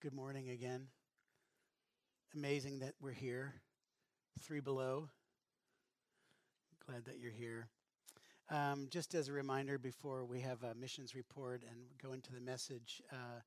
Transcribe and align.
Good 0.00 0.14
morning 0.14 0.50
again. 0.50 0.86
Amazing 2.32 2.78
that 2.78 2.94
we're 3.00 3.10
here. 3.10 3.54
Three 4.40 4.60
below. 4.60 5.08
Glad 6.86 7.04
that 7.06 7.18
you're 7.18 7.32
here. 7.32 7.66
Um, 8.48 8.86
just 8.90 9.16
as 9.16 9.26
a 9.26 9.32
reminder 9.32 9.76
before 9.76 10.24
we 10.24 10.38
have 10.42 10.62
a 10.62 10.76
missions 10.76 11.16
report 11.16 11.64
and 11.68 11.80
go 12.00 12.12
into 12.12 12.32
the 12.32 12.40
message, 12.40 13.02
uh, 13.10 13.40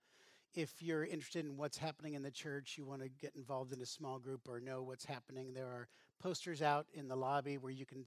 if 0.54 0.82
you're 0.82 1.06
interested 1.06 1.46
in 1.46 1.56
what's 1.56 1.78
happening 1.78 2.16
in 2.16 2.22
the 2.22 2.30
church, 2.30 2.76
you 2.78 2.86
want 2.86 3.02
to 3.02 3.08
get 3.08 3.34
involved 3.38 3.72
in 3.72 3.80
a 3.80 3.86
small 3.86 4.20
group 4.20 4.42
or 4.50 4.60
know 4.60 4.84
what's 4.84 5.06
happening, 5.06 5.54
there 5.54 5.68
are 5.68 5.88
posters 6.22 6.62
out 6.62 6.86
in 6.94 7.08
the 7.08 7.16
lobby 7.16 7.60
where 7.60 7.72
you 7.72 7.86
can 7.86 8.04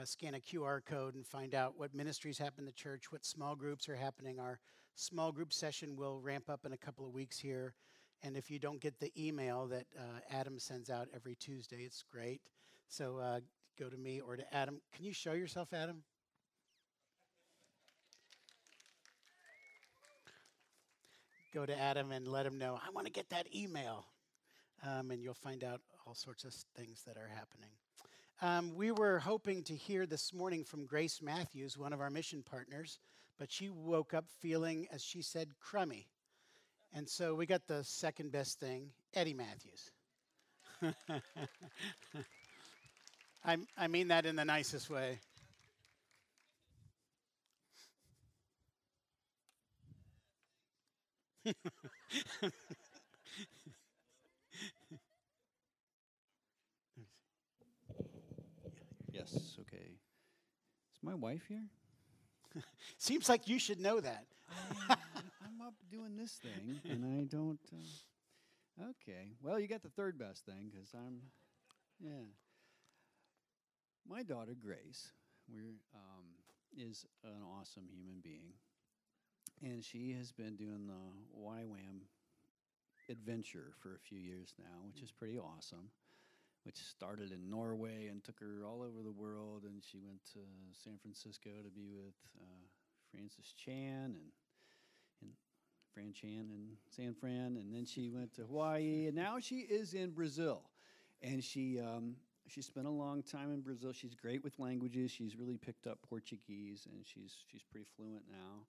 uh, 0.00 0.04
scan 0.04 0.36
a 0.36 0.38
QR 0.38 0.84
code 0.84 1.16
and 1.16 1.26
find 1.26 1.52
out 1.52 1.76
what 1.76 1.96
ministries 1.96 2.38
happen 2.38 2.60
in 2.60 2.66
the 2.66 2.72
church, 2.72 3.10
what 3.10 3.26
small 3.26 3.56
groups 3.56 3.88
are 3.88 3.96
happening. 3.96 4.38
Our 4.38 4.60
small 4.94 5.32
group 5.32 5.52
session 5.52 5.96
will 5.96 6.20
ramp 6.20 6.48
up 6.48 6.64
in 6.64 6.72
a 6.72 6.76
couple 6.76 7.06
of 7.06 7.12
weeks 7.12 7.38
here. 7.38 7.74
And 8.22 8.36
if 8.36 8.50
you 8.50 8.58
don't 8.58 8.80
get 8.80 9.00
the 9.00 9.12
email 9.18 9.66
that 9.68 9.86
uh, 9.98 10.20
Adam 10.30 10.58
sends 10.58 10.90
out 10.90 11.08
every 11.14 11.34
Tuesday, 11.34 11.78
it's 11.78 12.04
great. 12.10 12.40
So 12.88 13.18
uh, 13.18 13.40
go 13.78 13.88
to 13.88 13.96
me 13.96 14.20
or 14.20 14.36
to 14.36 14.54
Adam. 14.54 14.80
Can 14.94 15.04
you 15.04 15.12
show 15.12 15.32
yourself, 15.32 15.72
Adam? 15.72 16.02
Go 21.52 21.66
to 21.66 21.78
Adam 21.78 22.12
and 22.12 22.26
let 22.26 22.46
him 22.46 22.58
know, 22.58 22.78
I 22.82 22.90
want 22.90 23.06
to 23.06 23.12
get 23.12 23.28
that 23.30 23.46
email. 23.54 24.06
Um, 24.84 25.10
and 25.10 25.22
you'll 25.22 25.34
find 25.34 25.62
out 25.62 25.80
all 26.06 26.14
sorts 26.14 26.44
of 26.44 26.54
things 26.76 27.02
that 27.06 27.16
are 27.16 27.28
happening. 27.28 27.70
Um, 28.40 28.74
we 28.74 28.90
were 28.90 29.18
hoping 29.20 29.62
to 29.64 29.74
hear 29.74 30.06
this 30.06 30.32
morning 30.32 30.64
from 30.64 30.86
Grace 30.86 31.20
Matthews, 31.22 31.78
one 31.78 31.92
of 31.92 32.00
our 32.00 32.10
mission 32.10 32.42
partners, 32.42 32.98
but 33.42 33.50
she 33.50 33.68
woke 33.68 34.14
up 34.14 34.24
feeling, 34.38 34.86
as 34.92 35.02
she 35.02 35.20
said, 35.20 35.48
crummy. 35.58 36.06
And 36.94 37.08
so 37.08 37.34
we 37.34 37.44
got 37.44 37.66
the 37.66 37.82
second 37.82 38.30
best 38.30 38.60
thing 38.60 38.90
Eddie 39.14 39.34
Matthews. 39.34 39.90
I, 43.44 43.56
I 43.76 43.88
mean 43.88 44.06
that 44.08 44.26
in 44.26 44.36
the 44.36 44.44
nicest 44.44 44.88
way. 44.90 45.18
yes, 59.12 59.56
okay. 59.62 59.90
Is 60.92 61.02
my 61.02 61.16
wife 61.16 61.42
here? 61.48 61.64
Seems 62.98 63.28
like 63.28 63.48
you 63.48 63.58
should 63.58 63.80
know 63.80 64.00
that. 64.00 64.26
I, 64.88 64.96
am 65.44 65.60
up 65.66 65.74
doing 65.90 66.16
this 66.16 66.32
thing, 66.32 66.80
and 66.88 67.04
I 67.04 67.24
don't. 67.24 67.58
Uh, 67.72 68.90
okay. 68.90 69.32
Well, 69.42 69.58
you 69.58 69.68
got 69.68 69.82
the 69.82 69.88
third 69.90 70.18
best 70.18 70.44
thing 70.44 70.70
because 70.70 70.88
I'm. 70.94 71.20
Yeah. 72.00 72.26
My 74.08 74.24
daughter 74.24 74.56
Grace, 74.60 75.12
we're, 75.48 75.78
um, 75.94 76.24
is 76.76 77.06
an 77.22 77.42
awesome 77.56 77.84
human 77.88 78.20
being, 78.20 78.52
and 79.62 79.84
she 79.84 80.12
has 80.18 80.32
been 80.32 80.56
doing 80.56 80.88
the 80.88 81.40
YWAM 81.40 82.00
adventure 83.08 83.74
for 83.80 83.94
a 83.94 83.98
few 84.00 84.18
years 84.18 84.54
now, 84.58 84.84
which 84.86 85.02
is 85.02 85.12
pretty 85.12 85.38
awesome 85.38 85.90
which 86.64 86.76
started 86.76 87.32
in 87.32 87.50
Norway 87.50 88.08
and 88.10 88.22
took 88.22 88.38
her 88.40 88.64
all 88.64 88.82
over 88.82 89.02
the 89.02 89.12
world. 89.12 89.64
And 89.64 89.82
she 89.82 89.98
went 89.98 90.24
to 90.34 90.40
San 90.72 90.98
Francisco 91.00 91.50
to 91.50 91.70
be 91.70 91.88
with 91.88 92.14
uh, 92.40 92.66
Francis 93.10 93.52
Chan 93.52 94.14
and, 94.16 94.30
and 95.20 95.30
Fran 95.92 96.12
Chan 96.12 96.48
and 96.50 96.76
San 96.88 97.14
Fran. 97.14 97.56
And 97.56 97.74
then 97.74 97.84
she 97.84 98.08
went 98.08 98.34
to 98.34 98.42
Hawaii. 98.42 99.06
And 99.06 99.16
now 99.16 99.38
she 99.40 99.60
is 99.60 99.94
in 99.94 100.10
Brazil. 100.10 100.62
And 101.20 101.42
she, 101.42 101.80
um, 101.80 102.14
she 102.46 102.62
spent 102.62 102.86
a 102.86 102.90
long 102.90 103.22
time 103.22 103.52
in 103.52 103.60
Brazil. 103.60 103.92
She's 103.92 104.14
great 104.14 104.44
with 104.44 104.58
languages. 104.58 105.10
She's 105.10 105.36
really 105.36 105.56
picked 105.56 105.86
up 105.86 105.98
Portuguese 106.08 106.86
and 106.90 107.04
she's, 107.04 107.36
she's 107.50 107.62
pretty 107.62 107.86
fluent 107.96 108.24
now. 108.30 108.66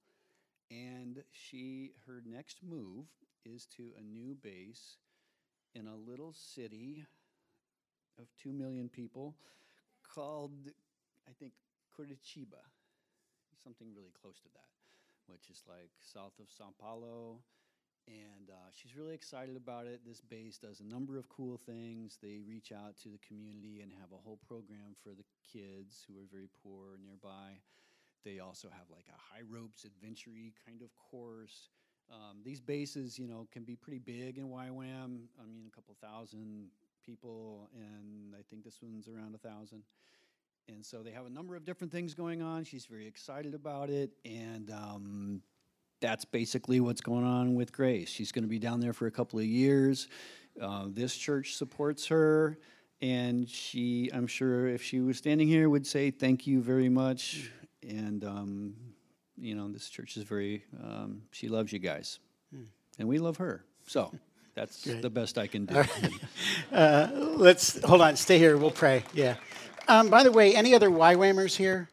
And 0.72 1.24
she, 1.31 1.92
her 2.08 2.24
next 2.25 2.58
move 2.64 3.06
is 3.46 3.68
to 3.78 3.92
a 4.00 4.04
new 4.04 4.36
base 4.42 4.98
in 5.75 5.88
a 5.88 5.96
little 5.96 6.34
city 6.34 7.06
of 8.19 8.28
2 8.41 8.51
million 8.51 8.90
people 8.90 9.35
called, 10.03 10.51
I 11.28 11.31
think, 11.40 11.53
Curitiba, 11.97 12.62
something 13.63 13.88
really 13.96 14.12
close 14.19 14.40
to 14.41 14.50
that, 14.53 14.69
which 15.28 15.50
is 15.50 15.63
like 15.68 15.91
south 16.01 16.34
of 16.40 16.47
Sao 16.50 16.74
Paulo. 16.79 17.40
And 18.06 18.50
uh, 18.50 18.69
she's 18.74 18.97
really 18.97 19.13
excited 19.13 19.56
about 19.56 19.85
it. 19.88 20.01
This 20.06 20.19
base 20.19 20.57
does 20.57 20.81
a 20.81 20.84
number 20.84 21.18
of 21.18 21.29
cool 21.29 21.57
things. 21.57 22.18
They 22.22 22.40
reach 22.46 22.74
out 22.74 22.97
to 23.03 23.09
the 23.09 23.19
community 23.25 23.79
and 23.81 23.94
have 23.94 24.12
a 24.12 24.22
whole 24.22 24.40
program 24.45 24.95
for 25.01 25.12
the 25.12 25.24
kids 25.53 26.03
who 26.06 26.19
are 26.19 26.28
very 26.30 26.50
poor 26.62 27.00
nearby. 27.01 27.62
They 28.25 28.40
also 28.40 28.68
have 28.69 28.90
like 28.91 29.06
a 29.07 29.34
high 29.34 29.44
ropes 29.50 29.85
adventure 29.85 30.31
kind 30.66 30.81
of 30.81 30.90
course. 30.95 31.69
Um, 32.12 32.41
these 32.44 32.59
bases, 32.59 33.18
you 33.18 33.28
know, 33.28 33.47
can 33.51 33.63
be 33.63 33.75
pretty 33.75 34.00
big 34.00 34.38
in 34.38 34.50
YWAM. 34.50 35.28
I 35.40 35.45
mean, 35.47 35.66
a 35.68 35.75
couple 35.75 35.95
thousand 36.01 36.68
people, 37.06 37.69
and 37.75 38.34
I 38.38 38.41
think 38.50 38.64
this 38.64 38.80
one's 38.81 39.08
around 39.08 39.36
a 39.36 39.38
thousand. 39.38 39.84
And 40.69 40.86
so 40.86 41.03
they 41.03 41.12
have 41.12 41.25
a 41.25 41.30
number 41.30 41.56
of 41.56 41.66
different 41.66 41.91
things 41.91 42.14
going 42.14 42.41
on. 42.41 42.64
She's 42.64 42.86
very 42.86 43.06
excited 43.06 43.53
about 43.53 43.90
it, 43.90 44.12
and 44.24 44.72
um, 44.72 45.42
that's 46.00 46.24
basically 46.24 46.80
what's 46.80 47.02
going 47.02 47.25
on 47.25 47.56
with 47.56 47.74
Grace. 47.74 48.09
She's 48.09 48.31
going 48.31 48.44
to 48.44 48.50
be 48.50 48.59
down 48.59 48.80
there 48.80 48.94
for 48.94 49.08
a 49.08 49.12
couple 49.12 49.40
of 49.40 49.46
years. 49.46 50.08
Uh, 50.62 50.86
this 50.88 51.16
church 51.18 51.56
supports 51.56 52.08
her, 52.08 52.58
and 53.02 53.50
she, 53.50 54.09
I'm 54.13 54.28
sure, 54.28 54.68
if 54.68 54.81
she 54.81 55.02
was 55.02 55.18
standing 55.18 55.47
here, 55.47 55.69
would 55.69 55.86
say 55.86 56.12
thank 56.12 56.47
you 56.47 56.62
very 56.62 56.90
much. 56.90 57.52
And 57.81 58.24
um, 58.24 58.75
you 59.38 59.56
know, 59.56 59.69
this 59.69 59.90
church 59.90 60.16
is 60.16 60.24
very. 60.24 60.63
Um, 60.81 61.24
she 61.31 61.50
loves 61.50 61.74
you 61.74 61.80
guys, 61.80 62.19
hmm. 62.56 62.63
and 63.00 63.08
we 63.08 63.19
love 63.19 63.38
her. 63.38 63.66
So. 63.86 64.13
That's 64.56 64.84
the 64.84 65.09
best 65.09 65.38
I 65.38 65.47
can 65.47 65.66
do. 65.66 65.84
uh, 66.72 67.08
let's 67.14 67.84
hold 67.84 68.02
on. 68.02 68.16
Stay 68.16 68.38
here. 68.38 68.58
We'll 68.58 68.72
pray. 68.72 69.03
Yeah. 69.14 69.36
Um, 69.88 70.09
by 70.09 70.24
the 70.24 70.31
way, 70.31 70.56
any 70.56 70.75
other 70.75 70.90
YWAMers 70.90 71.56
here? 71.56 71.90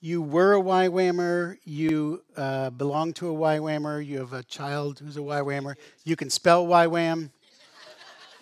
You 0.00 0.22
were 0.22 0.54
a 0.54 0.60
YWAMer. 0.60 1.58
You 1.64 2.22
uh, 2.36 2.70
belong 2.70 3.14
to 3.14 3.30
a 3.30 3.34
YWAMer. 3.34 4.06
You 4.06 4.18
have 4.18 4.32
a 4.32 4.44
child 4.44 5.00
who's 5.00 5.16
a 5.16 5.20
YWAMer. 5.20 5.74
You 6.04 6.14
can 6.14 6.30
spell 6.30 6.66
YWAM. 6.66 7.30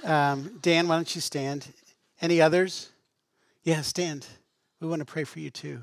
Um, 0.04 0.58
Dan, 0.60 0.86
why 0.86 0.96
don't 0.96 1.14
you 1.14 1.22
stand? 1.22 1.66
Any 2.20 2.42
others? 2.42 2.90
Yeah, 3.64 3.80
stand. 3.80 4.26
We 4.80 4.86
want 4.86 5.00
to 5.00 5.06
pray 5.06 5.24
for 5.24 5.40
you 5.40 5.50
too. 5.50 5.82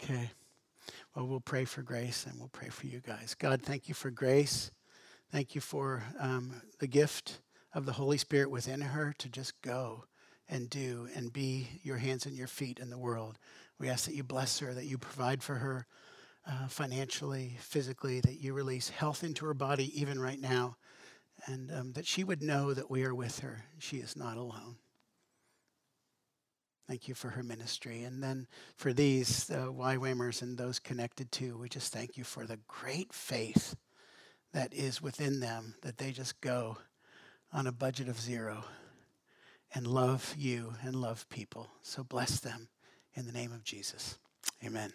Okay. 0.00 0.30
Well, 1.14 1.26
we'll 1.26 1.40
pray 1.40 1.64
for 1.64 1.82
grace 1.82 2.26
and 2.26 2.38
we'll 2.38 2.48
pray 2.48 2.68
for 2.68 2.86
you 2.86 3.00
guys. 3.00 3.34
God, 3.38 3.62
thank 3.62 3.88
you 3.88 3.94
for 3.94 4.10
grace. 4.10 4.70
Thank 5.32 5.54
you 5.54 5.60
for 5.60 6.04
um, 6.20 6.62
the 6.78 6.86
gift 6.86 7.40
of 7.74 7.84
the 7.84 7.92
Holy 7.92 8.16
Spirit 8.16 8.50
within 8.50 8.80
her 8.80 9.14
to 9.18 9.28
just 9.28 9.60
go 9.60 10.04
and 10.48 10.70
do 10.70 11.08
and 11.14 11.32
be 11.32 11.68
your 11.82 11.96
hands 11.96 12.26
and 12.26 12.36
your 12.36 12.46
feet 12.46 12.78
in 12.78 12.90
the 12.90 12.98
world. 12.98 13.38
We 13.78 13.88
ask 13.88 14.06
that 14.06 14.14
you 14.14 14.22
bless 14.22 14.60
her, 14.60 14.72
that 14.72 14.86
you 14.86 14.98
provide 14.98 15.42
for 15.42 15.56
her 15.56 15.86
uh, 16.46 16.68
financially, 16.68 17.56
physically, 17.60 18.20
that 18.20 18.40
you 18.40 18.54
release 18.54 18.88
health 18.88 19.24
into 19.24 19.44
her 19.46 19.54
body 19.54 20.00
even 20.00 20.20
right 20.20 20.40
now, 20.40 20.76
and 21.46 21.72
um, 21.72 21.92
that 21.94 22.06
she 22.06 22.22
would 22.22 22.40
know 22.40 22.72
that 22.72 22.90
we 22.90 23.04
are 23.04 23.14
with 23.14 23.40
her. 23.40 23.64
She 23.78 23.96
is 23.96 24.16
not 24.16 24.36
alone. 24.36 24.76
Thank 26.86 27.08
you 27.08 27.14
for 27.14 27.30
her 27.30 27.42
ministry. 27.42 28.04
And 28.04 28.22
then 28.22 28.46
for 28.76 28.92
these, 28.92 29.46
the 29.46 29.64
uh, 29.64 29.66
YWAMers 29.66 30.40
and 30.40 30.56
those 30.56 30.78
connected 30.78 31.32
to, 31.32 31.58
we 31.58 31.68
just 31.68 31.92
thank 31.92 32.16
you 32.16 32.22
for 32.22 32.46
the 32.46 32.60
great 32.68 33.12
faith 33.12 33.74
that 34.56 34.72
is 34.72 35.02
within 35.02 35.38
them 35.40 35.74
that 35.82 35.98
they 35.98 36.10
just 36.10 36.40
go 36.40 36.78
on 37.52 37.66
a 37.66 37.72
budget 37.72 38.08
of 38.08 38.18
zero 38.18 38.64
and 39.74 39.86
love 39.86 40.34
you 40.38 40.72
and 40.82 40.96
love 40.96 41.28
people. 41.28 41.68
So 41.82 42.02
bless 42.02 42.40
them 42.40 42.68
in 43.12 43.26
the 43.26 43.32
name 43.32 43.52
of 43.52 43.64
Jesus. 43.64 44.16
Amen. 44.64 44.94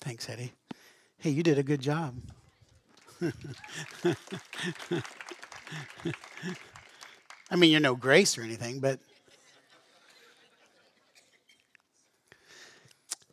Thanks, 0.00 0.28
Eddie. 0.28 0.52
Hey, 1.18 1.30
you 1.30 1.42
did 1.42 1.58
a 1.58 1.64
good 1.64 1.80
job. 1.80 2.14
I 7.50 7.56
mean, 7.56 7.72
you're 7.72 7.80
no 7.80 7.96
grace 7.96 8.38
or 8.38 8.42
anything, 8.42 8.78
but 8.78 9.00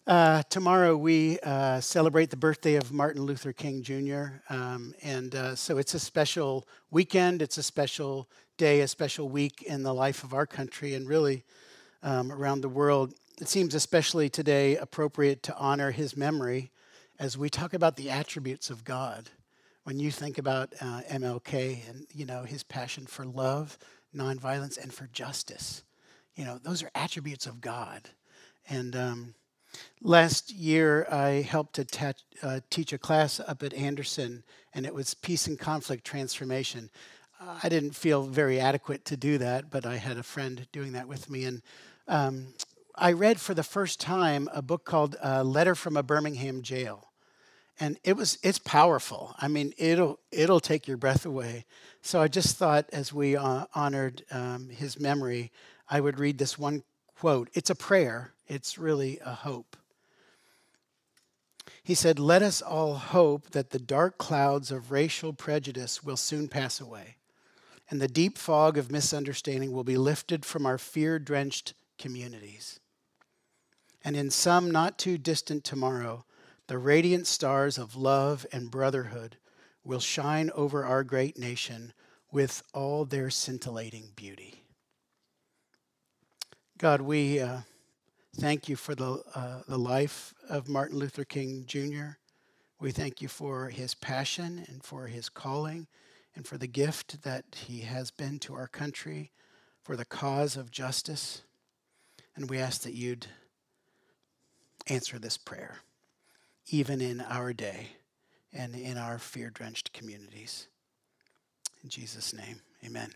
Uh, 0.05 0.44
tomorrow 0.50 0.97
we 0.97 1.39
uh, 1.44 1.79
celebrate 1.79 2.29
the 2.29 2.35
birthday 2.35 2.75
of 2.75 2.91
Martin 2.91 3.21
Luther 3.21 3.53
King 3.53 3.81
Jr. 3.81 4.41
Um, 4.50 4.94
and 5.01 5.33
uh, 5.33 5.55
so 5.55 5.77
it's 5.77 5.94
a 5.94 6.00
special 6.00 6.67
weekend, 6.91 7.41
it's 7.41 7.57
a 7.57 7.63
special 7.63 8.27
day, 8.57 8.81
a 8.81 8.88
special 8.89 9.29
week 9.29 9.61
in 9.61 9.81
the 9.81 9.94
life 9.94 10.25
of 10.25 10.33
our 10.33 10.45
country 10.45 10.94
and 10.94 11.07
really 11.07 11.45
um, 12.01 12.33
around 12.33 12.59
the 12.59 12.69
world. 12.69 13.13
It 13.39 13.47
seems 13.47 13.75
especially 13.75 14.27
today 14.27 14.75
appropriate 14.75 15.41
to 15.44 15.55
honor 15.55 15.91
his 15.91 16.17
memory 16.17 16.71
as 17.17 17.38
we 17.38 17.50
talk 17.50 17.73
about 17.73 17.95
the 17.95 18.09
attributes 18.09 18.69
of 18.69 18.83
God. 18.83 19.29
when 19.85 20.00
you 20.00 20.11
think 20.11 20.38
about 20.38 20.73
uh, 20.81 21.01
MLK 21.09 21.89
and 21.89 22.07
you 22.13 22.25
know 22.25 22.44
his 22.44 22.63
passion 22.63 23.05
for 23.05 23.25
love, 23.25 23.77
nonviolence, 24.13 24.77
and 24.77 24.94
for 24.94 25.07
justice, 25.13 25.83
you 26.35 26.44
know 26.44 26.57
those 26.57 26.83
are 26.83 26.91
attributes 26.94 27.45
of 27.45 27.61
God. 27.61 28.09
And 28.69 28.95
um, 28.95 29.35
last 30.02 30.52
year, 30.52 31.08
I 31.10 31.42
helped 31.42 31.80
ta- 31.92 32.14
uh, 32.42 32.60
teach 32.70 32.94
a 32.94 32.98
class 32.98 33.40
up 33.40 33.64
at 33.64 33.74
Anderson, 33.74 34.44
and 34.74 34.86
it 34.86 34.94
was 34.94 35.14
peace 35.14 35.48
and 35.48 35.60
conflict 35.60 36.06
transformation. 36.06 36.90
I 37.62 37.68
didn't 37.68 37.96
feel 37.96 38.24
very 38.24 38.60
adequate 38.60 39.04
to 39.06 39.18
do 39.18 39.38
that, 39.38 39.70
but 39.70 39.86
I 39.86 39.98
had 39.98 40.18
a 40.18 40.24
friend 40.24 40.66
doing 40.72 40.94
that 40.94 41.08
with 41.08 41.30
me, 41.30 41.44
and 41.44 41.62
um, 42.08 42.54
I 42.96 43.12
read 43.12 43.42
for 43.42 43.54
the 43.54 43.64
first 43.64 44.00
time 44.00 44.48
a 44.54 44.62
book 44.62 44.86
called 44.86 45.18
uh, 45.24 45.44
"Letter 45.44 45.75
from 45.75 45.98
a 45.98 46.04
Birmingham 46.04 46.62
Jail." 46.62 47.10
and 47.80 48.00
it 48.04 48.16
was 48.16 48.38
it's 48.44 48.60
powerful. 48.60 49.36
I 49.40 49.48
mean, 49.48 49.74
it'll 49.78 50.20
it'll 50.31 50.60
take 50.60 50.88
your 50.88 50.98
breath 50.98 51.25
away. 51.25 51.66
So 52.02 52.22
I 52.22 52.28
just 52.28 52.58
thought, 52.58 52.90
as 52.94 53.12
we 53.12 53.36
uh, 53.36 53.66
honored 53.74 54.24
um, 54.31 54.70
his 54.70 55.00
memory, 55.00 55.52
I 55.90 56.00
would 56.00 56.20
read 56.20 56.38
this 56.38 56.58
one 56.58 56.84
quote. 57.18 57.50
It's 57.54 57.70
a 57.70 57.75
prayer. 57.75 58.32
It's 58.48 58.78
really 58.78 59.19
a 59.19 59.34
hope. 59.34 59.78
He 61.81 61.95
said, 61.95 62.19
"Let 62.19 62.42
us 62.42 62.62
all 62.62 62.95
hope 62.95 63.51
that 63.51 63.72
the 63.72 63.80
dark 63.80 64.18
clouds 64.18 64.72
of 64.72 64.92
racial 64.92 65.34
prejudice 65.34 66.04
will 66.04 66.18
soon 66.18 66.48
pass 66.48 66.80
away, 66.80 67.18
and 67.90 68.01
the 68.01 68.07
deep 68.07 68.38
fog 68.38 68.78
of 68.78 68.92
misunderstanding 68.92 69.72
will 69.72 69.84
be 69.84 69.98
lifted 69.98 70.45
from 70.45 70.66
our 70.66 70.78
fear-drenched 70.78 71.74
communities." 71.98 72.80
And 74.04 74.16
in 74.18 74.30
some 74.30 74.72
not 74.72 74.98
too 75.00 75.18
distant 75.18 75.63
tomorrow 75.63 76.25
the 76.68 76.78
radiant 76.78 77.28
stars 77.28 77.78
of 77.78 77.96
love 77.96 78.46
and 78.51 78.72
brotherhood 78.72 79.38
will 79.84 80.00
shine 80.00 80.50
over 80.51 80.86
our 80.86 81.04
great 81.04 81.38
nation 81.38 81.94
with 82.31 82.63
all 82.74 83.06
their 83.06 83.30
scintillating 83.30 84.12
beauty. 84.16 84.63
God, 86.78 87.01
we 87.01 87.39
uh, 87.39 87.62
thank 88.35 88.68
you 88.68 88.75
for 88.75 88.95
the, 88.95 89.24
uh, 89.35 89.62
the 89.68 89.77
life 89.77 90.33
of 90.50 90.68
Martin 90.68 90.97
Luther 90.97 91.24
King 91.24 91.65
Jr. 91.65 92.18
We 92.80 92.91
thank 92.91 93.21
you 93.21 93.27
for 93.27 93.69
his 93.69 93.94
passion 93.94 94.65
and 94.68 94.83
for 94.83 95.07
his 95.07 95.30
calling 95.30 95.88
and 96.35 96.45
for 96.45 96.57
the 96.57 96.68
gift 96.68 97.21
that 97.24 97.45
he 97.68 97.81
has 97.81 98.12
been 98.12 98.39
to 98.39 98.56
our 98.56 98.68
country 98.68 99.31
for 99.81 99.95
the 99.95 100.06
cause 100.06 100.57
of 100.57 100.71
justice. 100.71 101.44
And 102.35 102.50
we 102.50 102.57
ask 102.57 102.81
that 102.81 102.94
you'd 102.94 103.27
answer 104.88 105.19
this 105.19 105.38
prayer 105.38 105.77
even 106.68 107.01
in 107.01 107.21
our 107.21 107.53
day 107.53 107.89
and 108.51 108.75
in 108.75 108.97
our 108.97 109.19
fear 109.19 109.50
drenched 109.50 109.94
communities. 109.94 110.68
In 111.83 111.89
Jesus' 111.89 112.33
name, 112.33 112.62
amen. 112.86 113.13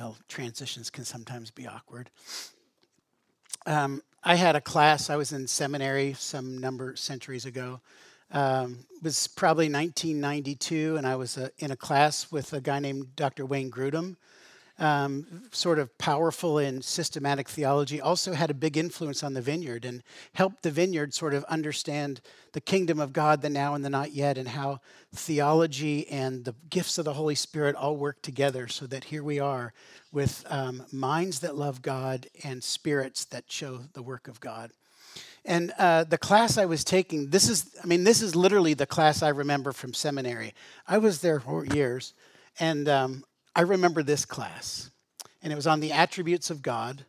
Well, 0.00 0.16
transitions 0.28 0.88
can 0.88 1.04
sometimes 1.04 1.50
be 1.50 1.66
awkward. 1.66 2.08
Um, 3.66 4.02
I 4.24 4.34
had 4.36 4.56
a 4.56 4.60
class, 4.62 5.10
I 5.10 5.16
was 5.16 5.30
in 5.32 5.46
seminary 5.46 6.14
some 6.14 6.56
number 6.56 6.96
centuries 6.96 7.44
ago. 7.44 7.82
Um, 8.30 8.86
it 8.96 9.02
was 9.04 9.26
probably 9.26 9.66
1992, 9.66 10.96
and 10.96 11.06
I 11.06 11.16
was 11.16 11.36
uh, 11.36 11.50
in 11.58 11.70
a 11.70 11.76
class 11.76 12.32
with 12.32 12.54
a 12.54 12.62
guy 12.62 12.78
named 12.78 13.14
Dr. 13.14 13.44
Wayne 13.44 13.70
Grudem 13.70 14.16
um, 14.80 15.44
sort 15.52 15.78
of 15.78 15.96
powerful 15.98 16.58
in 16.58 16.82
systematic 16.82 17.48
theology, 17.48 18.00
also 18.00 18.32
had 18.32 18.50
a 18.50 18.54
big 18.54 18.76
influence 18.76 19.22
on 19.22 19.34
the 19.34 19.42
vineyard 19.42 19.84
and 19.84 20.02
helped 20.32 20.62
the 20.62 20.70
vineyard 20.70 21.14
sort 21.14 21.34
of 21.34 21.44
understand 21.44 22.20
the 22.52 22.60
kingdom 22.60 22.98
of 22.98 23.12
God, 23.12 23.42
the 23.42 23.50
now 23.50 23.74
and 23.74 23.84
the 23.84 23.90
not 23.90 24.12
yet, 24.12 24.38
and 24.38 24.48
how 24.48 24.80
theology 25.14 26.08
and 26.08 26.44
the 26.44 26.54
gifts 26.70 26.98
of 26.98 27.04
the 27.04 27.12
Holy 27.12 27.34
Spirit 27.34 27.76
all 27.76 27.96
work 27.96 28.22
together 28.22 28.66
so 28.66 28.86
that 28.86 29.04
here 29.04 29.22
we 29.22 29.38
are 29.38 29.72
with 30.12 30.44
um, 30.48 30.84
minds 30.90 31.40
that 31.40 31.56
love 31.56 31.82
God 31.82 32.26
and 32.42 32.64
spirits 32.64 33.24
that 33.26 33.44
show 33.52 33.80
the 33.92 34.02
work 34.02 34.26
of 34.26 34.40
God. 34.40 34.70
And 35.44 35.72
uh, 35.78 36.04
the 36.04 36.18
class 36.18 36.58
I 36.58 36.66
was 36.66 36.84
taking, 36.84 37.30
this 37.30 37.48
is, 37.48 37.74
I 37.82 37.86
mean, 37.86 38.04
this 38.04 38.20
is 38.20 38.34
literally 38.34 38.74
the 38.74 38.86
class 38.86 39.22
I 39.22 39.28
remember 39.28 39.72
from 39.72 39.94
seminary. 39.94 40.54
I 40.86 40.98
was 40.98 41.20
there 41.20 41.40
for 41.40 41.64
years, 41.64 42.12
and 42.58 42.88
um, 42.88 43.24
I 43.54 43.62
remember 43.62 44.02
this 44.02 44.24
class, 44.24 44.90
and 45.42 45.52
it 45.52 45.56
was 45.56 45.66
on 45.66 45.80
the 45.80 45.92
attributes 45.92 46.50
of 46.50 46.62
God. 46.62 47.04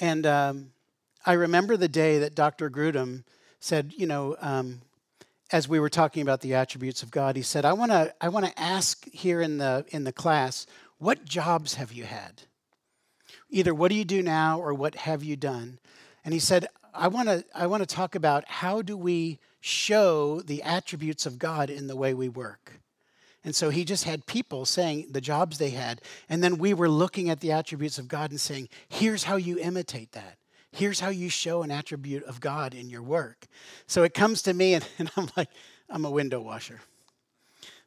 And 0.00 0.26
um, 0.26 0.70
I 1.24 1.32
remember 1.32 1.76
the 1.76 1.88
day 1.88 2.18
that 2.18 2.34
Dr. 2.34 2.70
Grudem 2.70 3.24
said, 3.60 3.92
you 3.96 4.06
know, 4.06 4.36
um, 4.40 4.82
as 5.50 5.68
we 5.68 5.80
were 5.80 5.88
talking 5.88 6.22
about 6.22 6.42
the 6.42 6.54
attributes 6.54 7.02
of 7.02 7.10
God, 7.10 7.36
he 7.36 7.42
said, 7.42 7.64
"I 7.64 7.72
want 7.72 7.90
to, 7.90 8.14
I 8.20 8.28
want 8.28 8.46
to 8.46 8.60
ask 8.60 9.08
here 9.10 9.40
in 9.40 9.58
the 9.58 9.84
in 9.88 10.04
the 10.04 10.12
class, 10.12 10.66
what 10.98 11.24
jobs 11.24 11.74
have 11.74 11.92
you 11.92 12.04
had? 12.04 12.42
Either 13.50 13.74
what 13.74 13.88
do 13.88 13.94
you 13.94 14.04
do 14.04 14.22
now, 14.22 14.60
or 14.60 14.74
what 14.74 14.94
have 14.94 15.24
you 15.24 15.36
done?" 15.36 15.78
And 16.22 16.34
he 16.34 16.40
said, 16.40 16.66
"I 16.92 17.08
want 17.08 17.28
to, 17.28 17.44
I 17.54 17.66
want 17.66 17.80
to 17.82 17.94
talk 17.94 18.14
about 18.14 18.44
how 18.46 18.82
do 18.82 18.94
we 18.94 19.38
show 19.60 20.42
the 20.42 20.62
attributes 20.62 21.24
of 21.24 21.38
God 21.38 21.70
in 21.70 21.86
the 21.86 21.96
way 21.96 22.12
we 22.12 22.28
work." 22.28 22.80
And 23.48 23.56
so 23.56 23.70
he 23.70 23.86
just 23.86 24.04
had 24.04 24.26
people 24.26 24.66
saying 24.66 25.06
the 25.10 25.22
jobs 25.22 25.56
they 25.56 25.70
had. 25.70 26.02
And 26.28 26.44
then 26.44 26.58
we 26.58 26.74
were 26.74 26.86
looking 26.86 27.30
at 27.30 27.40
the 27.40 27.50
attributes 27.50 27.98
of 27.98 28.06
God 28.06 28.30
and 28.30 28.38
saying, 28.38 28.68
here's 28.90 29.24
how 29.24 29.36
you 29.36 29.58
imitate 29.58 30.12
that. 30.12 30.36
Here's 30.70 31.00
how 31.00 31.08
you 31.08 31.30
show 31.30 31.62
an 31.62 31.70
attribute 31.70 32.24
of 32.24 32.42
God 32.42 32.74
in 32.74 32.90
your 32.90 33.00
work. 33.00 33.46
So 33.86 34.02
it 34.02 34.12
comes 34.12 34.42
to 34.42 34.52
me, 34.52 34.74
and, 34.74 34.86
and 34.98 35.10
I'm 35.16 35.30
like, 35.34 35.48
I'm 35.88 36.04
a 36.04 36.10
window 36.10 36.42
washer. 36.42 36.82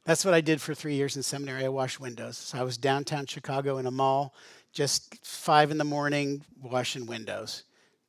That's 0.04 0.26
what 0.26 0.34
I 0.34 0.42
did 0.42 0.60
for 0.60 0.74
three 0.74 0.96
years 0.96 1.16
in 1.16 1.22
seminary. 1.22 1.64
I 1.64 1.70
washed 1.70 2.00
windows. 2.00 2.40
So 2.40 2.58
I 2.58 2.64
was 2.64 2.80
downtown 2.80 3.28
Chicago 3.28 3.78
in 3.78 3.86
a 3.86 3.92
mall, 3.92 4.34
just 4.74 5.24
five 5.24 5.70
in 5.70 5.78
the 5.78 5.84
morning, 5.84 6.44
washing 6.60 7.06
windows, 7.06 7.66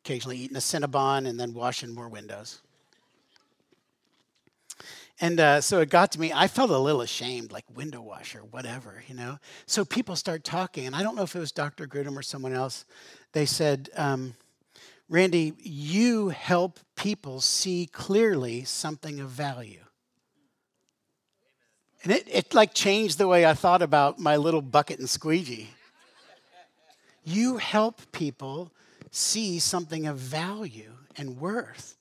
occasionally 0.07 0.39
eating 0.39 0.57
a 0.57 0.61
Cinnabon 0.61 1.29
and 1.29 1.39
then 1.39 1.53
washing 1.53 1.95
more 1.95 2.09
windows. 2.09 2.63
And 5.23 5.39
uh, 5.39 5.61
so 5.61 5.79
it 5.79 5.89
got 5.89 6.11
to 6.13 6.21
me. 6.21 6.33
I 6.35 6.49
felt 6.49 6.71
a 6.71 6.79
little 6.79 7.01
ashamed, 7.01 7.53
like 7.53 7.65
window 7.73 8.03
washer, 8.03 8.41
whatever, 8.51 9.05
you 9.07 9.15
know. 9.15 9.39
So 9.67 9.85
people 9.85 10.17
start 10.17 10.43
talking, 10.43 10.85
and 10.85 10.97
I 10.97 11.05
don't 11.05 11.15
know 11.15 11.23
if 11.23 11.37
it 11.37 11.39
was 11.39 11.53
Dr. 11.53 11.87
Grudem 11.87 12.17
or 12.17 12.23
someone 12.23 12.53
else. 12.53 12.85
They 13.31 13.47
said, 13.47 13.89
um, 13.97 14.35
"Randy, 15.09 15.53
you 15.61 16.31
help 16.31 16.81
people 16.97 17.41
see 17.41 17.89
clearly 17.93 18.65
something 18.65 19.21
of 19.21 19.31
value." 19.31 19.85
And 22.03 22.13
it, 22.13 22.27
it 22.27 22.53
like 22.53 22.75
changed 22.75 23.19
the 23.19 23.29
way 23.29 23.47
I 23.47 23.55
thought 23.55 23.81
about 23.81 24.19
my 24.19 24.37
little 24.37 24.61
bucket 24.61 24.99
and 24.99 25.09
squeegee. 25.09 25.71
You 27.23 27.59
help 27.59 28.11
people 28.11 28.73
see 29.13 29.61
something 29.61 30.05
of 30.05 30.17
value 30.17 30.95
and 31.17 31.39
worth 31.39 31.97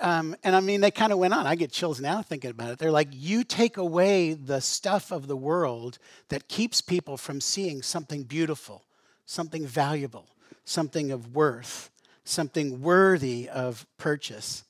um, 0.00 0.36
and 0.42 0.56
I 0.56 0.60
mean, 0.60 0.80
they 0.80 0.90
kind 0.90 1.12
of 1.12 1.18
went 1.18 1.34
on. 1.34 1.46
I 1.46 1.54
get 1.54 1.72
chills 1.72 2.00
now 2.00 2.22
thinking 2.22 2.50
about 2.50 2.70
it. 2.70 2.78
They're 2.78 2.90
like, 2.90 3.08
you 3.12 3.44
take 3.44 3.76
away 3.76 4.34
the 4.34 4.60
stuff 4.60 5.10
of 5.10 5.26
the 5.26 5.36
world 5.36 5.98
that 6.28 6.48
keeps 6.48 6.80
people 6.80 7.16
from 7.16 7.40
seeing 7.40 7.82
something 7.82 8.24
beautiful, 8.24 8.84
something 9.26 9.66
valuable, 9.66 10.26
something 10.64 11.10
of 11.10 11.34
worth, 11.34 11.90
something 12.24 12.82
worthy 12.82 13.48
of 13.48 13.86
purchase. 13.98 14.64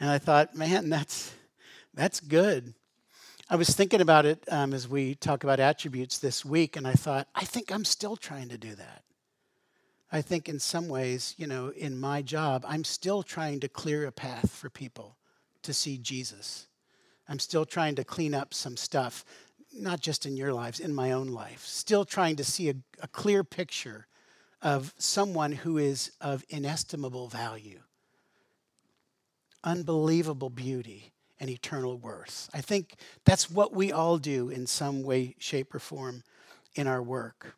And 0.00 0.10
I 0.10 0.18
thought, 0.18 0.54
man, 0.54 0.88
that's 0.90 1.32
that's 1.94 2.20
good. 2.20 2.74
I 3.50 3.56
was 3.56 3.70
thinking 3.70 4.00
about 4.00 4.26
it 4.26 4.44
um, 4.50 4.74
as 4.74 4.86
we 4.86 5.14
talk 5.14 5.42
about 5.42 5.58
attributes 5.58 6.18
this 6.18 6.44
week, 6.44 6.76
and 6.76 6.86
I 6.86 6.92
thought, 6.92 7.28
I 7.34 7.44
think 7.44 7.72
I'm 7.72 7.84
still 7.84 8.14
trying 8.14 8.50
to 8.50 8.58
do 8.58 8.74
that. 8.74 9.02
I 10.10 10.22
think 10.22 10.48
in 10.48 10.58
some 10.58 10.88
ways, 10.88 11.34
you 11.36 11.46
know, 11.46 11.68
in 11.68 11.98
my 11.98 12.22
job, 12.22 12.64
I'm 12.66 12.84
still 12.84 13.22
trying 13.22 13.60
to 13.60 13.68
clear 13.68 14.06
a 14.06 14.12
path 14.12 14.50
for 14.50 14.70
people 14.70 15.16
to 15.62 15.74
see 15.74 15.98
Jesus. 15.98 16.66
I'm 17.28 17.38
still 17.38 17.66
trying 17.66 17.94
to 17.96 18.04
clean 18.04 18.34
up 18.34 18.54
some 18.54 18.76
stuff, 18.76 19.24
not 19.72 20.00
just 20.00 20.24
in 20.24 20.36
your 20.36 20.54
lives, 20.54 20.80
in 20.80 20.94
my 20.94 21.12
own 21.12 21.28
life. 21.28 21.64
Still 21.64 22.06
trying 22.06 22.36
to 22.36 22.44
see 22.44 22.70
a, 22.70 22.74
a 23.02 23.08
clear 23.08 23.44
picture 23.44 24.06
of 24.62 24.94
someone 24.98 25.52
who 25.52 25.76
is 25.76 26.10
of 26.20 26.42
inestimable 26.48 27.28
value, 27.28 27.80
unbelievable 29.62 30.50
beauty, 30.50 31.12
and 31.38 31.50
eternal 31.50 31.96
worth. 31.98 32.48
I 32.52 32.60
think 32.60 32.94
that's 33.24 33.50
what 33.50 33.72
we 33.74 33.92
all 33.92 34.18
do 34.18 34.48
in 34.48 34.66
some 34.66 35.02
way, 35.02 35.36
shape, 35.38 35.74
or 35.74 35.78
form 35.78 36.22
in 36.74 36.86
our 36.86 37.02
work. 37.02 37.54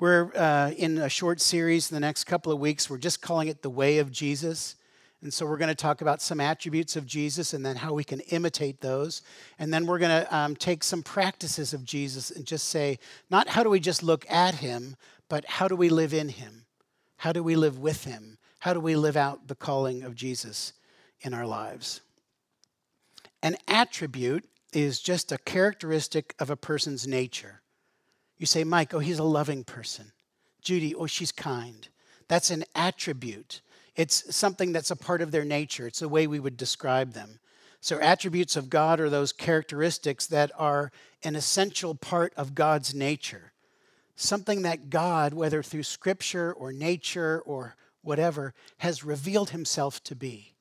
We're 0.00 0.30
uh, 0.36 0.72
in 0.76 0.98
a 0.98 1.08
short 1.08 1.40
series 1.40 1.90
in 1.90 1.94
the 1.94 2.00
next 2.00 2.24
couple 2.24 2.52
of 2.52 2.58
weeks. 2.58 2.88
We're 2.88 2.98
just 2.98 3.22
calling 3.22 3.48
it 3.48 3.62
The 3.62 3.70
Way 3.70 3.98
of 3.98 4.12
Jesus. 4.12 4.76
And 5.22 5.32
so 5.32 5.46
we're 5.46 5.56
going 5.56 5.68
to 5.68 5.74
talk 5.74 6.02
about 6.02 6.20
some 6.20 6.40
attributes 6.40 6.96
of 6.96 7.06
Jesus 7.06 7.54
and 7.54 7.64
then 7.64 7.76
how 7.76 7.94
we 7.94 8.04
can 8.04 8.20
imitate 8.20 8.80
those. 8.80 9.22
And 9.58 9.72
then 9.72 9.86
we're 9.86 9.98
going 9.98 10.24
to 10.24 10.36
um, 10.36 10.56
take 10.56 10.84
some 10.84 11.02
practices 11.02 11.72
of 11.72 11.84
Jesus 11.84 12.30
and 12.30 12.44
just 12.44 12.68
say, 12.68 12.98
not 13.30 13.48
how 13.48 13.62
do 13.62 13.70
we 13.70 13.80
just 13.80 14.02
look 14.02 14.30
at 14.30 14.56
him, 14.56 14.96
but 15.28 15.44
how 15.46 15.66
do 15.66 15.76
we 15.76 15.88
live 15.88 16.12
in 16.12 16.28
him? 16.28 16.66
How 17.16 17.32
do 17.32 17.42
we 17.42 17.56
live 17.56 17.78
with 17.78 18.04
him? 18.04 18.36
How 18.58 18.74
do 18.74 18.80
we 18.80 18.96
live 18.96 19.16
out 19.16 19.48
the 19.48 19.54
calling 19.54 20.02
of 20.02 20.14
Jesus 20.14 20.74
in 21.24 21.34
our 21.34 21.46
lives. 21.46 22.02
An 23.42 23.56
attribute 23.66 24.44
is 24.72 25.00
just 25.00 25.32
a 25.32 25.38
characteristic 25.38 26.34
of 26.38 26.50
a 26.50 26.56
person's 26.56 27.06
nature. 27.06 27.62
You 28.38 28.46
say, 28.46 28.64
Mike, 28.64 28.92
oh, 28.94 28.98
he's 28.98 29.18
a 29.18 29.24
loving 29.24 29.64
person. 29.64 30.12
Judy, 30.62 30.94
oh, 30.94 31.06
she's 31.06 31.32
kind. 31.32 31.88
That's 32.28 32.50
an 32.50 32.64
attribute. 32.74 33.60
It's 33.96 34.34
something 34.34 34.72
that's 34.72 34.90
a 34.90 34.96
part 34.96 35.22
of 35.22 35.30
their 35.30 35.44
nature. 35.44 35.86
It's 35.86 36.00
the 36.00 36.08
way 36.08 36.26
we 36.26 36.40
would 36.40 36.56
describe 36.56 37.12
them. 37.12 37.38
So, 37.80 37.98
attributes 37.98 38.56
of 38.56 38.70
God 38.70 38.98
are 38.98 39.10
those 39.10 39.32
characteristics 39.32 40.26
that 40.28 40.50
are 40.58 40.90
an 41.22 41.36
essential 41.36 41.94
part 41.94 42.32
of 42.34 42.54
God's 42.54 42.94
nature. 42.94 43.52
Something 44.16 44.62
that 44.62 44.88
God, 44.88 45.34
whether 45.34 45.62
through 45.62 45.82
scripture 45.82 46.52
or 46.52 46.72
nature 46.72 47.42
or 47.44 47.76
whatever, 48.02 48.54
has 48.78 49.04
revealed 49.04 49.50
himself 49.50 50.02
to 50.04 50.16
be. 50.16 50.54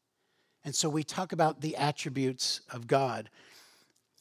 And 0.65 0.75
so 0.75 0.89
we 0.89 1.03
talk 1.03 1.31
about 1.31 1.61
the 1.61 1.77
attributes 1.77 2.61
of 2.69 2.87
God. 2.87 3.29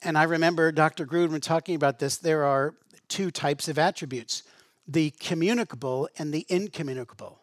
And 0.02 0.16
I 0.16 0.25
remember 0.25 0.73
Dr. 0.73 1.06
Grudem 1.06 1.40
talking 1.40 1.75
about 1.75 1.99
this. 1.99 2.16
There 2.16 2.44
are 2.44 2.75
two 3.09 3.30
types 3.30 3.68
of 3.68 3.78
attributes 3.78 4.42
the 4.88 5.11
communicable 5.21 6.09
and 6.18 6.35
the 6.35 6.44
incommunicable. 6.49 7.40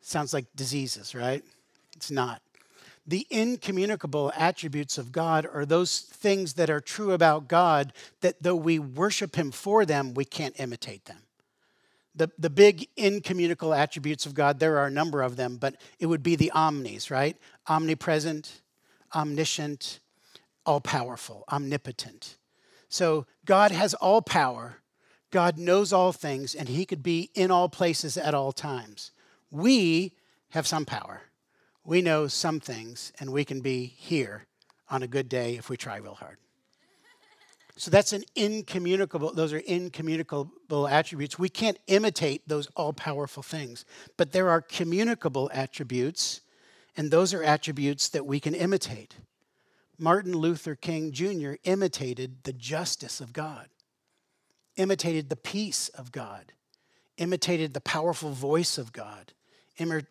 Sounds 0.00 0.32
like 0.32 0.46
diseases, 0.54 1.14
right? 1.14 1.42
It's 1.96 2.10
not. 2.10 2.40
The 3.06 3.26
incommunicable 3.28 4.32
attributes 4.36 4.96
of 4.96 5.10
God 5.10 5.46
are 5.52 5.66
those 5.66 5.98
things 5.98 6.54
that 6.54 6.70
are 6.70 6.80
true 6.80 7.12
about 7.12 7.48
God 7.48 7.92
that 8.20 8.42
though 8.42 8.54
we 8.54 8.78
worship 8.78 9.36
Him 9.36 9.50
for 9.50 9.84
them, 9.84 10.14
we 10.14 10.24
can't 10.24 10.58
imitate 10.60 11.06
them. 11.06 11.22
The, 12.14 12.30
the 12.38 12.50
big 12.50 12.88
incommunicable 12.96 13.74
attributes 13.74 14.26
of 14.26 14.34
God, 14.34 14.58
there 14.58 14.78
are 14.78 14.86
a 14.86 14.90
number 14.90 15.22
of 15.22 15.36
them, 15.36 15.56
but 15.56 15.76
it 15.98 16.06
would 16.06 16.22
be 16.22 16.36
the 16.36 16.50
omnis, 16.52 17.10
right? 17.10 17.36
Omnipresent, 17.68 18.60
omniscient, 19.14 20.00
all 20.66 20.80
powerful, 20.80 21.44
omnipotent. 21.50 22.36
So 22.90 23.26
God 23.46 23.70
has 23.70 23.94
all 23.94 24.20
power, 24.20 24.78
God 25.30 25.56
knows 25.56 25.92
all 25.92 26.12
things, 26.12 26.56
and 26.56 26.68
He 26.68 26.84
could 26.84 27.02
be 27.04 27.30
in 27.34 27.50
all 27.50 27.68
places 27.68 28.18
at 28.18 28.34
all 28.34 28.52
times. 28.52 29.12
We 29.50 30.12
have 30.50 30.66
some 30.66 30.84
power. 30.84 31.22
We 31.84 32.02
know 32.02 32.26
some 32.26 32.58
things, 32.58 33.12
and 33.20 33.32
we 33.32 33.44
can 33.44 33.60
be 33.60 33.84
here 33.86 34.46
on 34.90 35.04
a 35.04 35.06
good 35.06 35.28
day 35.28 35.56
if 35.56 35.70
we 35.70 35.76
try 35.76 35.98
real 35.98 36.14
hard. 36.14 36.36
So 37.76 37.92
that's 37.92 38.12
an 38.12 38.24
incommunicable, 38.34 39.32
those 39.32 39.52
are 39.52 39.58
incommunicable 39.58 40.88
attributes. 40.88 41.38
We 41.38 41.48
can't 41.48 41.78
imitate 41.86 42.46
those 42.48 42.66
all 42.76 42.92
powerful 42.92 43.44
things, 43.44 43.84
but 44.16 44.32
there 44.32 44.50
are 44.50 44.60
communicable 44.60 45.48
attributes, 45.54 46.40
and 46.96 47.10
those 47.10 47.32
are 47.32 47.42
attributes 47.44 48.08
that 48.08 48.26
we 48.26 48.40
can 48.40 48.54
imitate. 48.54 49.14
Martin 50.00 50.32
Luther 50.32 50.74
King 50.74 51.12
Jr. 51.12 51.52
imitated 51.64 52.44
the 52.44 52.54
justice 52.54 53.20
of 53.20 53.34
God, 53.34 53.68
imitated 54.76 55.28
the 55.28 55.36
peace 55.36 55.90
of 55.90 56.10
God, 56.10 56.52
imitated 57.18 57.74
the 57.74 57.82
powerful 57.82 58.30
voice 58.30 58.78
of 58.78 58.94
God, 58.94 59.34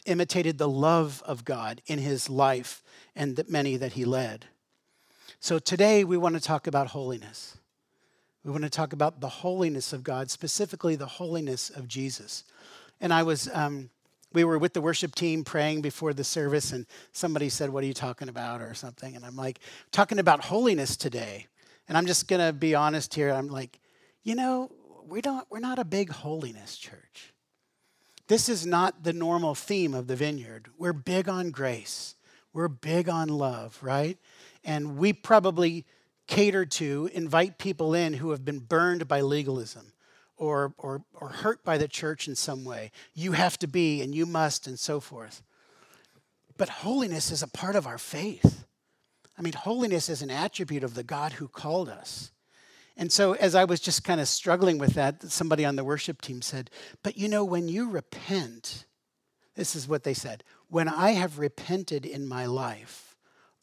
imitated 0.05 0.60
the 0.60 0.69
love 0.69 1.24
of 1.25 1.43
God 1.43 1.81
in 1.88 1.98
his 1.98 2.29
life 2.29 2.84
and 3.15 3.36
the 3.36 3.46
many 3.50 3.77
that 3.77 3.93
he 3.93 4.05
led. 4.05 4.46
So 5.39 5.58
today 5.58 6.03
we 6.03 6.17
want 6.17 6.36
to 6.36 6.41
talk 6.41 6.67
about 6.67 6.88
holiness. 6.88 7.58
We 8.43 8.51
want 8.51 8.63
to 8.63 8.69
talk 8.69 8.93
about 8.93 9.22
the 9.22 9.29
holiness 9.29 9.91
of 9.91 10.03
God, 10.03 10.29
specifically 10.29 10.96
the 10.96 11.05
holiness 11.05 11.69
of 11.69 11.88
Jesus. 11.88 12.43
And 13.01 13.12
I 13.12 13.24
was, 13.24 13.50
um, 13.53 13.89
we 14.33 14.43
were 14.43 14.59
with 14.59 14.74
the 14.74 14.81
worship 14.81 15.15
team 15.15 15.43
praying 15.43 15.81
before 15.81 16.13
the 16.13 16.24
service, 16.24 16.71
and 16.71 16.86
somebody 17.12 17.50
said, 17.50 17.69
What 17.69 17.83
are 17.83 17.88
you 17.88 17.93
talking 17.93 18.29
about? 18.29 18.62
or 18.62 18.74
something. 18.74 19.15
And 19.15 19.25
I'm 19.25 19.36
like, 19.36 19.59
Talking 19.91 20.19
about 20.19 20.45
holiness 20.45 20.95
today. 20.95 21.48
And 21.88 21.98
I'm 21.98 22.05
just 22.05 22.27
going 22.27 22.45
to 22.45 22.53
be 22.53 22.75
honest 22.75 23.13
here. 23.13 23.31
I'm 23.31 23.48
like, 23.48 23.79
You 24.24 24.36
know, 24.36 24.71
we 25.07 25.21
don't, 25.21 25.45
we're 25.50 25.59
not 25.59 25.79
a 25.79 25.86
big 25.86 26.12
holiness 26.12 26.77
church. 26.77 27.33
This 28.27 28.48
is 28.48 28.65
not 28.65 29.03
the 29.03 29.13
normal 29.13 29.55
theme 29.55 29.95
of 29.95 30.05
the 30.05 30.15
vineyard. 30.15 30.67
We're 30.77 30.93
big 30.93 31.27
on 31.27 31.50
grace, 31.50 32.15
we're 32.53 32.67
big 32.67 33.09
on 33.09 33.27
love, 33.29 33.79
right? 33.81 34.17
And 34.63 34.98
we 34.98 35.13
probably 35.13 35.86
cater 36.27 36.63
to, 36.63 37.09
invite 37.13 37.57
people 37.57 37.95
in 37.95 38.13
who 38.13 38.29
have 38.29 38.45
been 38.45 38.59
burned 38.59 39.07
by 39.07 39.21
legalism 39.21 39.93
or, 40.39 40.74
or, 40.77 41.03
or 41.13 41.29
hurt 41.29 41.63
by 41.63 41.77
the 41.77 41.88
church 41.88 42.27
in 42.27 42.36
some 42.36 42.63
way. 42.65 42.91
You 43.13 43.34
have 43.34 43.60
to 43.60 43.67
be 43.67 44.01
and 44.01 44.15
you 44.15 44.25
must, 44.25 44.65
and 44.65 44.79
so 44.79 45.00
forth. 45.00 45.43
But 46.58 46.69
holiness 46.69 47.29
is 47.29 47.43
a 47.43 47.48
part 47.48 47.75
of 47.75 47.86
our 47.86 47.98
faith. 47.98 48.65
I 49.38 49.41
mean, 49.41 49.53
holiness 49.53 50.10
is 50.10 50.22
an 50.22 50.31
attribute 50.31 50.84
of 50.84 50.96
the 50.96 51.03
God 51.03 51.34
who 51.34 51.48
called 51.48 51.89
us. 51.89 52.31
And 52.98 53.12
so, 53.12 53.34
as 53.34 53.55
I 53.55 53.63
was 53.63 53.79
just 53.79 54.03
kind 54.03 54.19
of 54.19 54.27
struggling 54.27 54.77
with 54.77 54.96
that, 54.96 55.24
somebody 55.24 55.63
on 55.63 55.77
the 55.77 55.86
worship 55.86 56.22
team 56.22 56.41
said, 56.41 56.69
But 57.03 57.17
you 57.17 57.29
know, 57.29 57.46
when 57.46 57.69
you 57.69 57.89
repent, 57.89 58.86
this 59.55 59.75
is 59.75 59.88
what 59.88 60.03
they 60.03 60.13
said 60.13 60.43
when 60.69 60.88
I 60.88 61.12
have 61.12 61.39
repented 61.39 62.05
in 62.05 62.27
my 62.27 62.46
life, 62.46 63.15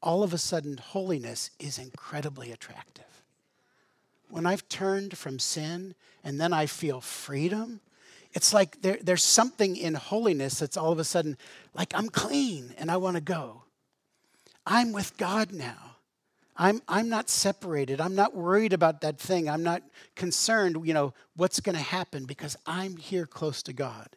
all 0.02 0.22
of 0.22 0.32
a 0.32 0.38
sudden 0.38 0.78
holiness 0.78 1.50
is 1.58 1.78
incredibly 1.78 2.50
attractive. 2.50 3.15
When 4.28 4.46
I've 4.46 4.68
turned 4.68 5.16
from 5.16 5.38
sin 5.38 5.94
and 6.24 6.40
then 6.40 6.52
I 6.52 6.66
feel 6.66 7.00
freedom, 7.00 7.80
it's 8.32 8.52
like 8.52 8.82
there, 8.82 8.98
there's 9.02 9.24
something 9.24 9.76
in 9.76 9.94
holiness 9.94 10.58
that's 10.58 10.76
all 10.76 10.92
of 10.92 10.98
a 10.98 11.04
sudden 11.04 11.38
like 11.74 11.92
I'm 11.94 12.08
clean 12.08 12.74
and 12.76 12.90
I 12.90 12.96
want 12.96 13.16
to 13.16 13.22
go. 13.22 13.62
I'm 14.66 14.92
with 14.92 15.16
God 15.16 15.52
now. 15.52 15.96
I'm, 16.56 16.80
I'm 16.88 17.08
not 17.08 17.28
separated. 17.28 18.00
I'm 18.00 18.14
not 18.14 18.34
worried 18.34 18.72
about 18.72 19.02
that 19.02 19.18
thing. 19.18 19.48
I'm 19.48 19.62
not 19.62 19.82
concerned, 20.14 20.86
you 20.86 20.94
know, 20.94 21.12
what's 21.36 21.60
going 21.60 21.76
to 21.76 21.82
happen 21.82 22.24
because 22.24 22.56
I'm 22.66 22.96
here 22.96 23.26
close 23.26 23.62
to 23.64 23.72
God. 23.72 24.08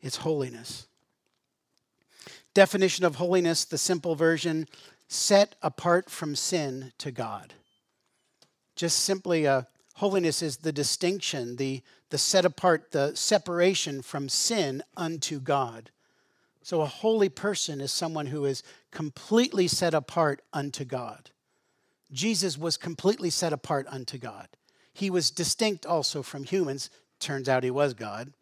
It's 0.00 0.16
holiness. 0.16 0.86
Definition 2.54 3.04
of 3.04 3.16
holiness, 3.16 3.64
the 3.64 3.78
simple 3.78 4.14
version 4.14 4.66
set 5.08 5.56
apart 5.62 6.08
from 6.08 6.34
sin 6.34 6.92
to 6.98 7.10
God. 7.10 7.54
Just 8.84 9.04
simply, 9.04 9.46
uh, 9.46 9.62
holiness 9.94 10.42
is 10.42 10.58
the 10.58 10.70
distinction, 10.70 11.56
the, 11.56 11.80
the 12.10 12.18
set 12.18 12.44
apart, 12.44 12.90
the 12.90 13.14
separation 13.14 14.02
from 14.02 14.28
sin 14.28 14.82
unto 14.94 15.40
God. 15.40 15.90
So 16.62 16.82
a 16.82 16.86
holy 16.86 17.30
person 17.30 17.80
is 17.80 17.90
someone 17.90 18.26
who 18.26 18.44
is 18.44 18.62
completely 18.90 19.68
set 19.68 19.94
apart 19.94 20.42
unto 20.52 20.84
God. 20.84 21.30
Jesus 22.12 22.58
was 22.58 22.76
completely 22.76 23.30
set 23.30 23.54
apart 23.54 23.86
unto 23.88 24.18
God. 24.18 24.48
He 24.92 25.08
was 25.08 25.30
distinct 25.30 25.86
also 25.86 26.22
from 26.22 26.44
humans. 26.44 26.90
Turns 27.18 27.48
out 27.48 27.64
he 27.64 27.70
was 27.70 27.94
God. 27.94 28.34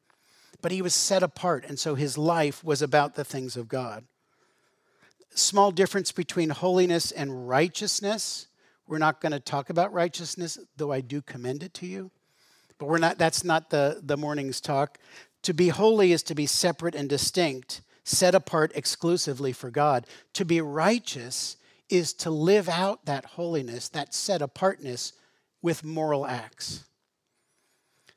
But 0.60 0.72
he 0.72 0.82
was 0.82 0.92
set 0.92 1.22
apart, 1.22 1.64
and 1.68 1.78
so 1.78 1.94
his 1.94 2.18
life 2.18 2.64
was 2.64 2.82
about 2.82 3.14
the 3.14 3.22
things 3.24 3.56
of 3.56 3.68
God. 3.68 4.02
Small 5.36 5.70
difference 5.70 6.10
between 6.10 6.50
holiness 6.50 7.12
and 7.12 7.48
righteousness. 7.48 8.48
We're 8.92 8.98
not 8.98 9.22
going 9.22 9.32
to 9.32 9.40
talk 9.40 9.70
about 9.70 9.94
righteousness, 9.94 10.58
though 10.76 10.92
I 10.92 11.00
do 11.00 11.22
commend 11.22 11.62
it 11.62 11.72
to 11.72 11.86
you. 11.86 12.10
But 12.76 12.90
we're 12.90 12.98
not, 12.98 13.16
that's 13.16 13.42
not 13.42 13.70
the, 13.70 14.02
the 14.02 14.18
morning's 14.18 14.60
talk. 14.60 14.98
To 15.44 15.54
be 15.54 15.70
holy 15.70 16.12
is 16.12 16.22
to 16.24 16.34
be 16.34 16.44
separate 16.44 16.94
and 16.94 17.08
distinct, 17.08 17.80
set 18.04 18.34
apart 18.34 18.70
exclusively 18.74 19.54
for 19.54 19.70
God. 19.70 20.06
To 20.34 20.44
be 20.44 20.60
righteous 20.60 21.56
is 21.88 22.12
to 22.12 22.28
live 22.28 22.68
out 22.68 23.06
that 23.06 23.24
holiness, 23.24 23.88
that 23.88 24.12
set 24.12 24.42
apartness 24.42 25.14
with 25.62 25.82
moral 25.82 26.26
acts. 26.26 26.84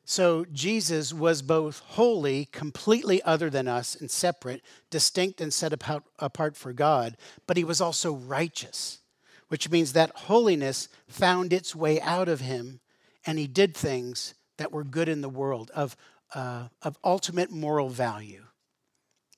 So 0.04 0.46
Jesus 0.52 1.14
was 1.14 1.42
both 1.42 1.80
holy, 1.80 2.50
completely 2.52 3.24
other 3.24 3.50
than 3.50 3.70
us 3.70 3.96
and 3.96 4.12
separate, 4.12 4.62
distinct 4.90 5.40
and 5.40 5.54
set 5.54 5.72
apart 5.72 6.58
for 6.58 6.74
God, 6.74 7.16
but 7.48 7.56
he 7.56 7.64
was 7.64 7.80
also 7.80 8.12
righteous, 8.12 9.00
which 9.48 9.70
means 9.70 9.94
that 9.94 10.12
holiness 10.12 10.90
found 11.08 11.54
its 11.54 11.76
way 11.76 12.02
out 12.02 12.28
of 12.28 12.42
him 12.42 12.80
and 13.26 13.40
he 13.40 13.48
did 13.48 13.76
things 13.76 14.34
that 14.58 14.72
were 14.72 14.84
good 14.84 15.10
in 15.10 15.22
the 15.22 15.30
world, 15.30 15.72
of, 15.76 15.98
uh, 16.34 16.68
of 16.82 16.98
ultimate 17.04 17.52
moral 17.52 17.90
value. 17.90 18.44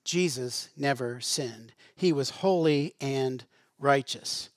Jesus 0.04 0.70
never 0.78 1.20
sinned. 1.20 1.74
He 1.96 2.14
was 2.14 2.30
holy 2.30 2.96
and 3.02 3.44
righteous. 3.80 4.50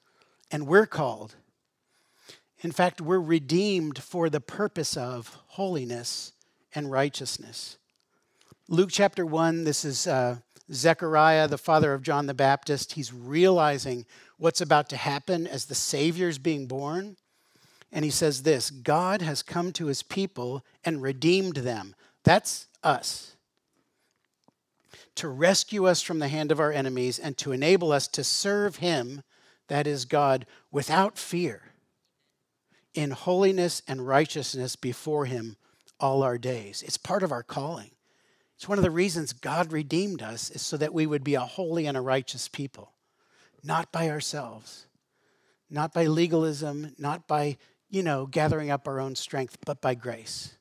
And 0.50 0.66
we're 0.66 0.86
called. 0.86 1.36
In 2.60 2.72
fact, 2.72 3.00
we're 3.00 3.20
redeemed 3.20 4.02
for 4.02 4.28
the 4.28 4.40
purpose 4.40 4.96
of 4.96 5.38
holiness 5.48 6.32
and 6.74 6.90
righteousness. 6.90 7.78
Luke 8.68 8.90
chapter 8.92 9.24
1, 9.26 9.64
this 9.64 9.84
is 9.84 10.06
uh, 10.06 10.36
Zechariah, 10.72 11.48
the 11.48 11.58
father 11.58 11.94
of 11.94 12.02
John 12.02 12.26
the 12.26 12.34
Baptist. 12.34 12.92
He's 12.92 13.12
realizing 13.12 14.06
what's 14.38 14.60
about 14.60 14.88
to 14.90 14.96
happen 14.96 15.46
as 15.46 15.64
the 15.66 15.74
Savior 15.74 16.28
is 16.28 16.38
being 16.38 16.66
born. 16.66 17.16
And 17.92 18.04
he 18.04 18.10
says 18.10 18.42
this 18.42 18.70
God 18.70 19.22
has 19.22 19.42
come 19.42 19.72
to 19.72 19.86
his 19.86 20.02
people 20.02 20.64
and 20.84 21.02
redeemed 21.02 21.56
them. 21.56 21.94
That's 22.24 22.68
us. 22.82 23.36
to 25.16 25.28
rescue 25.28 25.86
us 25.86 26.00
from 26.02 26.18
the 26.18 26.28
hand 26.28 26.50
of 26.50 26.60
our 26.60 26.72
enemies 26.72 27.18
and 27.18 27.36
to 27.38 27.52
enable 27.52 27.92
us 27.92 28.08
to 28.08 28.24
serve 28.24 28.76
him, 28.76 29.22
that 29.68 29.86
is 29.86 30.04
God, 30.04 30.46
without 30.70 31.18
fear, 31.18 31.72
in 32.94 33.10
holiness 33.10 33.82
and 33.86 34.06
righteousness 34.06 34.76
before 34.76 35.26
him 35.26 35.56
all 35.98 36.22
our 36.22 36.38
days. 36.38 36.82
It's 36.82 36.96
part 36.96 37.22
of 37.22 37.32
our 37.32 37.42
calling. 37.42 37.90
It's 38.60 38.68
one 38.68 38.76
of 38.76 38.84
the 38.84 38.90
reasons 38.90 39.32
God 39.32 39.72
redeemed 39.72 40.20
us 40.20 40.50
is 40.50 40.60
so 40.60 40.76
that 40.76 40.92
we 40.92 41.06
would 41.06 41.24
be 41.24 41.34
a 41.34 41.40
holy 41.40 41.86
and 41.86 41.96
a 41.96 42.02
righteous 42.02 42.46
people, 42.46 42.92
not 43.64 43.90
by 43.90 44.10
ourselves, 44.10 44.84
not 45.70 45.94
by 45.94 46.04
legalism, 46.04 46.94
not 46.98 47.26
by, 47.26 47.56
you 47.88 48.02
know, 48.02 48.26
gathering 48.26 48.70
up 48.70 48.86
our 48.86 49.00
own 49.00 49.14
strength, 49.14 49.56
but 49.64 49.80
by 49.80 49.94
grace. 49.94 50.58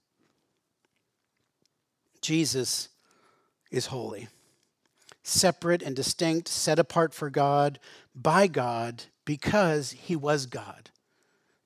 Jesus 2.22 2.88
is 3.70 3.88
holy, 3.88 4.30
separate 5.22 5.82
and 5.82 5.94
distinct, 5.94 6.48
set 6.48 6.80
apart 6.80 7.14
for 7.14 7.30
God, 7.30 7.80
by 8.16 8.48
God, 8.48 9.04
because 9.26 9.92
he 9.92 10.16
was 10.16 10.46
God. 10.46 10.90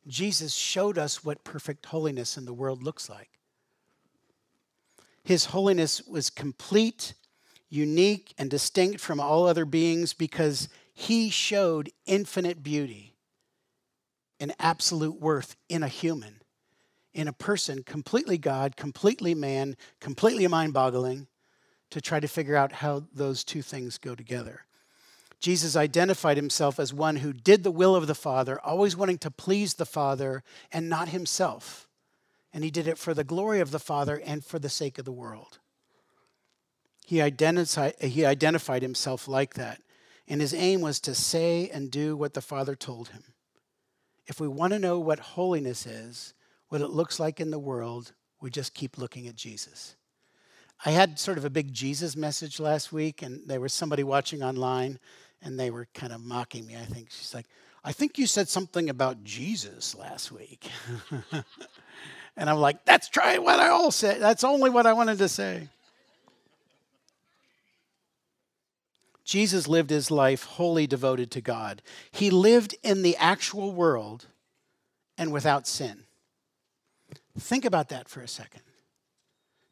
Jesus 0.08 0.56
showed 0.56 0.98
us 0.98 1.24
what 1.24 1.44
perfect 1.44 1.86
holiness 1.86 2.38
in 2.38 2.46
the 2.46 2.56
world 2.56 2.82
looks 2.82 3.08
like. 3.08 3.30
His 5.24 5.46
holiness 5.46 6.02
was 6.06 6.30
complete, 6.30 7.14
unique, 7.70 8.34
and 8.38 8.50
distinct 8.50 9.00
from 9.00 9.20
all 9.20 9.48
other 9.48 9.66
beings 9.66 10.14
because 10.14 10.68
he 10.94 11.30
showed 11.30 11.92
infinite 12.06 12.62
beauty 12.62 13.16
and 14.40 14.54
absolute 14.60 15.20
worth 15.20 15.56
in 15.70 15.82
a 15.82 15.88
human, 15.88 16.42
in 17.14 17.28
a 17.28 17.34
person, 17.34 17.84
completely 17.84 18.38
God, 18.38 18.76
completely 18.76 19.34
man, 19.34 19.78
completely 20.02 20.46
mind 20.48 20.74
boggling, 20.74 21.28
to 21.90 22.02
try 22.02 22.20
to 22.20 22.28
figure 22.28 22.56
out 22.56 22.74
how 22.74 23.04
those 23.14 23.44
two 23.44 23.62
things 23.62 23.98
go 23.98 24.16
together. 24.16 24.66
Jesus 25.40 25.76
identified 25.76 26.38
himself 26.38 26.80
as 26.80 26.94
one 26.94 27.18
who 27.18 27.34
did 27.34 27.64
the 27.64 27.72
will 27.72 27.96
of 27.96 28.08
the 28.08 28.16
Father, 28.16 28.60
always 28.62 28.98
wanting 28.98 29.18
to 29.20 29.32
please 29.32 29.76
the 29.76 29.86
Father 29.86 30.44
and 30.72 30.90
not 30.90 31.10
himself 31.10 31.88
and 32.54 32.64
he 32.64 32.72
did 32.72 32.88
it 32.88 32.98
for 32.98 33.14
the 33.14 33.24
glory 33.24 33.60
of 33.60 33.72
the 33.72 33.80
Father 33.80 34.22
and 34.24 34.46
for 34.46 34.60
the 34.60 34.70
sake 34.70 35.00
of 35.00 35.06
the 35.06 35.12
world. 35.12 35.60
He 37.06 37.22
identified, 37.22 37.96
he 38.00 38.26
identified 38.26 38.82
himself 38.82 39.28
like 39.28 39.56
that, 39.56 39.82
and 40.28 40.40
his 40.40 40.54
aim 40.54 40.82
was 40.82 41.00
to 41.02 41.16
say 41.16 41.70
and 41.70 41.92
do 41.92 42.16
what 42.16 42.34
the 42.34 42.42
Father 42.42 42.76
told 42.76 43.10
him. 43.10 43.24
If 44.26 44.40
we 44.40 44.48
want 44.48 44.72
to 44.74 44.80
know 44.80 45.00
what 45.00 45.20
holiness 45.20 45.86
is, 45.86 46.34
what 46.70 46.82
it 46.82 46.88
looks 46.88 47.20
like 47.20 47.40
in 47.40 47.52
the 47.52 47.60
world, 47.60 48.14
we 48.40 48.50
just 48.50 48.74
keep 48.74 48.98
looking 48.98 49.28
at 49.28 49.36
Jesus. 49.36 49.96
I 50.86 50.92
had 50.92 51.20
sort 51.20 51.38
of 51.38 51.46
a 51.46 51.50
big 51.50 51.74
Jesus 51.74 52.16
message 52.16 52.60
last 52.60 52.92
week, 52.92 53.22
and 53.22 53.42
there 53.48 53.60
was 53.60 53.74
somebody 53.74 54.04
watching 54.04 54.44
online, 54.44 55.00
and 55.42 55.60
they 55.60 55.72
were 55.72 55.88
kind 55.94 56.14
of 56.14 56.22
mocking 56.22 56.66
me. 56.66 56.76
I 56.76 56.86
think 56.86 57.10
she's 57.10 57.34
like, 57.34 57.48
I 57.84 57.92
think 57.92 58.18
you 58.18 58.28
said 58.28 58.48
something 58.48 58.90
about 58.90 59.24
Jesus 59.24 59.94
last 59.94 60.32
week. 60.32 60.70
And 62.36 62.50
I'm 62.50 62.58
like, 62.58 62.84
that's 62.86 63.10
try 63.10 63.38
what 63.38 63.60
I 63.60 63.70
all 63.70 63.92
said. 63.92 64.22
That's 64.22 64.44
only 64.44 64.70
what 64.70 64.86
I 64.86 64.94
wanted 64.94 65.20
to 65.20 65.30
say. 65.30 65.68
Jesus 69.24 69.68
lived 69.68 69.90
his 69.90 70.12
life 70.12 70.44
wholly 70.44 70.86
devoted 70.86 71.32
to 71.32 71.42
God. 71.42 71.82
He 72.12 72.30
lived 72.30 72.76
in 72.84 73.04
the 73.04 73.16
actual 73.18 73.72
world 73.72 74.28
and 75.18 75.32
without 75.32 75.68
sin. 75.68 76.04
Think 77.40 77.66
about 77.66 77.90
that 77.90 78.10
for 78.10 78.22
a 78.22 78.28
second. 78.28 78.62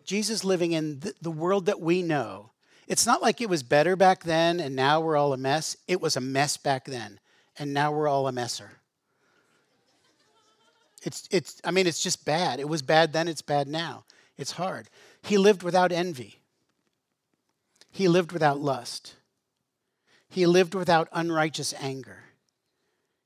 Jesus 0.03 0.43
living 0.43 0.71
in 0.71 1.01
the 1.21 1.31
world 1.31 1.65
that 1.67 1.79
we 1.79 2.01
know. 2.01 2.51
It's 2.87 3.05
not 3.05 3.21
like 3.21 3.39
it 3.39 3.49
was 3.49 3.63
better 3.63 3.95
back 3.95 4.23
then 4.23 4.59
and 4.59 4.75
now 4.75 4.99
we're 4.99 5.17
all 5.17 5.33
a 5.33 5.37
mess. 5.37 5.77
It 5.87 6.01
was 6.01 6.15
a 6.15 6.21
mess 6.21 6.57
back 6.57 6.85
then 6.85 7.19
and 7.57 7.73
now 7.73 7.91
we're 7.91 8.07
all 8.07 8.27
a 8.27 8.31
messer. 8.31 8.80
It's, 11.01 11.27
it's, 11.31 11.61
I 11.63 11.71
mean, 11.71 11.87
it's 11.87 12.01
just 12.01 12.25
bad. 12.25 12.59
It 12.59 12.69
was 12.69 12.81
bad 12.81 13.13
then, 13.13 13.27
it's 13.27 13.41
bad 13.41 13.67
now. 13.67 14.05
It's 14.37 14.51
hard. 14.51 14.89
He 15.23 15.37
lived 15.37 15.63
without 15.63 15.91
envy. 15.91 16.39
He 17.89 18.07
lived 18.07 18.31
without 18.31 18.59
lust. 18.59 19.15
He 20.29 20.45
lived 20.45 20.75
without 20.75 21.09
unrighteous 21.11 21.73
anger. 21.79 22.23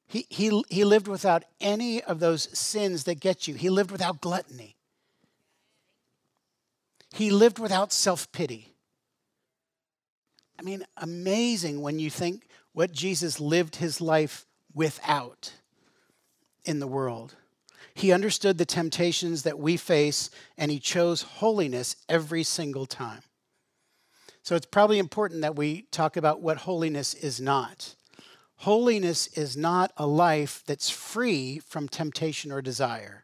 He, 0.07 0.25
he, 0.29 0.63
he 0.69 0.83
lived 0.83 1.07
without 1.07 1.43
any 1.59 2.01
of 2.01 2.19
those 2.19 2.43
sins 2.57 3.03
that 3.03 3.19
get 3.19 3.47
you. 3.47 3.55
He 3.55 3.69
lived 3.69 3.91
without 3.91 4.21
gluttony. 4.21 4.75
He 7.13 7.29
lived 7.29 7.59
without 7.59 7.93
self 7.93 8.31
pity. 8.31 8.73
I 10.59 10.63
mean, 10.63 10.85
amazing 10.97 11.81
when 11.81 11.99
you 11.99 12.09
think 12.09 12.47
what 12.73 12.91
Jesus 12.91 13.39
lived 13.39 13.77
his 13.77 14.01
life 14.01 14.45
without 14.73 15.53
in 16.65 16.79
the 16.79 16.87
world. 16.87 17.35
He 17.95 18.11
understood 18.11 18.57
the 18.57 18.65
temptations 18.65 19.43
that 19.43 19.57
we 19.57 19.77
face, 19.77 20.29
and 20.57 20.69
he 20.69 20.79
chose 20.79 21.21
holiness 21.21 21.95
every 22.09 22.43
single 22.43 22.85
time. 22.85 23.21
So 24.43 24.55
it's 24.55 24.65
probably 24.65 24.99
important 24.99 25.41
that 25.41 25.55
we 25.55 25.83
talk 25.91 26.17
about 26.17 26.41
what 26.41 26.57
holiness 26.57 27.13
is 27.13 27.39
not. 27.39 27.95
Holiness 28.57 29.27
is 29.27 29.55
not 29.55 29.93
a 29.97 30.05
life 30.05 30.61
that's 30.67 30.89
free 30.89 31.59
from 31.59 31.87
temptation 31.87 32.51
or 32.51 32.61
desire. 32.61 33.23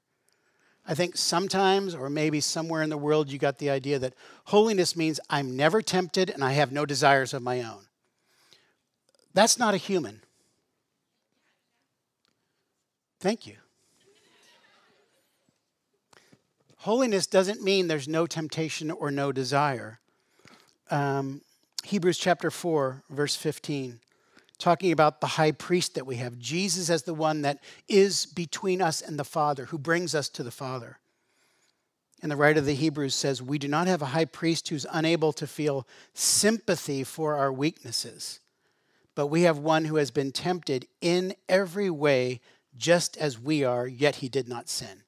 I 0.88 0.95
think 0.95 1.15
sometimes, 1.17 1.93
or 1.93 2.10
maybe 2.10 2.39
somewhere 2.39 2.81
in 2.81 2.89
the 2.89 2.97
world, 2.97 3.29
you 3.29 3.38
got 3.38 3.60
the 3.60 3.69
idea 3.69 3.99
that 3.99 4.15
holiness 4.45 4.95
means 4.95 5.19
I'm 5.29 5.55
never 5.55 5.81
tempted 5.81 6.29
and 6.29 6.43
I 6.43 6.53
have 6.53 6.71
no 6.71 6.86
desires 6.86 7.34
of 7.34 7.43
my 7.43 7.62
own. 7.62 7.88
That's 9.34 9.60
not 9.60 9.73
a 9.73 9.77
human. 9.77 10.21
Thank 13.19 13.45
you. 13.45 13.57
Holiness 16.82 17.28
doesn't 17.28 17.62
mean 17.62 17.88
there's 17.88 18.08
no 18.08 18.26
temptation 18.26 18.89
or 18.89 19.12
no 19.12 19.32
desire. 19.32 20.00
Um, 20.89 21.41
Hebrews 21.84 22.17
chapter 22.17 22.50
4, 22.50 23.04
verse 23.08 23.36
15, 23.36 24.00
talking 24.58 24.91
about 24.91 25.22
the 25.22 25.28
high 25.28 25.52
priest 25.52 25.94
that 25.94 26.08
we 26.08 26.15
have, 26.15 26.39
Jesus 26.39 26.89
as 26.89 27.04
the 27.04 27.13
one 27.13 27.44
that 27.44 27.60
is 27.88 28.26
between 28.26 28.82
us 28.82 29.00
and 29.00 29.20
the 29.20 29.24
Father, 29.24 29.65
who 29.65 29.78
brings 29.78 30.15
us 30.15 30.28
to 30.30 30.41
the 30.41 30.50
Father. 30.50 30.98
And 32.24 32.32
the 32.32 32.36
writer 32.36 32.58
of 32.58 32.65
the 32.65 32.74
Hebrews 32.74 33.13
says, 33.13 33.44
We 33.44 33.60
do 33.60 33.67
not 33.67 33.86
have 33.86 34.02
a 34.02 34.08
high 34.08 34.26
priest 34.26 34.70
who's 34.70 34.88
unable 34.91 35.34
to 35.34 35.46
feel 35.46 35.88
sympathy 36.15 37.04
for 37.04 37.36
our 37.36 37.54
weaknesses, 37.54 38.39
but 39.13 39.28
we 39.28 39.44
have 39.44 39.60
one 39.60 39.86
who 39.86 39.98
has 39.98 40.10
been 40.10 40.32
tempted 40.32 40.88
in 41.00 41.36
every 41.48 41.91
way, 41.91 42.41
just 42.76 43.17
as 43.17 43.39
we 43.39 43.63
are, 43.63 43.86
yet 43.86 44.15
he 44.15 44.30
did 44.30 44.48
not 44.48 44.67
sin. 44.67 45.04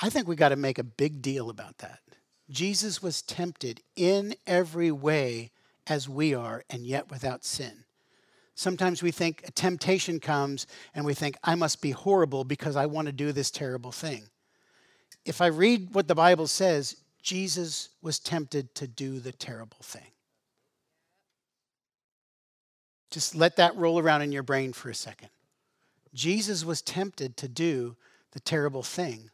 I 0.00 0.08
think 0.08 0.26
we 0.26 0.36
got 0.36 0.48
to 0.48 0.56
make 0.56 0.78
a 0.78 0.84
big 0.84 1.20
deal 1.20 1.50
about 1.50 1.78
that. 1.78 2.00
Jesus 2.48 3.02
was 3.02 3.22
tempted 3.22 3.82
in 3.96 4.34
every 4.46 4.90
way 4.90 5.50
as 5.86 6.08
we 6.08 6.34
are, 6.34 6.64
and 6.70 6.86
yet 6.86 7.10
without 7.10 7.44
sin. 7.44 7.84
Sometimes 8.54 9.02
we 9.02 9.10
think 9.10 9.42
a 9.46 9.50
temptation 9.50 10.20
comes 10.20 10.66
and 10.94 11.04
we 11.04 11.14
think, 11.14 11.36
I 11.42 11.54
must 11.54 11.80
be 11.80 11.92
horrible 11.92 12.44
because 12.44 12.76
I 12.76 12.86
want 12.86 13.06
to 13.06 13.12
do 13.12 13.32
this 13.32 13.50
terrible 13.50 13.92
thing. 13.92 14.24
If 15.24 15.40
I 15.40 15.46
read 15.46 15.94
what 15.94 16.08
the 16.08 16.14
Bible 16.14 16.46
says, 16.46 16.96
Jesus 17.22 17.90
was 18.02 18.18
tempted 18.18 18.74
to 18.76 18.86
do 18.86 19.18
the 19.18 19.32
terrible 19.32 19.78
thing. 19.82 20.12
Just 23.10 23.34
let 23.34 23.56
that 23.56 23.76
roll 23.76 23.98
around 23.98 24.22
in 24.22 24.32
your 24.32 24.42
brain 24.42 24.72
for 24.72 24.88
a 24.88 24.94
second. 24.94 25.30
Jesus 26.14 26.64
was 26.64 26.82
tempted 26.82 27.36
to 27.38 27.48
do 27.48 27.96
the 28.32 28.40
terrible 28.40 28.82
thing 28.82 29.30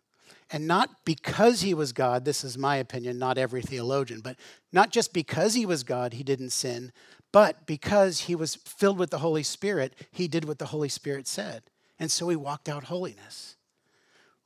and 0.51 0.67
not 0.67 1.05
because 1.05 1.61
he 1.63 1.75
was 1.75 1.93
God, 1.93 2.25
this 2.25 2.45
is 2.45 2.57
my 2.57 2.77
opinion, 2.77 3.19
not 3.19 3.39
every 3.39 3.63
theologian, 3.63 4.21
but 4.21 4.37
not 4.73 4.91
just 4.91 5.13
because 5.13 5.55
he 5.55 5.67
was 5.67 5.83
God, 5.83 6.13
he 6.13 6.23
didn't 6.23 6.51
sin, 6.51 6.93
but 7.33 7.67
because 7.67 8.21
he 8.21 8.35
was 8.35 8.55
filled 8.55 8.99
with 8.99 9.11
the 9.11 9.19
Holy 9.19 9.43
Spirit, 9.43 9.95
he 10.13 10.29
did 10.29 10.45
what 10.45 10.59
the 10.59 10.67
Holy 10.67 10.89
Spirit 10.89 11.27
said. 11.27 11.65
And 11.99 12.11
so 12.11 12.29
he 12.29 12.37
walked 12.37 12.69
out 12.69 12.85
holiness, 12.85 13.57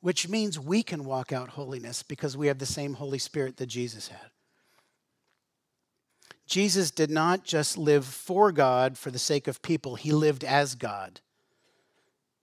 which 0.00 0.28
means 0.28 0.58
we 0.58 0.82
can 0.82 1.04
walk 1.04 1.32
out 1.32 1.50
holiness 1.50 2.02
because 2.02 2.36
we 2.36 2.46
have 2.46 2.58
the 2.58 2.66
same 2.66 2.94
Holy 2.94 3.18
Spirit 3.18 3.58
that 3.58 3.66
Jesus 3.66 4.08
had. 4.08 4.30
Jesus 6.46 6.90
did 6.90 7.10
not 7.10 7.44
just 7.44 7.76
live 7.78 8.04
for 8.04 8.50
God 8.50 8.96
for 8.96 9.10
the 9.10 9.18
sake 9.18 9.46
of 9.46 9.62
people, 9.62 9.96
he 9.96 10.12
lived 10.12 10.42
as 10.44 10.74
God. 10.74 11.20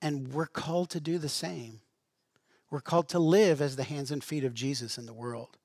And 0.01 0.29
we're 0.29 0.45
called 0.45 0.91
to 0.91 0.99
do 0.99 1.17
the 1.17 1.27
same. 1.27 1.81
We're 2.69 2.81
called 2.81 3.07
to 3.09 3.19
live 3.19 3.61
as 3.61 3.75
the 3.75 3.83
hands 3.83 4.11
and 4.11 4.23
feet 4.23 4.43
of 4.43 4.53
Jesus 4.53 4.97
in 4.97 5.05
the 5.05 5.13
world. 5.13 5.57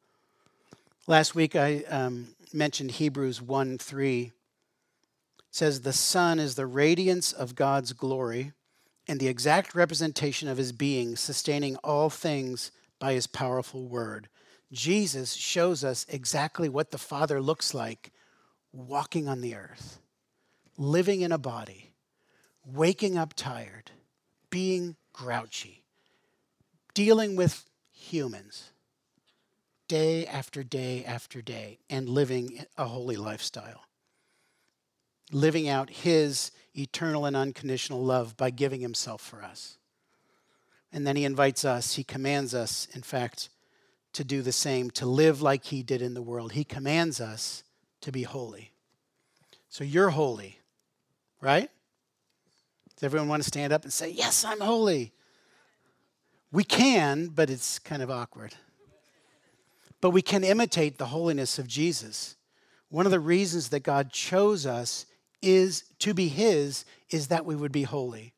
Last 1.08 1.34
week 1.34 1.56
I 1.56 1.82
um, 1.88 2.28
mentioned 2.52 2.92
Hebrews 2.92 3.42
1 3.42 3.78
3. 3.78 4.20
It 4.22 4.32
says, 5.50 5.80
The 5.80 5.92
Son 5.92 6.38
is 6.38 6.54
the 6.54 6.66
radiance 6.66 7.32
of 7.32 7.56
God's 7.56 7.92
glory 7.92 8.52
and 9.08 9.18
the 9.18 9.26
exact 9.26 9.74
representation 9.74 10.48
of 10.48 10.58
his 10.58 10.70
being, 10.70 11.16
sustaining 11.16 11.76
all 11.78 12.08
things 12.08 12.70
by 13.00 13.14
his 13.14 13.26
powerful 13.26 13.84
word. 13.88 14.28
Jesus 14.70 15.34
shows 15.34 15.82
us 15.82 16.06
exactly 16.08 16.68
what 16.68 16.92
the 16.92 16.98
Father 16.98 17.40
looks 17.40 17.74
like 17.74 18.12
walking 18.72 19.28
on 19.28 19.40
the 19.40 19.56
earth, 19.56 19.98
living 20.78 21.20
in 21.20 21.32
a 21.32 21.38
body, 21.38 21.92
waking 22.64 23.18
up 23.18 23.34
tired, 23.34 23.90
being 24.50 24.96
grouchy, 25.12 25.81
dealing 26.94 27.36
with 27.36 27.64
humans 27.92 28.70
day 29.88 30.26
after 30.26 30.62
day 30.62 31.04
after 31.04 31.42
day, 31.42 31.78
and 31.90 32.08
living 32.08 32.64
a 32.78 32.86
holy 32.86 33.16
lifestyle. 33.16 33.84
Living 35.30 35.68
out 35.68 35.90
his 35.90 36.50
eternal 36.74 37.26
and 37.26 37.36
unconditional 37.36 38.02
love 38.02 38.34
by 38.36 38.48
giving 38.48 38.80
himself 38.80 39.20
for 39.20 39.42
us. 39.42 39.76
And 40.92 41.06
then 41.06 41.16
he 41.16 41.26
invites 41.26 41.64
us, 41.64 41.94
he 41.94 42.04
commands 42.04 42.54
us, 42.54 42.88
in 42.94 43.02
fact, 43.02 43.50
to 44.14 44.24
do 44.24 44.40
the 44.40 44.52
same, 44.52 44.90
to 44.92 45.04
live 45.04 45.42
like 45.42 45.64
he 45.64 45.82
did 45.82 46.00
in 46.00 46.14
the 46.14 46.22
world. 46.22 46.52
He 46.52 46.64
commands 46.64 47.20
us 47.20 47.62
to 48.00 48.10
be 48.10 48.22
holy. 48.22 48.72
So 49.68 49.84
you're 49.84 50.10
holy, 50.10 50.58
right? 51.40 51.70
Does 52.96 53.02
everyone 53.02 53.28
want 53.28 53.42
to 53.42 53.48
stand 53.48 53.72
up 53.74 53.84
and 53.84 53.92
say, 53.92 54.10
Yes, 54.10 54.44
I'm 54.44 54.60
holy? 54.60 55.12
We 56.52 56.64
can, 56.64 57.28
but 57.28 57.48
it's 57.48 57.78
kind 57.78 58.02
of 58.02 58.10
awkward. 58.10 58.54
But 60.02 60.10
we 60.10 60.20
can 60.20 60.44
imitate 60.44 60.98
the 60.98 61.06
holiness 61.06 61.58
of 61.58 61.66
Jesus. 61.66 62.36
One 62.90 63.06
of 63.06 63.12
the 63.12 63.20
reasons 63.20 63.70
that 63.70 63.82
God 63.82 64.12
chose 64.12 64.66
us 64.66 65.06
is 65.40 65.84
to 66.00 66.12
be 66.12 66.28
his 66.28 66.84
is 67.10 67.28
that 67.28 67.46
we 67.46 67.56
would 67.56 67.72
be 67.72 67.84
holy. 67.84 68.34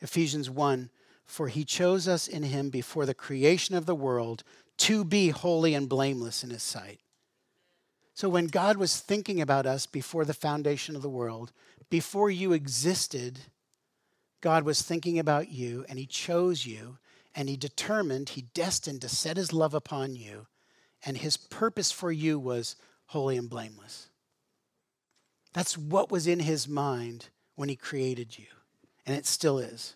Ephesians 0.00 0.50
1 0.50 0.90
For 1.24 1.48
he 1.48 1.64
chose 1.64 2.06
us 2.06 2.28
in 2.28 2.42
him 2.42 2.68
before 2.68 3.06
the 3.06 3.14
creation 3.14 3.74
of 3.74 3.86
the 3.86 3.94
world 3.94 4.44
to 4.76 5.02
be 5.02 5.30
holy 5.30 5.74
and 5.74 5.88
blameless 5.88 6.44
in 6.44 6.50
his 6.50 6.62
sight. 6.62 7.00
So 8.12 8.28
when 8.28 8.46
God 8.46 8.76
was 8.76 9.00
thinking 9.00 9.40
about 9.40 9.66
us 9.66 9.86
before 9.86 10.24
the 10.24 10.34
foundation 10.34 10.94
of 10.94 11.02
the 11.02 11.08
world, 11.08 11.52
before 11.88 12.30
you 12.30 12.52
existed, 12.52 13.40
God 14.40 14.64
was 14.64 14.82
thinking 14.82 15.18
about 15.18 15.48
you 15.48 15.86
and 15.88 15.98
he 15.98 16.06
chose 16.06 16.66
you 16.66 16.98
and 17.34 17.48
he 17.48 17.56
determined, 17.56 18.30
he 18.30 18.42
destined 18.54 19.00
to 19.02 19.08
set 19.08 19.36
his 19.36 19.52
love 19.52 19.74
upon 19.74 20.14
you. 20.14 20.46
And 21.04 21.18
his 21.18 21.36
purpose 21.36 21.92
for 21.92 22.10
you 22.10 22.38
was 22.38 22.76
holy 23.06 23.36
and 23.36 23.50
blameless. 23.50 24.08
That's 25.52 25.76
what 25.76 26.10
was 26.10 26.26
in 26.26 26.40
his 26.40 26.66
mind 26.66 27.28
when 27.54 27.68
he 27.68 27.76
created 27.76 28.38
you, 28.38 28.46
and 29.06 29.16
it 29.16 29.26
still 29.26 29.58
is. 29.58 29.94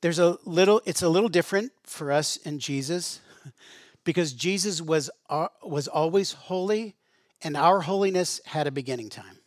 There's 0.00 0.18
a 0.18 0.38
little 0.44 0.82
it's 0.84 1.02
a 1.02 1.08
little 1.08 1.28
different 1.28 1.72
for 1.84 2.10
us 2.10 2.36
in 2.38 2.58
Jesus 2.58 3.20
because 4.04 4.32
Jesus 4.32 4.82
was 4.82 5.10
uh, 5.30 5.48
was 5.62 5.86
always 5.86 6.32
holy 6.32 6.96
and 7.42 7.56
our 7.56 7.80
holiness 7.80 8.40
had 8.46 8.66
a 8.66 8.72
beginning 8.72 9.08
time. 9.08 9.38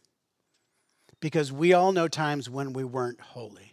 Because 1.20 1.52
we 1.52 1.74
all 1.74 1.92
know 1.92 2.08
times 2.08 2.50
when 2.50 2.72
we 2.72 2.84
weren't 2.84 3.20
holy. 3.20 3.69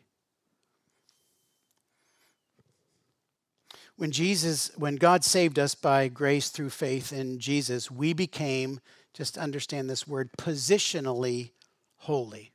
When 3.97 4.11
Jesus 4.11 4.71
when 4.77 4.97
God 4.97 5.25
saved 5.25 5.59
us 5.59 5.75
by 5.75 6.09
grace 6.09 6.51
through 6.51 6.71
faith 6.71 7.13
in 7.13 7.39
Jesus, 7.39 7.91
we 7.91 8.13
became 8.13 8.81
just 9.15 9.39
understand 9.39 9.89
this 9.89 10.07
word 10.07 10.31
positionally 10.39 11.53
holy. 11.97 12.53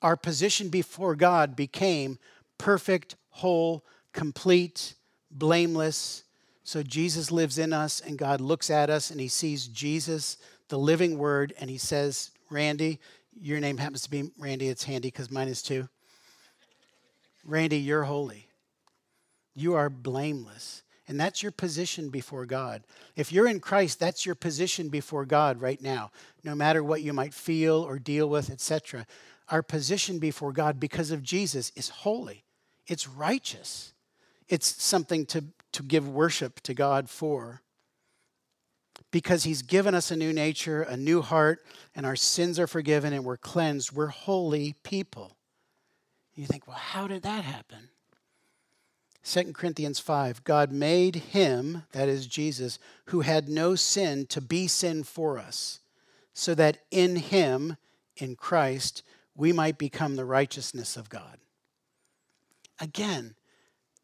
Our 0.00 0.16
position 0.16 0.68
before 0.68 1.16
God 1.16 1.56
became 1.56 2.18
perfect, 2.58 3.16
whole, 3.30 3.84
complete, 4.12 4.94
blameless. 5.30 6.22
So 6.62 6.84
Jesus 6.84 7.32
lives 7.32 7.58
in 7.58 7.72
us, 7.72 8.00
and 8.00 8.16
God 8.16 8.40
looks 8.40 8.70
at 8.70 8.88
us 8.88 9.10
and 9.10 9.20
he 9.20 9.28
sees 9.28 9.66
Jesus, 9.66 10.36
the 10.68 10.78
living 10.78 11.18
word, 11.18 11.52
and 11.58 11.68
he 11.68 11.78
says, 11.78 12.30
Randy, 12.50 13.00
your 13.40 13.58
name 13.58 13.78
happens 13.78 14.02
to 14.02 14.10
be 14.10 14.30
Randy. 14.38 14.68
It's 14.68 14.84
handy 14.84 15.08
because 15.08 15.30
mine 15.30 15.48
is 15.48 15.62
too. 15.62 15.88
Randy, 17.44 17.78
you're 17.78 18.04
holy. 18.04 18.46
You 19.54 19.74
are 19.74 19.90
blameless. 19.90 20.82
And 21.08 21.18
that's 21.18 21.42
your 21.42 21.52
position 21.52 22.10
before 22.10 22.46
God. 22.46 22.84
If 23.16 23.32
you're 23.32 23.48
in 23.48 23.60
Christ, 23.60 23.98
that's 23.98 24.24
your 24.24 24.34
position 24.34 24.88
before 24.88 25.24
God 25.26 25.60
right 25.60 25.80
now. 25.82 26.10
No 26.44 26.54
matter 26.54 26.82
what 26.82 27.02
you 27.02 27.12
might 27.12 27.34
feel 27.34 27.76
or 27.76 27.98
deal 27.98 28.28
with, 28.28 28.50
etc. 28.50 29.06
Our 29.48 29.62
position 29.62 30.18
before 30.18 30.52
God 30.52 30.78
because 30.78 31.10
of 31.10 31.22
Jesus 31.22 31.72
is 31.74 31.88
holy. 31.88 32.44
It's 32.86 33.08
righteous. 33.08 33.92
It's 34.48 34.82
something 34.82 35.26
to, 35.26 35.44
to 35.72 35.82
give 35.82 36.08
worship 36.08 36.60
to 36.62 36.74
God 36.74 37.10
for. 37.10 37.62
Because 39.10 39.44
he's 39.44 39.62
given 39.62 39.94
us 39.94 40.10
a 40.10 40.16
new 40.16 40.32
nature, 40.32 40.82
a 40.82 40.96
new 40.96 41.20
heart, 41.20 41.66
and 41.94 42.06
our 42.06 42.16
sins 42.16 42.58
are 42.58 42.66
forgiven 42.66 43.12
and 43.12 43.24
we're 43.24 43.36
cleansed. 43.36 43.92
We're 43.92 44.06
holy 44.06 44.76
people. 44.84 45.36
You 46.34 46.46
think, 46.46 46.66
well, 46.66 46.76
how 46.76 47.06
did 47.08 47.22
that 47.24 47.44
happen? 47.44 47.88
2 49.24 49.52
Corinthians 49.52 49.98
5 49.98 50.44
God 50.44 50.72
made 50.72 51.16
him, 51.16 51.84
that 51.92 52.08
is 52.08 52.26
Jesus, 52.26 52.78
who 53.06 53.20
had 53.20 53.48
no 53.48 53.74
sin 53.74 54.26
to 54.26 54.40
be 54.40 54.66
sin 54.66 55.04
for 55.04 55.38
us, 55.38 55.80
so 56.34 56.54
that 56.54 56.78
in 56.90 57.16
him, 57.16 57.76
in 58.16 58.36
Christ, 58.36 59.02
we 59.34 59.52
might 59.52 59.78
become 59.78 60.16
the 60.16 60.24
righteousness 60.24 60.96
of 60.96 61.08
God. 61.08 61.38
Again, 62.80 63.34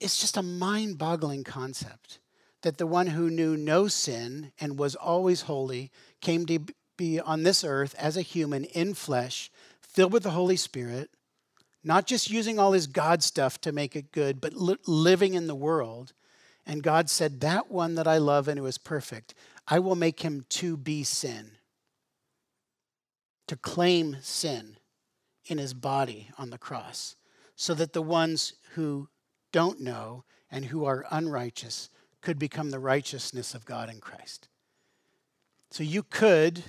it's 0.01 0.21
just 0.21 0.37
a 0.37 0.43
mind 0.43 0.99
boggling 0.99 1.45
concept 1.45 2.21
that 2.63 2.79
the 2.79 2.87
one 2.87 3.09
who 3.09 3.31
knew 3.31 3.57
no 3.57 3.89
sin 3.89 4.53
and 4.61 4.79
was 4.79 4.95
always 4.95 5.43
holy 5.43 5.91
came 6.21 6.47
to 6.47 6.61
be 6.97 7.21
on 7.21 7.43
this 7.43 7.65
earth 7.65 7.95
as 7.99 8.17
a 8.17 8.23
human 8.23 8.65
in 8.65 8.95
flesh, 8.95 9.51
filled 9.81 10.13
with 10.13 10.25
the 10.25 10.31
Holy 10.31 10.57
Spirit 10.57 11.11
not 11.85 12.07
just 12.07 12.31
using 12.31 12.59
all 12.59 12.73
his 12.73 12.87
God 12.87 13.23
stuff 13.23 13.61
to 13.63 13.73
make 13.73 13.95
it 13.95 14.13
good, 14.13 14.41
but 14.41 14.55
li- 14.55 14.77
living 14.87 15.35
in 15.35 15.47
the 15.47 15.55
world. 15.55 16.13
And 16.67 16.83
God 16.83 17.09
said, 17.09 17.41
That 17.41 17.71
one 17.71 17.95
that 17.95 18.07
I 18.07 18.19
love 18.19 18.49
and 18.49 18.59
who 18.59 18.67
is 18.67 18.79
perfect, 18.79 19.35
I 19.67 19.79
will 19.79 19.95
make 19.95 20.21
him 20.21 20.45
to 20.51 20.77
be 20.77 21.05
sin, 21.05 21.53
to 23.47 23.57
claim 23.57 24.17
sin 24.21 24.77
in 25.47 25.59
his 25.59 25.75
body 25.75 26.31
on 26.37 26.51
the 26.51 26.59
cross, 26.59 27.17
so 27.57 27.75
that 27.75 27.93
the 27.93 28.03
ones 28.03 28.55
who 28.75 29.09
don't 29.53 29.81
know 29.81 30.25
and 30.51 30.67
who 30.67 30.85
are 30.85 31.07
unrighteous 31.11 31.91
could 32.21 32.39
become 32.39 32.71
the 32.71 32.79
righteousness 32.79 33.55
of 33.55 33.65
God 33.65 33.89
in 33.91 34.01
Christ. 34.01 34.49
So 35.71 35.83
you 35.83 36.03
could, 36.03 36.65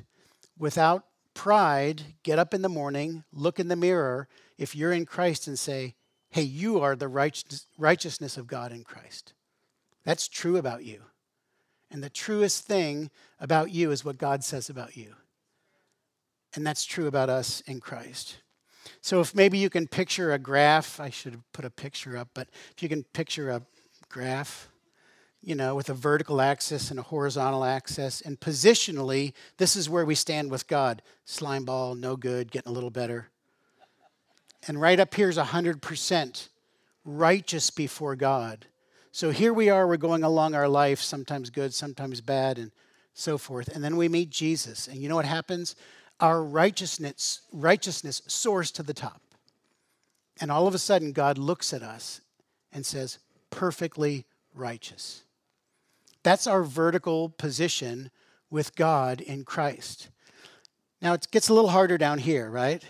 without 0.57 1.05
pride, 1.33 2.15
get 2.23 2.39
up 2.39 2.53
in 2.53 2.61
the 2.61 2.69
morning, 2.69 3.23
look 3.31 3.59
in 3.59 3.69
the 3.69 3.75
mirror, 3.75 4.27
if 4.59 4.75
you're 4.75 4.93
in 4.93 5.07
Christ 5.07 5.47
and 5.47 5.57
say, 5.57 5.95
hey, 6.29 6.43
you 6.43 6.79
are 6.79 6.95
the 6.95 7.07
righteousness 7.07 8.37
of 8.37 8.45
God 8.45 8.71
in 8.71 8.83
Christ. 8.83 9.33
That's 10.03 10.27
true 10.27 10.57
about 10.57 10.83
you. 10.83 11.01
And 11.89 12.03
the 12.03 12.09
truest 12.09 12.65
thing 12.65 13.09
about 13.39 13.71
you 13.71 13.89
is 13.89 14.05
what 14.05 14.19
God 14.19 14.43
says 14.43 14.69
about 14.69 14.95
you. 14.95 15.15
And 16.53 16.67
that's 16.67 16.85
true 16.85 17.07
about 17.07 17.29
us 17.29 17.61
in 17.61 17.79
Christ. 17.79 18.37
So 19.01 19.21
if 19.21 19.33
maybe 19.33 19.57
you 19.57 19.69
can 19.69 19.87
picture 19.87 20.33
a 20.33 20.39
graph, 20.39 20.99
I 20.99 21.09
should 21.09 21.33
have 21.33 21.51
put 21.53 21.65
a 21.65 21.69
picture 21.69 22.17
up, 22.17 22.29
but 22.33 22.47
if 22.75 22.83
you 22.83 22.89
can 22.89 23.03
picture 23.03 23.49
a 23.49 23.61
graph, 24.09 24.69
you 25.41 25.55
know, 25.55 25.73
with 25.73 25.89
a 25.89 25.93
vertical 25.93 26.41
axis 26.41 26.91
and 26.91 26.99
a 26.99 27.03
horizontal 27.03 27.63
axis, 27.63 28.21
and 28.21 28.39
positionally, 28.39 29.33
this 29.57 29.75
is 29.75 29.89
where 29.89 30.05
we 30.05 30.15
stand 30.15 30.51
with 30.51 30.67
God. 30.67 31.01
Slime 31.25 31.65
ball, 31.65 31.95
no 31.95 32.15
good, 32.15 32.51
getting 32.51 32.69
a 32.69 32.73
little 32.73 32.89
better. 32.89 33.29
And 34.67 34.79
right 34.79 34.99
up 34.99 35.13
here 35.13 35.29
is 35.29 35.37
100% 35.37 36.49
righteous 37.05 37.69
before 37.69 38.15
God. 38.15 38.67
So 39.11 39.31
here 39.31 39.53
we 39.53 39.69
are, 39.69 39.87
we're 39.87 39.97
going 39.97 40.23
along 40.23 40.53
our 40.53 40.67
life, 40.67 41.01
sometimes 41.01 41.49
good, 41.49 41.73
sometimes 41.73 42.21
bad, 42.21 42.57
and 42.57 42.71
so 43.13 43.37
forth. 43.37 43.67
And 43.69 43.83
then 43.83 43.97
we 43.97 44.07
meet 44.07 44.29
Jesus. 44.29 44.87
And 44.87 44.97
you 44.97 45.09
know 45.09 45.15
what 45.15 45.25
happens? 45.25 45.75
Our 46.19 46.43
righteousness, 46.43 47.41
righteousness 47.51 48.21
soars 48.27 48.71
to 48.71 48.83
the 48.83 48.93
top. 48.93 49.21
And 50.39 50.51
all 50.51 50.67
of 50.67 50.75
a 50.75 50.79
sudden, 50.79 51.11
God 51.11 51.37
looks 51.37 51.73
at 51.73 51.81
us 51.81 52.21
and 52.71 52.85
says, 52.85 53.19
perfectly 53.49 54.25
righteous. 54.53 55.23
That's 56.23 56.47
our 56.47 56.63
vertical 56.63 57.29
position 57.29 58.11
with 58.49 58.75
God 58.75 59.21
in 59.21 59.43
Christ. 59.43 60.09
Now, 61.01 61.13
it 61.13 61.27
gets 61.31 61.49
a 61.49 61.53
little 61.53 61.69
harder 61.69 61.97
down 61.97 62.19
here, 62.19 62.49
right? 62.49 62.83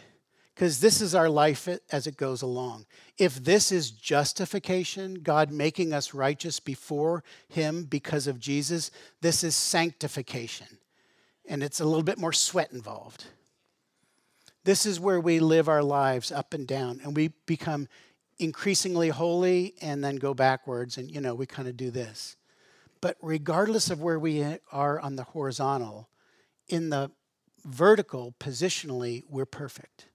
Because 0.60 0.82
this 0.82 1.00
is 1.00 1.16
our 1.16 1.30
life 1.30 1.70
as 1.90 2.06
it 2.06 2.18
goes 2.18 2.42
along. 2.42 2.86
If 3.18 3.46
this 3.46 3.72
is 3.72 3.92
justification, 3.92 5.22
God 5.24 5.52
making 5.52 5.94
us 5.94 6.14
righteous 6.14 6.60
before 6.60 7.24
Him 7.48 7.86
because 7.86 8.28
of 8.28 8.42
Jesus, 8.42 8.92
this 9.22 9.42
is 9.42 9.56
sanctification. 9.56 10.68
And 11.48 11.64
it's 11.64 11.80
a 11.80 11.86
little 11.86 12.04
bit 12.04 12.18
more 12.18 12.34
sweat 12.34 12.74
involved. 12.74 13.24
This 14.66 14.86
is 14.86 15.00
where 15.00 15.22
we 15.22 15.40
live 15.40 15.70
our 15.70 15.82
lives 15.82 16.30
up 16.30 16.54
and 16.54 16.68
down, 16.68 17.00
and 17.06 17.16
we 17.16 17.30
become 17.46 17.88
increasingly 18.38 19.08
holy 19.08 19.76
and 19.82 20.04
then 20.04 20.18
go 20.18 20.34
backwards, 20.34 20.98
and 20.98 21.10
you 21.10 21.22
know, 21.22 21.36
we 21.36 21.46
kind 21.46 21.70
of 21.70 21.78
do 21.78 21.90
this. 21.90 22.36
But 23.00 23.16
regardless 23.22 23.90
of 23.90 24.02
where 24.02 24.20
we 24.20 24.44
are 24.74 25.00
on 25.00 25.16
the 25.16 25.24
horizontal, 25.24 26.10
in 26.68 26.90
the 26.90 27.12
vertical, 27.64 28.36
positionally, 28.42 29.24
we're 29.30 29.46
perfect. 29.46 30.09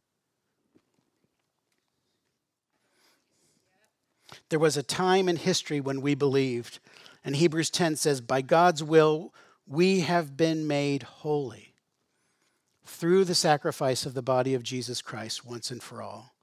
There 4.50 4.58
was 4.58 4.76
a 4.76 4.82
time 4.82 5.28
in 5.28 5.36
history 5.36 5.80
when 5.80 6.00
we 6.00 6.14
believed, 6.14 6.78
and 7.24 7.36
Hebrews 7.36 7.70
10 7.70 7.96
says, 7.96 8.20
By 8.20 8.42
God's 8.42 8.82
will, 8.82 9.32
we 9.66 10.00
have 10.00 10.36
been 10.36 10.66
made 10.66 11.02
holy 11.02 11.74
through 12.84 13.24
the 13.24 13.34
sacrifice 13.34 14.04
of 14.04 14.14
the 14.14 14.22
body 14.22 14.54
of 14.54 14.62
Jesus 14.62 15.00
Christ 15.00 15.44
once 15.44 15.70
and 15.70 15.82
for 15.82 16.02
all. 16.02 16.34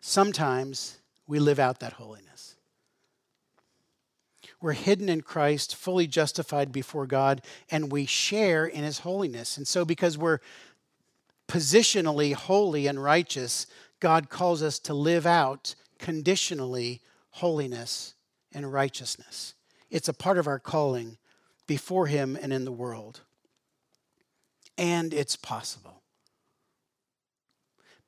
Sometimes 0.00 0.98
we 1.26 1.38
live 1.38 1.58
out 1.58 1.80
that 1.80 1.94
holiness. 1.94 2.56
We're 4.60 4.72
hidden 4.72 5.08
in 5.08 5.20
Christ, 5.20 5.76
fully 5.76 6.08
justified 6.08 6.72
before 6.72 7.06
God, 7.06 7.42
and 7.70 7.92
we 7.92 8.06
share 8.06 8.66
in 8.66 8.82
his 8.82 9.00
holiness. 9.00 9.56
And 9.56 9.68
so, 9.68 9.84
because 9.84 10.18
we're 10.18 10.40
positionally 11.46 12.34
holy 12.34 12.88
and 12.88 13.02
righteous, 13.02 13.66
God 14.00 14.28
calls 14.28 14.62
us 14.62 14.80
to 14.80 14.94
live 14.94 15.26
out 15.26 15.76
conditionally 15.98 17.02
holiness 17.30 18.14
and 18.52 18.72
righteousness. 18.72 19.54
It's 19.90 20.08
a 20.08 20.14
part 20.14 20.38
of 20.38 20.46
our 20.46 20.58
calling 20.58 21.18
before 21.66 22.06
him 22.06 22.36
and 22.40 22.52
in 22.52 22.64
the 22.64 22.72
world. 22.72 23.20
And 24.76 25.12
it's 25.12 25.36
possible 25.36 26.02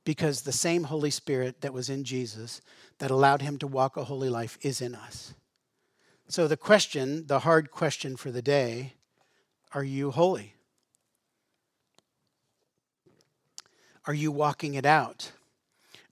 because 0.04 0.42
the 0.42 0.52
same 0.52 0.84
Holy 0.84 1.10
Spirit 1.10 1.60
that 1.60 1.72
was 1.72 1.90
in 1.90 2.04
Jesus 2.04 2.60
that 2.98 3.10
allowed 3.10 3.42
him 3.42 3.58
to 3.58 3.66
walk 3.66 3.96
a 3.96 4.04
holy 4.04 4.28
life 4.28 4.58
is 4.62 4.80
in 4.80 4.94
us. 4.94 5.34
So, 6.28 6.46
the 6.46 6.56
question, 6.56 7.26
the 7.26 7.40
hard 7.40 7.70
question 7.70 8.16
for 8.16 8.30
the 8.30 8.42
day 8.42 8.94
are 9.72 9.84
you 9.84 10.10
holy? 10.10 10.54
Are 14.06 14.14
you 14.14 14.32
walking 14.32 14.74
it 14.74 14.86
out? 14.86 15.32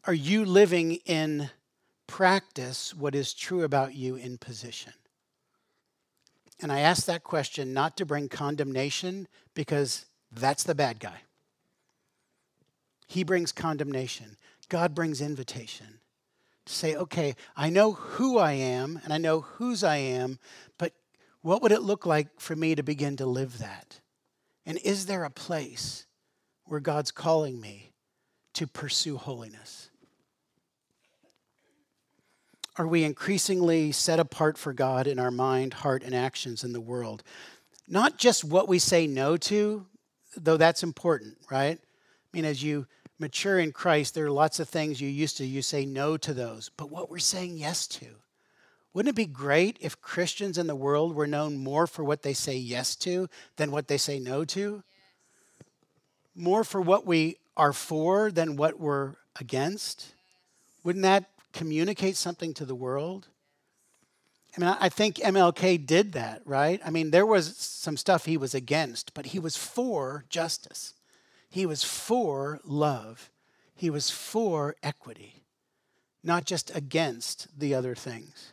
Are 0.04 0.14
you 0.14 0.44
living 0.44 0.96
in 1.06 1.50
practice 2.08 2.92
what 2.92 3.14
is 3.14 3.32
true 3.32 3.62
about 3.62 3.94
you 3.94 4.16
in 4.16 4.38
position? 4.38 4.92
And 6.60 6.72
I 6.72 6.80
ask 6.80 7.06
that 7.06 7.22
question 7.22 7.72
not 7.72 7.96
to 7.98 8.06
bring 8.06 8.28
condemnation 8.28 9.28
because 9.54 10.06
that's 10.32 10.64
the 10.64 10.74
bad 10.74 10.98
guy. 10.98 11.20
He 13.06 13.22
brings 13.22 13.52
condemnation. 13.52 14.36
God 14.68 14.94
brings 14.94 15.20
invitation 15.20 16.00
to 16.66 16.72
say, 16.72 16.96
okay, 16.96 17.36
I 17.56 17.70
know 17.70 17.92
who 17.92 18.38
I 18.38 18.52
am 18.52 19.00
and 19.04 19.12
I 19.12 19.18
know 19.18 19.40
whose 19.42 19.84
I 19.84 19.96
am, 19.96 20.38
but 20.76 20.92
what 21.40 21.62
would 21.62 21.72
it 21.72 21.82
look 21.82 22.04
like 22.04 22.40
for 22.40 22.56
me 22.56 22.74
to 22.74 22.82
begin 22.82 23.16
to 23.18 23.26
live 23.26 23.58
that? 23.58 24.00
And 24.66 24.78
is 24.84 25.06
there 25.06 25.24
a 25.24 25.30
place 25.30 26.06
where 26.64 26.80
God's 26.80 27.10
calling 27.10 27.60
me 27.60 27.92
to 28.54 28.66
pursue 28.66 29.16
holiness? 29.16 29.87
Are 32.78 32.86
we 32.86 33.02
increasingly 33.02 33.90
set 33.90 34.20
apart 34.20 34.56
for 34.56 34.72
God 34.72 35.08
in 35.08 35.18
our 35.18 35.32
mind, 35.32 35.74
heart, 35.74 36.04
and 36.04 36.14
actions 36.14 36.62
in 36.62 36.72
the 36.72 36.80
world? 36.80 37.24
Not 37.88 38.18
just 38.18 38.44
what 38.44 38.68
we 38.68 38.78
say 38.78 39.08
no 39.08 39.36
to, 39.36 39.84
though 40.36 40.56
that's 40.56 40.84
important, 40.84 41.38
right? 41.50 41.76
I 41.76 42.28
mean, 42.32 42.44
as 42.44 42.62
you 42.62 42.86
mature 43.18 43.58
in 43.58 43.72
Christ, 43.72 44.14
there 44.14 44.26
are 44.26 44.30
lots 44.30 44.60
of 44.60 44.68
things 44.68 45.00
you 45.00 45.08
used 45.08 45.38
to, 45.38 45.44
you 45.44 45.60
say 45.60 45.84
no 45.86 46.16
to 46.18 46.32
those. 46.32 46.70
But 46.76 46.88
what 46.88 47.10
we're 47.10 47.18
saying 47.18 47.56
yes 47.56 47.88
to, 47.88 48.06
wouldn't 48.94 49.12
it 49.12 49.16
be 49.16 49.26
great 49.26 49.76
if 49.80 50.00
Christians 50.00 50.56
in 50.56 50.68
the 50.68 50.76
world 50.76 51.16
were 51.16 51.26
known 51.26 51.58
more 51.58 51.88
for 51.88 52.04
what 52.04 52.22
they 52.22 52.32
say 52.32 52.56
yes 52.56 52.94
to 52.96 53.28
than 53.56 53.72
what 53.72 53.88
they 53.88 53.98
say 53.98 54.20
no 54.20 54.44
to? 54.44 54.84
More 56.36 56.62
for 56.62 56.80
what 56.80 57.04
we 57.04 57.38
are 57.56 57.72
for 57.72 58.30
than 58.30 58.54
what 58.54 58.78
we're 58.78 59.14
against? 59.40 60.14
Wouldn't 60.84 61.02
that 61.02 61.28
communicate 61.58 62.16
something 62.16 62.54
to 62.54 62.64
the 62.64 62.74
world? 62.74 63.26
I 64.56 64.60
mean, 64.60 64.76
I 64.80 64.88
think 64.88 65.16
MLK 65.16 65.84
did 65.84 66.12
that, 66.12 66.42
right? 66.44 66.80
I 66.84 66.90
mean, 66.90 67.10
there 67.10 67.26
was 67.26 67.56
some 67.56 67.96
stuff 67.96 68.24
he 68.24 68.36
was 68.36 68.54
against, 68.54 69.12
but 69.12 69.26
he 69.26 69.40
was 69.40 69.56
for 69.56 70.24
justice. 70.28 70.94
He 71.50 71.66
was 71.66 71.82
for 71.82 72.60
love. 72.64 73.30
He 73.74 73.90
was 73.90 74.08
for 74.08 74.76
equity, 74.82 75.42
not 76.22 76.44
just 76.44 76.74
against 76.76 77.48
the 77.58 77.74
other 77.74 77.96
things. 77.96 78.52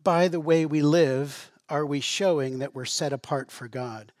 By 0.00 0.28
the 0.28 0.40
way 0.40 0.64
we 0.64 0.80
live, 0.80 1.50
are 1.68 1.86
we 1.86 2.00
showing 2.00 2.60
that 2.60 2.74
we're 2.74 2.84
set 2.84 3.12
apart 3.12 3.50
for 3.50 3.66
God? 3.66 4.12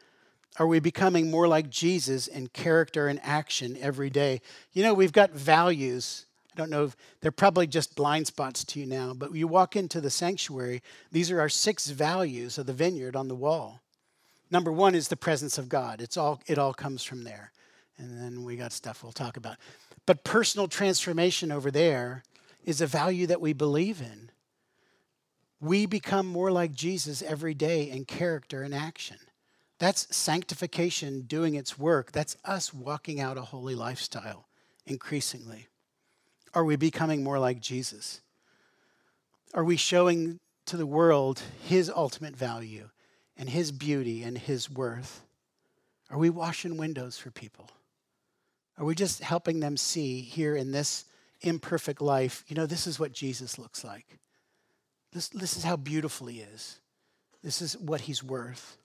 Are 0.58 0.66
we 0.66 0.80
becoming 0.80 1.30
more 1.30 1.48
like 1.48 1.70
Jesus 1.70 2.26
in 2.26 2.48
character 2.48 3.08
and 3.08 3.18
action 3.22 3.76
every 3.80 4.10
day? 4.10 4.42
You 4.72 4.82
know, 4.82 4.92
we've 4.92 5.12
got 5.12 5.30
values. 5.30 6.26
I 6.52 6.56
don't 6.56 6.70
know 6.70 6.84
if 6.84 6.96
they're 7.20 7.30
probably 7.30 7.66
just 7.66 7.96
blind 7.96 8.26
spots 8.26 8.62
to 8.64 8.80
you 8.80 8.84
now, 8.84 9.14
but 9.14 9.34
you 9.34 9.48
walk 9.48 9.76
into 9.76 10.00
the 10.00 10.10
sanctuary, 10.10 10.82
these 11.10 11.30
are 11.30 11.40
our 11.40 11.48
six 11.48 11.88
values 11.88 12.58
of 12.58 12.66
the 12.66 12.74
vineyard 12.74 13.16
on 13.16 13.28
the 13.28 13.34
wall. 13.34 13.80
Number 14.50 14.70
one 14.70 14.94
is 14.94 15.08
the 15.08 15.16
presence 15.16 15.56
of 15.56 15.70
God. 15.70 16.02
It's 16.02 16.18
all 16.18 16.42
it 16.46 16.58
all 16.58 16.74
comes 16.74 17.02
from 17.02 17.24
there. 17.24 17.52
And 17.96 18.20
then 18.20 18.44
we 18.44 18.56
got 18.56 18.72
stuff 18.72 19.02
we'll 19.02 19.12
talk 19.12 19.38
about. 19.38 19.56
But 20.04 20.24
personal 20.24 20.68
transformation 20.68 21.50
over 21.50 21.70
there 21.70 22.22
is 22.64 22.82
a 22.82 22.86
value 22.86 23.26
that 23.28 23.40
we 23.40 23.54
believe 23.54 24.02
in. 24.02 24.30
We 25.60 25.86
become 25.86 26.26
more 26.26 26.50
like 26.50 26.74
Jesus 26.74 27.22
every 27.22 27.54
day 27.54 27.88
in 27.88 28.04
character 28.04 28.62
and 28.62 28.74
action. 28.74 29.18
That's 29.82 30.14
sanctification 30.14 31.22
doing 31.22 31.56
its 31.56 31.76
work. 31.76 32.12
That's 32.12 32.36
us 32.44 32.72
walking 32.72 33.20
out 33.20 33.36
a 33.36 33.42
holy 33.42 33.74
lifestyle 33.74 34.46
increasingly. 34.86 35.66
Are 36.54 36.64
we 36.64 36.76
becoming 36.76 37.24
more 37.24 37.40
like 37.40 37.60
Jesus? 37.60 38.20
Are 39.52 39.64
we 39.64 39.76
showing 39.76 40.38
to 40.66 40.76
the 40.76 40.86
world 40.86 41.42
his 41.64 41.90
ultimate 41.90 42.36
value? 42.36 42.88
and 43.36 43.48
His 43.48 43.72
beauty 43.72 44.22
and 44.22 44.36
His 44.36 44.70
worth? 44.70 45.22
Are 46.10 46.18
we 46.18 46.30
washing 46.30 46.76
windows 46.76 47.18
for 47.18 47.30
people? 47.30 47.70
Are 48.78 48.84
we 48.84 48.94
just 48.94 49.22
helping 49.22 49.60
them 49.60 49.76
see 49.76 50.20
here 50.20 50.54
in 50.54 50.72
this 50.72 51.04
imperfect 51.40 52.00
life, 52.00 52.44
you 52.46 52.54
know, 52.54 52.66
this 52.66 52.86
is 52.86 53.00
what 53.00 53.12
Jesus 53.12 53.58
looks 53.58 53.82
like? 53.82 54.18
This, 55.12 55.28
this 55.28 55.56
is 55.56 55.64
how 55.64 55.76
beautiful 55.76 56.28
He 56.28 56.40
is. 56.40 56.78
This 57.42 57.60
is 57.60 57.76
what 57.76 58.02
He's 58.02 58.22
worth. 58.22 58.78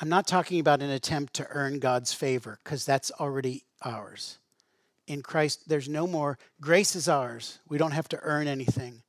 I'm 0.00 0.08
not 0.08 0.26
talking 0.26 0.60
about 0.60 0.82
an 0.82 0.90
attempt 0.90 1.34
to 1.34 1.46
earn 1.50 1.78
God's 1.78 2.12
favor, 2.12 2.58
because 2.64 2.84
that's 2.84 3.10
already 3.20 3.64
ours. 3.82 4.38
In 5.06 5.22
Christ, 5.22 5.68
there's 5.68 5.88
no 5.88 6.06
more. 6.06 6.38
Grace 6.60 6.96
is 6.96 7.08
ours. 7.08 7.58
We 7.68 7.78
don't 7.78 7.90
have 7.90 8.08
to 8.08 8.20
earn 8.22 8.46
anything 8.48 9.02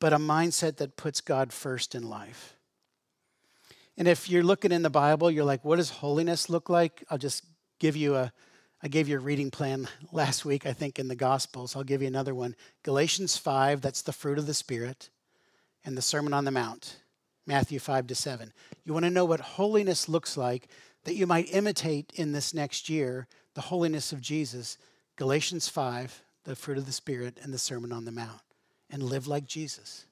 but 0.00 0.12
a 0.12 0.18
mindset 0.18 0.76
that 0.76 0.96
puts 0.96 1.20
God 1.20 1.52
first 1.52 1.94
in 1.94 2.08
life. 2.08 2.56
And 3.96 4.06
if 4.06 4.30
you're 4.30 4.44
looking 4.44 4.70
in 4.70 4.82
the 4.82 4.90
Bible, 4.90 5.30
you're 5.30 5.44
like, 5.44 5.64
what 5.64 5.76
does 5.76 5.90
holiness 5.90 6.48
look 6.48 6.68
like? 6.68 7.02
I'll 7.10 7.18
just 7.18 7.44
give 7.80 7.96
you 7.96 8.14
a, 8.14 8.32
I 8.80 8.88
gave 8.88 9.08
you 9.08 9.16
a 9.16 9.20
reading 9.20 9.50
plan 9.50 9.88
last 10.12 10.44
week, 10.44 10.66
I 10.66 10.72
think, 10.72 10.98
in 10.98 11.08
the 11.08 11.16
Gospels. 11.16 11.74
I'll 11.74 11.82
give 11.82 12.02
you 12.02 12.08
another 12.08 12.34
one. 12.34 12.54
Galatians 12.84 13.36
5, 13.36 13.80
that's 13.80 14.02
the 14.02 14.12
fruit 14.12 14.38
of 14.38 14.46
the 14.46 14.54
Spirit, 14.54 15.10
and 15.84 15.96
the 15.96 16.02
Sermon 16.02 16.32
on 16.32 16.44
the 16.44 16.50
Mount, 16.52 16.96
Matthew 17.48 17.78
5 17.78 18.06
to 18.08 18.14
7. 18.14 18.52
You 18.84 18.92
want 18.92 19.06
to 19.06 19.10
know 19.10 19.24
what 19.24 19.40
holiness 19.40 20.06
looks 20.06 20.36
like 20.36 20.68
that 21.04 21.14
you 21.14 21.26
might 21.26 21.52
imitate 21.52 22.12
in 22.14 22.32
this 22.32 22.52
next 22.52 22.90
year, 22.90 23.26
the 23.54 23.62
holiness 23.62 24.12
of 24.12 24.20
Jesus, 24.20 24.76
Galatians 25.16 25.66
5, 25.66 26.22
the 26.44 26.54
fruit 26.54 26.76
of 26.76 26.84
the 26.84 26.92
Spirit, 26.92 27.38
and 27.42 27.52
the 27.52 27.58
Sermon 27.58 27.90
on 27.90 28.04
the 28.04 28.12
Mount 28.12 28.42
and 28.90 29.02
live 29.02 29.26
like 29.26 29.46
Jesus. 29.46 30.04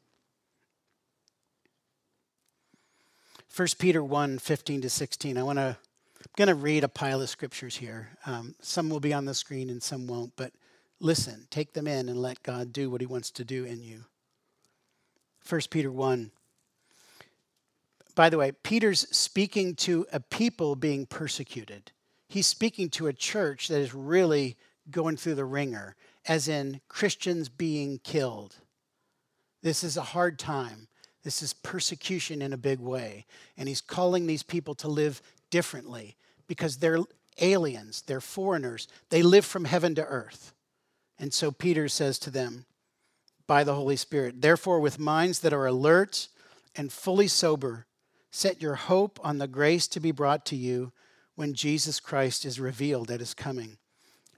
1 3.54 3.68
Peter 3.78 4.02
1 4.02 4.38
15 4.38 4.80
to 4.80 4.90
16. 4.90 5.36
I 5.36 5.42
want 5.42 5.58
to, 5.58 5.76
I'm 6.18 6.32
going 6.36 6.48
to 6.48 6.54
read 6.54 6.84
a 6.84 6.88
pile 6.88 7.20
of 7.20 7.28
scriptures 7.28 7.76
here. 7.76 8.08
Um, 8.24 8.54
some 8.62 8.88
will 8.88 9.00
be 9.00 9.12
on 9.12 9.26
the 9.26 9.34
screen 9.34 9.68
and 9.68 9.82
some 9.82 10.06
won't, 10.06 10.32
but 10.36 10.52
listen, 11.00 11.46
take 11.50 11.74
them 11.74 11.86
in 11.86 12.08
and 12.08 12.20
let 12.20 12.42
God 12.42 12.72
do 12.72 12.88
what 12.88 13.02
he 13.02 13.06
wants 13.06 13.30
to 13.32 13.44
do 13.44 13.64
in 13.64 13.82
you. 13.82 14.04
1 15.46 15.60
Peter 15.70 15.92
1. 15.92 16.30
By 18.16 18.30
the 18.30 18.38
way, 18.38 18.50
Peter's 18.50 19.06
speaking 19.14 19.76
to 19.76 20.06
a 20.10 20.18
people 20.18 20.74
being 20.74 21.06
persecuted. 21.06 21.92
He's 22.28 22.46
speaking 22.46 22.88
to 22.90 23.06
a 23.06 23.12
church 23.12 23.68
that 23.68 23.78
is 23.78 23.94
really 23.94 24.56
going 24.90 25.16
through 25.16 25.34
the 25.34 25.44
wringer, 25.44 25.94
as 26.26 26.48
in 26.48 26.80
Christians 26.88 27.48
being 27.48 28.00
killed. 28.02 28.56
This 29.62 29.84
is 29.84 29.96
a 29.96 30.02
hard 30.02 30.38
time. 30.38 30.88
This 31.24 31.42
is 31.42 31.52
persecution 31.52 32.40
in 32.40 32.52
a 32.52 32.58
big 32.58 32.80
way. 32.80 33.26
And 33.56 33.68
he's 33.68 33.80
calling 33.82 34.26
these 34.26 34.42
people 34.42 34.74
to 34.76 34.88
live 34.88 35.20
differently 35.50 36.16
because 36.46 36.78
they're 36.78 37.00
aliens, 37.40 38.02
they're 38.06 38.20
foreigners. 38.20 38.88
They 39.10 39.22
live 39.22 39.44
from 39.44 39.66
heaven 39.66 39.94
to 39.96 40.04
earth. 40.04 40.54
And 41.18 41.34
so 41.34 41.50
Peter 41.50 41.88
says 41.88 42.18
to 42.20 42.30
them 42.30 42.64
by 43.46 43.62
the 43.62 43.74
Holy 43.74 43.96
Spirit, 43.96 44.40
Therefore, 44.40 44.80
with 44.80 44.98
minds 44.98 45.40
that 45.40 45.52
are 45.52 45.66
alert 45.66 46.28
and 46.74 46.92
fully 46.92 47.28
sober, 47.28 47.85
set 48.36 48.60
your 48.60 48.74
hope 48.74 49.18
on 49.24 49.38
the 49.38 49.48
grace 49.48 49.88
to 49.88 49.98
be 49.98 50.10
brought 50.10 50.44
to 50.44 50.56
you 50.56 50.92
when 51.36 51.54
Jesus 51.54 51.98
Christ 51.98 52.44
is 52.44 52.60
revealed 52.60 53.10
at 53.10 53.20
his 53.20 53.32
coming. 53.32 53.78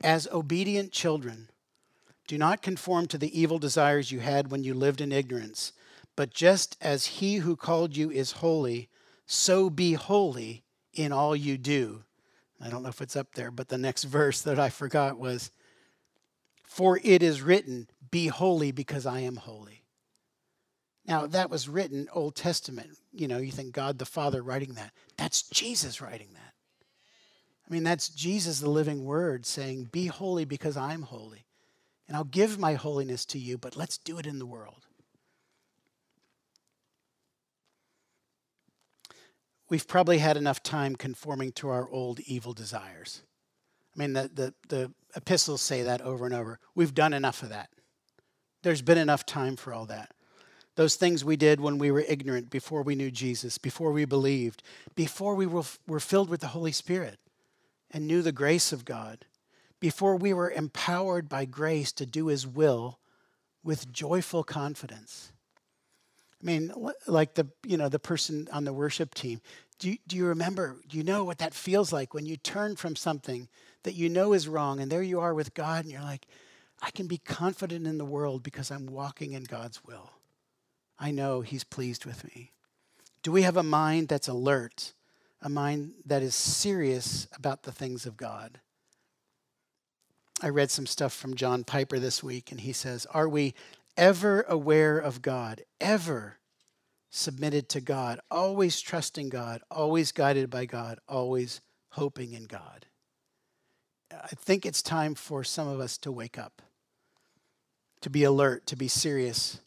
As 0.04 0.28
obedient 0.30 0.92
children, 0.92 1.50
do 2.28 2.38
not 2.38 2.62
conform 2.62 3.08
to 3.08 3.18
the 3.18 3.36
evil 3.36 3.58
desires 3.58 4.12
you 4.12 4.20
had 4.20 4.52
when 4.52 4.62
you 4.62 4.72
lived 4.72 5.00
in 5.00 5.10
ignorance, 5.10 5.72
but 6.14 6.32
just 6.32 6.76
as 6.80 7.06
he 7.06 7.38
who 7.38 7.56
called 7.56 7.96
you 7.96 8.08
is 8.08 8.30
holy, 8.30 8.88
so 9.26 9.68
be 9.68 9.94
holy 9.94 10.62
in 10.94 11.10
all 11.10 11.34
you 11.34 11.58
do. 11.58 12.04
I 12.60 12.70
don't 12.70 12.84
know 12.84 12.90
if 12.90 13.00
it's 13.00 13.16
up 13.16 13.34
there, 13.34 13.50
but 13.50 13.68
the 13.68 13.78
next 13.78 14.04
verse 14.20 14.42
that 14.42 14.60
I 14.60 14.68
forgot 14.68 15.18
was, 15.18 15.50
For 16.62 17.00
it 17.02 17.20
is 17.20 17.42
written, 17.42 17.88
Be 18.12 18.28
holy 18.28 18.70
because 18.70 19.06
I 19.06 19.20
am 19.20 19.34
holy. 19.34 19.77
Now, 21.08 21.26
that 21.26 21.48
was 21.48 21.70
written 21.70 22.06
Old 22.12 22.36
Testament. 22.36 22.90
You 23.14 23.28
know, 23.28 23.38
you 23.38 23.50
think 23.50 23.72
God 23.72 23.98
the 23.98 24.04
Father 24.04 24.42
writing 24.42 24.74
that. 24.74 24.92
That's 25.16 25.42
Jesus 25.42 26.02
writing 26.02 26.28
that. 26.34 26.52
I 27.66 27.72
mean, 27.72 27.82
that's 27.82 28.10
Jesus, 28.10 28.60
the 28.60 28.68
living 28.68 29.06
word, 29.06 29.46
saying, 29.46 29.88
Be 29.90 30.06
holy 30.06 30.44
because 30.44 30.76
I'm 30.76 31.02
holy. 31.02 31.46
And 32.06 32.16
I'll 32.16 32.24
give 32.24 32.58
my 32.58 32.74
holiness 32.74 33.24
to 33.26 33.38
you, 33.38 33.56
but 33.56 33.74
let's 33.74 33.96
do 33.96 34.18
it 34.18 34.26
in 34.26 34.38
the 34.38 34.46
world. 34.46 34.86
We've 39.70 39.88
probably 39.88 40.18
had 40.18 40.36
enough 40.36 40.62
time 40.62 40.94
conforming 40.94 41.52
to 41.52 41.70
our 41.70 41.88
old 41.88 42.20
evil 42.20 42.52
desires. 42.52 43.22
I 43.96 43.98
mean, 43.98 44.12
the, 44.12 44.30
the, 44.32 44.54
the 44.68 44.92
epistles 45.16 45.62
say 45.62 45.82
that 45.82 46.02
over 46.02 46.26
and 46.26 46.34
over. 46.34 46.58
We've 46.74 46.94
done 46.94 47.14
enough 47.14 47.42
of 47.42 47.48
that. 47.48 47.70
There's 48.62 48.82
been 48.82 48.98
enough 48.98 49.24
time 49.24 49.56
for 49.56 49.72
all 49.72 49.86
that. 49.86 50.12
Those 50.78 50.94
things 50.94 51.24
we 51.24 51.36
did 51.36 51.60
when 51.60 51.78
we 51.78 51.90
were 51.90 52.04
ignorant, 52.06 52.50
before 52.50 52.84
we 52.84 52.94
knew 52.94 53.10
Jesus, 53.10 53.58
before 53.58 53.90
we 53.90 54.04
believed, 54.04 54.62
before 54.94 55.34
we 55.34 55.44
were, 55.44 55.64
were 55.88 55.98
filled 55.98 56.30
with 56.30 56.40
the 56.40 56.46
Holy 56.46 56.70
Spirit 56.70 57.18
and 57.90 58.06
knew 58.06 58.22
the 58.22 58.30
grace 58.30 58.72
of 58.72 58.84
God, 58.84 59.24
before 59.80 60.14
we 60.14 60.32
were 60.32 60.52
empowered 60.52 61.28
by 61.28 61.46
grace 61.46 61.90
to 61.90 62.06
do 62.06 62.28
His 62.28 62.46
will 62.46 63.00
with 63.64 63.92
joyful 63.92 64.44
confidence. 64.44 65.32
I 66.40 66.46
mean, 66.46 66.72
like 67.08 67.34
the 67.34 67.48
you 67.66 67.76
know 67.76 67.88
the 67.88 67.98
person 67.98 68.46
on 68.52 68.62
the 68.62 68.72
worship 68.72 69.14
team. 69.14 69.40
Do 69.80 69.90
you, 69.90 69.98
do 70.06 70.16
you 70.16 70.26
remember? 70.26 70.76
Do 70.88 70.96
you 70.96 71.02
know 71.02 71.24
what 71.24 71.38
that 71.38 71.54
feels 71.54 71.92
like 71.92 72.14
when 72.14 72.24
you 72.24 72.36
turn 72.36 72.76
from 72.76 72.94
something 72.94 73.48
that 73.82 73.96
you 73.96 74.08
know 74.08 74.32
is 74.32 74.46
wrong, 74.46 74.78
and 74.78 74.92
there 74.92 75.02
you 75.02 75.18
are 75.18 75.34
with 75.34 75.54
God, 75.54 75.86
and 75.86 75.92
you're 75.92 76.02
like, 76.02 76.28
I 76.80 76.92
can 76.92 77.08
be 77.08 77.18
confident 77.18 77.84
in 77.84 77.98
the 77.98 78.04
world 78.04 78.44
because 78.44 78.70
I'm 78.70 78.86
walking 78.86 79.32
in 79.32 79.42
God's 79.42 79.84
will. 79.84 80.12
I 80.98 81.10
know 81.10 81.40
He's 81.40 81.64
pleased 81.64 82.04
with 82.04 82.24
me. 82.24 82.52
Do 83.22 83.32
we 83.32 83.42
have 83.42 83.56
a 83.56 83.62
mind 83.62 84.08
that's 84.08 84.28
alert 84.28 84.94
a 85.40 85.48
mind 85.48 85.92
that 86.04 86.22
is 86.22 86.34
serious 86.34 87.28
about 87.36 87.62
the 87.62 87.72
things 87.72 88.06
of 88.06 88.16
God. 88.16 88.60
I 90.42 90.48
read 90.48 90.70
some 90.70 90.86
stuff 90.86 91.12
from 91.12 91.34
John 91.34 91.64
Piper 91.64 91.98
this 91.98 92.22
week, 92.22 92.50
and 92.50 92.60
he 92.60 92.72
says, 92.72 93.06
Are 93.06 93.28
we 93.28 93.54
ever 93.96 94.42
aware 94.42 94.98
of 94.98 95.22
God, 95.22 95.62
ever 95.80 96.38
submitted 97.10 97.68
to 97.70 97.80
God, 97.80 98.20
always 98.30 98.80
trusting 98.80 99.30
God, 99.30 99.62
always 99.70 100.12
guided 100.12 100.50
by 100.50 100.64
God, 100.64 100.98
always 101.08 101.60
hoping 101.90 102.32
in 102.32 102.44
God? 102.44 102.86
I 104.12 104.28
think 104.28 104.64
it's 104.64 104.82
time 104.82 105.14
for 105.14 105.44
some 105.44 105.68
of 105.68 105.80
us 105.80 105.98
to 105.98 106.12
wake 106.12 106.38
up, 106.38 106.62
to 108.00 108.10
be 108.10 108.24
alert, 108.24 108.66
to 108.66 108.76
be 108.76 108.88
serious 108.88 109.60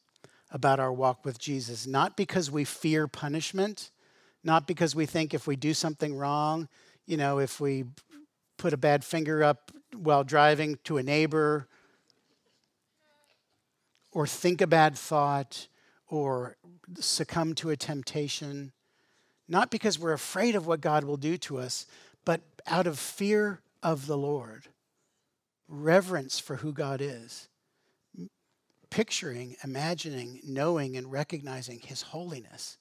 about 0.52 0.80
our 0.80 0.92
walk 0.92 1.26
with 1.26 1.40
Jesus, 1.40 1.88
not 1.88 2.18
because 2.18 2.52
we 2.52 2.64
fear 2.66 3.08
punishment 3.08 3.92
not 4.44 4.68
because 4.68 4.96
we 4.96 5.06
think 5.06 5.34
if 5.34 5.48
we 5.48 5.56
do 5.56 5.74
something 5.74 6.16
wrong, 6.16 6.68
you 7.06 7.18
know, 7.18 7.40
if 7.40 7.60
we 7.60 7.86
put 8.58 8.74
a 8.74 8.78
bad 8.78 9.04
finger 9.04 9.44
up 9.44 9.72
while 9.96 10.24
driving 10.24 10.78
to 10.84 10.98
a 10.98 11.04
neighbor, 11.04 11.68
or 14.12 14.28
think 14.28 14.62
a 14.62 14.68
bad 14.68 14.98
thought, 14.98 15.68
or 16.08 16.58
succumb 17.00 17.56
to 17.56 17.70
a 17.70 17.78
temptation, 17.78 18.72
not 19.48 19.72
because 19.72 19.98
we're 19.98 20.12
afraid 20.12 20.56
of 20.56 20.68
what 20.68 20.82
God 20.82 21.04
will 21.04 21.18
do 21.18 21.38
to 21.38 21.58
us, 21.58 21.86
but 22.26 22.42
out 22.68 22.88
of 22.88 23.00
fear 23.00 23.62
of 23.82 24.08
the 24.08 24.18
Lord, 24.18 24.68
reverence 25.68 26.40
for 26.40 26.58
who 26.58 26.74
God 26.74 27.00
is, 27.00 27.48
picturing, 28.92 29.56
imagining, 29.64 30.40
knowing, 30.44 30.96
and 30.96 31.12
recognizing 31.12 31.80
His 31.80 32.04
holiness 32.04 32.78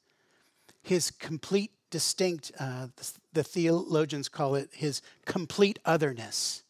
his 0.82 1.10
complete, 1.10 1.72
distinct, 1.90 2.52
uh, 2.58 2.88
the 3.32 3.42
theologians 3.42 4.28
call 4.28 4.54
it 4.54 4.70
his 4.72 5.02
complete 5.26 5.78
otherness. 5.84 6.62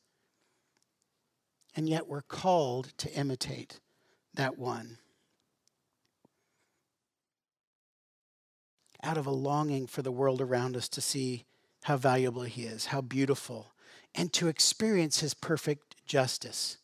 And 1.76 1.88
yet 1.88 2.08
we're 2.08 2.22
called 2.22 2.92
to 2.98 3.12
imitate 3.12 3.80
that 4.34 4.58
one. 4.58 4.98
Out 9.02 9.16
of 9.16 9.26
a 9.26 9.30
longing 9.30 9.86
for 9.86 10.02
the 10.02 10.12
world 10.12 10.40
around 10.40 10.76
us 10.76 10.88
to 10.90 11.00
see 11.00 11.44
how 11.84 11.96
valuable 11.96 12.42
he 12.42 12.64
is, 12.64 12.86
how 12.86 13.00
beautiful, 13.00 13.72
and 14.14 14.32
to 14.34 14.48
experience 14.48 15.20
his 15.20 15.32
perfect 15.32 16.04
justice. 16.04 16.78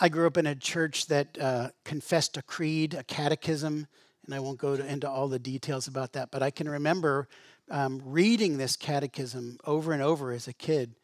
I 0.00 0.08
grew 0.08 0.26
up 0.26 0.36
in 0.36 0.46
a 0.46 0.54
church 0.54 1.06
that 1.06 1.38
uh, 1.38 1.70
confessed 1.84 2.36
a 2.36 2.42
creed, 2.42 2.94
a 2.94 3.04
catechism, 3.04 3.86
and 4.24 4.34
I 4.34 4.40
won't 4.40 4.58
go 4.58 4.76
to, 4.76 4.86
into 4.86 5.08
all 5.08 5.28
the 5.28 5.38
details 5.38 5.86
about 5.86 6.12
that, 6.14 6.30
but 6.30 6.42
I 6.42 6.50
can 6.50 6.68
remember 6.68 7.28
um, 7.70 8.02
reading 8.04 8.58
this 8.58 8.76
catechism 8.76 9.58
over 9.64 9.92
and 9.92 10.02
over 10.02 10.32
as 10.32 10.48
a 10.48 10.52
kid, 10.52 10.94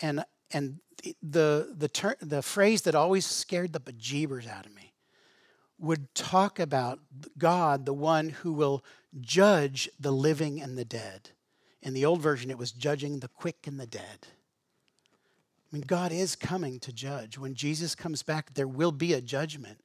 and 0.00 0.24
and 0.52 0.78
the 1.22 1.74
the 1.76 1.88
ter- 1.88 2.16
the 2.20 2.42
phrase 2.42 2.82
that 2.82 2.94
always 2.94 3.26
scared 3.26 3.72
the 3.72 3.80
bejeebers 3.80 4.48
out 4.48 4.66
of 4.66 4.74
me 4.74 4.92
would 5.78 6.14
talk 6.14 6.60
about 6.60 7.00
God, 7.36 7.86
the 7.86 7.92
one 7.92 8.28
who 8.28 8.52
will 8.52 8.84
judge 9.20 9.90
the 9.98 10.12
living 10.12 10.60
and 10.62 10.78
the 10.78 10.84
dead. 10.84 11.30
In 11.82 11.92
the 11.92 12.04
old 12.04 12.20
version, 12.20 12.50
it 12.50 12.58
was 12.58 12.70
judging 12.70 13.18
the 13.18 13.28
quick 13.28 13.66
and 13.66 13.80
the 13.80 13.86
dead. 13.86 14.28
I 15.72 15.76
mean, 15.76 15.84
God 15.86 16.12
is 16.12 16.36
coming 16.36 16.78
to 16.80 16.92
judge. 16.92 17.38
When 17.38 17.54
Jesus 17.54 17.94
comes 17.94 18.22
back, 18.22 18.52
there 18.54 18.68
will 18.68 18.92
be 18.92 19.14
a 19.14 19.22
judgment 19.22 19.78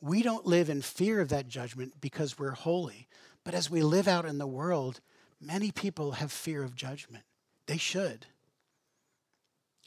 we 0.00 0.22
don't 0.22 0.46
live 0.46 0.70
in 0.70 0.82
fear 0.82 1.20
of 1.20 1.28
that 1.30 1.48
judgment 1.48 1.94
because 2.00 2.38
we're 2.38 2.52
holy. 2.52 3.08
But 3.44 3.54
as 3.54 3.70
we 3.70 3.82
live 3.82 4.06
out 4.06 4.26
in 4.26 4.38
the 4.38 4.46
world, 4.46 5.00
many 5.40 5.72
people 5.72 6.12
have 6.12 6.30
fear 6.30 6.62
of 6.62 6.76
judgment. 6.76 7.24
They 7.66 7.78
should. 7.78 8.26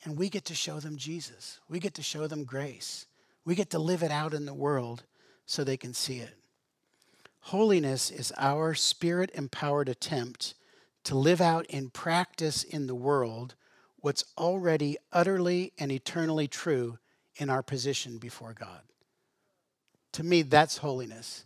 And 0.04 0.18
we 0.18 0.30
get 0.30 0.46
to 0.46 0.56
show 0.56 0.80
them 0.80 0.98
Jesus. 0.98 1.60
We 1.70 1.80
get 1.80 1.94
to 1.96 2.04
show 2.04 2.28
them 2.28 2.44
grace. 2.44 3.06
We 3.46 3.56
get 3.56 3.70
to 3.72 3.80
live 3.80 4.04
it 4.04 4.12
out 4.12 4.34
in 4.34 4.46
the 4.46 4.54
world 4.54 5.04
so 5.46 5.64
they 5.64 5.78
can 5.78 5.94
see 5.94 6.18
it. 6.18 6.36
Holiness 7.46 8.12
is 8.12 8.34
our 8.38 8.74
spirit 8.74 9.32
empowered 9.34 9.90
attempt 9.90 10.56
to 11.04 11.16
live 11.16 11.42
out 11.42 11.66
in 11.68 11.90
practice 11.90 12.64
in 12.64 12.88
the 12.88 12.96
world 12.96 13.56
what's 14.02 14.26
already 14.38 14.98
utterly 15.14 15.72
and 15.80 15.92
eternally 15.92 16.48
true 16.48 16.98
in 17.38 17.50
our 17.50 17.64
position 17.64 18.18
before 18.18 18.54
God. 18.54 18.82
To 20.14 20.24
me, 20.24 20.42
that's 20.42 20.78
holiness. 20.78 21.46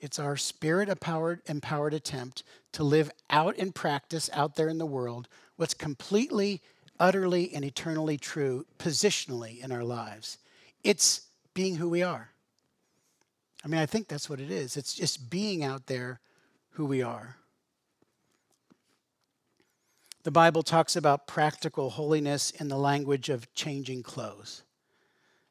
It's 0.00 0.18
our 0.18 0.36
spirit 0.36 0.88
empowered, 0.88 1.42
empowered 1.46 1.94
attempt 1.94 2.42
to 2.72 2.82
live 2.82 3.10
out 3.28 3.56
in 3.56 3.72
practice 3.72 4.30
out 4.32 4.56
there 4.56 4.68
in 4.68 4.78
the 4.78 4.86
world 4.86 5.28
what's 5.56 5.74
completely, 5.74 6.62
utterly, 6.98 7.52
and 7.52 7.64
eternally 7.64 8.16
true 8.16 8.64
positionally 8.78 9.62
in 9.62 9.70
our 9.70 9.84
lives. 9.84 10.38
It's 10.82 11.22
being 11.52 11.76
who 11.76 11.88
we 11.88 12.02
are. 12.02 12.30
I 13.62 13.68
mean, 13.68 13.80
I 13.80 13.86
think 13.86 14.08
that's 14.08 14.30
what 14.30 14.40
it 14.40 14.50
is. 14.50 14.78
It's 14.78 14.94
just 14.94 15.28
being 15.28 15.62
out 15.62 15.86
there 15.86 16.20
who 16.70 16.86
we 16.86 17.02
are. 17.02 17.36
The 20.22 20.30
Bible 20.30 20.62
talks 20.62 20.96
about 20.96 21.26
practical 21.26 21.88
holiness 21.88 22.50
in 22.50 22.68
the 22.68 22.76
language 22.76 23.30
of 23.30 23.50
changing 23.54 24.02
clothes. 24.02 24.64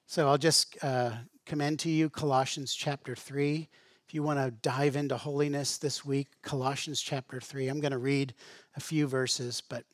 So 0.05 0.27
I'll 0.27 0.37
just 0.37 0.77
uh, 0.83 1.11
commend 1.47 1.79
to 1.79 1.89
you 1.89 2.07
Colossians 2.07 2.75
chapter 2.75 3.15
3. 3.15 3.67
If 4.07 4.13
you 4.13 4.21
want 4.21 4.37
to 4.37 4.51
dive 4.51 4.95
into 4.95 5.17
holiness 5.17 5.79
this 5.79 6.05
week, 6.05 6.27
Colossians 6.43 7.01
chapter 7.01 7.39
3. 7.39 7.67
I'm 7.67 7.79
going 7.79 7.93
to 7.93 7.97
read 7.97 8.35
a 8.75 8.79
few 8.79 9.07
verses, 9.07 9.63
but 9.67 9.85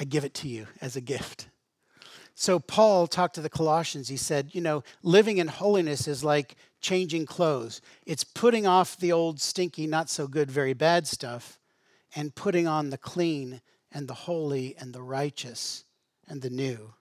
I 0.00 0.04
give 0.04 0.24
it 0.24 0.32
to 0.34 0.48
you 0.48 0.68
as 0.80 0.96
a 0.96 1.02
gift. 1.02 1.48
So, 2.34 2.58
Paul 2.58 3.06
talked 3.06 3.34
to 3.34 3.42
the 3.42 3.50
Colossians. 3.50 4.08
He 4.08 4.16
said, 4.16 4.54
You 4.54 4.62
know, 4.62 4.84
living 5.02 5.36
in 5.36 5.48
holiness 5.48 6.08
is 6.08 6.24
like 6.24 6.56
changing 6.80 7.26
clothes, 7.26 7.82
it's 8.06 8.24
putting 8.24 8.66
off 8.66 8.96
the 8.96 9.12
old, 9.12 9.38
stinky, 9.38 9.86
not 9.86 10.08
so 10.08 10.26
good, 10.26 10.50
very 10.50 10.72
bad 10.72 11.06
stuff 11.06 11.58
and 12.14 12.34
putting 12.34 12.66
on 12.66 12.90
the 12.90 12.98
clean 12.98 13.60
and 13.92 14.08
the 14.08 14.14
holy 14.14 14.74
and 14.78 14.92
the 14.92 15.02
righteous 15.02 15.84
and 16.28 16.42
the 16.42 16.50
new. 16.50 16.94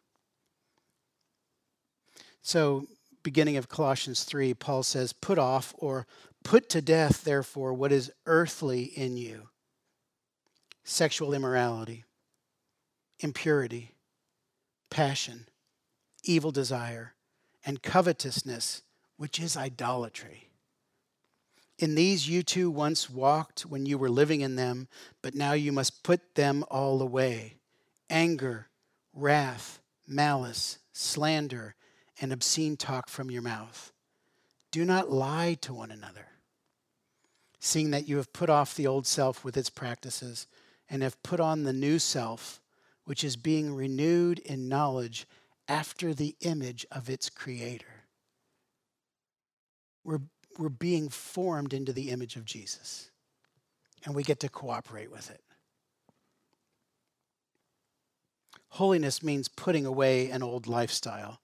So, 2.41 2.87
beginning 3.23 3.57
of 3.57 3.69
Colossians 3.69 4.23
3, 4.23 4.53
Paul 4.55 4.83
says, 4.83 5.13
Put 5.13 5.37
off 5.37 5.73
or 5.77 6.07
put 6.43 6.69
to 6.69 6.81
death, 6.81 7.23
therefore, 7.23 7.73
what 7.73 7.91
is 7.91 8.11
earthly 8.25 8.83
in 8.83 9.17
you 9.17 9.49
sexual 10.83 11.33
immorality, 11.33 12.03
impurity, 13.19 13.91
passion, 14.89 15.47
evil 16.23 16.51
desire, 16.51 17.13
and 17.65 17.81
covetousness, 17.83 18.81
which 19.17 19.39
is 19.39 19.55
idolatry. 19.55 20.50
In 21.81 21.95
these 21.95 22.29
you 22.29 22.43
too 22.43 22.69
once 22.69 23.09
walked 23.09 23.61
when 23.61 23.87
you 23.87 23.97
were 23.97 24.09
living 24.09 24.41
in 24.41 24.55
them, 24.55 24.87
but 25.23 25.33
now 25.33 25.53
you 25.53 25.71
must 25.71 26.03
put 26.03 26.35
them 26.35 26.63
all 26.69 27.01
away 27.01 27.55
anger, 28.07 28.67
wrath, 29.13 29.79
malice, 30.07 30.77
slander, 30.93 31.75
and 32.21 32.31
obscene 32.31 32.77
talk 32.77 33.09
from 33.09 33.31
your 33.31 33.41
mouth. 33.41 33.91
Do 34.69 34.85
not 34.85 35.09
lie 35.09 35.57
to 35.61 35.73
one 35.73 35.89
another, 35.89 36.27
seeing 37.59 37.89
that 37.91 38.07
you 38.07 38.17
have 38.17 38.31
put 38.31 38.49
off 38.49 38.75
the 38.75 38.85
old 38.85 39.07
self 39.07 39.43
with 39.43 39.57
its 39.57 39.69
practices 39.69 40.45
and 40.87 41.01
have 41.01 41.23
put 41.23 41.39
on 41.39 41.63
the 41.63 41.73
new 41.73 41.97
self, 41.97 42.61
which 43.05 43.23
is 43.23 43.37
being 43.37 43.73
renewed 43.73 44.37
in 44.39 44.69
knowledge 44.69 45.25
after 45.67 46.13
the 46.13 46.35
image 46.41 46.85
of 46.91 47.09
its 47.09 47.29
creator. 47.29 48.05
We're, 50.03 50.19
we're 50.57 50.69
being 50.69 51.09
formed 51.09 51.73
into 51.73 51.93
the 51.93 52.09
image 52.09 52.35
of 52.35 52.45
Jesus, 52.45 53.11
and 54.05 54.15
we 54.15 54.23
get 54.23 54.39
to 54.41 54.49
cooperate 54.49 55.11
with 55.11 55.29
it. 55.29 55.41
Holiness 58.69 59.21
means 59.21 59.49
putting 59.49 59.85
away 59.85 60.29
an 60.29 60.41
old 60.41 60.65
lifestyle. 60.65 61.41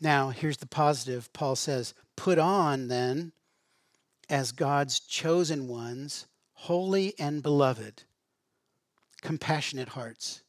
Now, 0.00 0.30
here's 0.30 0.56
the 0.56 0.66
positive. 0.66 1.32
Paul 1.32 1.54
says, 1.54 1.94
Put 2.16 2.38
on 2.38 2.88
then, 2.88 3.32
as 4.28 4.50
God's 4.50 4.98
chosen 4.98 5.68
ones, 5.68 6.26
holy 6.54 7.14
and 7.18 7.42
beloved, 7.42 8.02
compassionate 9.20 9.90
hearts, 9.90 10.42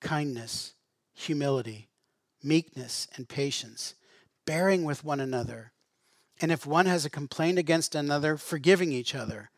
kindness, 0.00 0.74
humility, 1.14 1.88
meekness, 2.42 3.08
and 3.16 3.28
patience, 3.28 3.94
bearing 4.46 4.84
with 4.84 5.04
one 5.04 5.20
another. 5.20 5.72
And 6.40 6.50
if 6.50 6.66
one 6.66 6.86
has 6.86 7.04
a 7.04 7.10
complaint 7.10 7.58
against 7.58 7.94
another, 7.94 8.36
forgiving 8.36 8.92
each 8.92 9.14
other, 9.14 9.50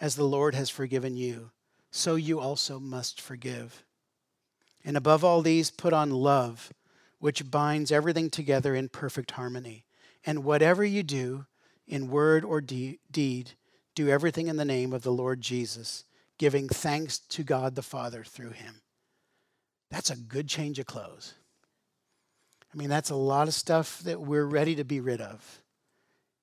as 0.00 0.14
the 0.14 0.24
Lord 0.24 0.54
has 0.54 0.70
forgiven 0.70 1.16
you, 1.16 1.50
so 1.90 2.14
you 2.14 2.38
also 2.38 2.78
must 2.78 3.20
forgive. 3.20 3.84
And 4.84 4.96
above 4.96 5.24
all 5.24 5.42
these, 5.42 5.70
put 5.70 5.92
on 5.92 6.10
love, 6.10 6.72
which 7.18 7.50
binds 7.50 7.90
everything 7.90 8.30
together 8.30 8.74
in 8.74 8.88
perfect 8.88 9.32
harmony. 9.32 9.84
And 10.24 10.44
whatever 10.44 10.84
you 10.84 11.02
do, 11.02 11.46
in 11.86 12.08
word 12.08 12.44
or 12.44 12.60
de- 12.60 13.00
deed, 13.10 13.52
do 13.94 14.08
everything 14.08 14.46
in 14.46 14.56
the 14.56 14.64
name 14.64 14.92
of 14.92 15.02
the 15.02 15.10
Lord 15.10 15.40
Jesus, 15.40 16.04
giving 16.38 16.68
thanks 16.68 17.18
to 17.18 17.42
God 17.42 17.74
the 17.74 17.82
Father 17.82 18.22
through 18.22 18.50
him. 18.50 18.82
That's 19.90 20.10
a 20.10 20.16
good 20.16 20.48
change 20.48 20.78
of 20.78 20.86
clothes. 20.86 21.34
I 22.72 22.76
mean, 22.76 22.88
that's 22.88 23.10
a 23.10 23.16
lot 23.16 23.48
of 23.48 23.54
stuff 23.54 24.00
that 24.00 24.20
we're 24.20 24.44
ready 24.44 24.76
to 24.76 24.84
be 24.84 25.00
rid 25.00 25.20
of, 25.20 25.62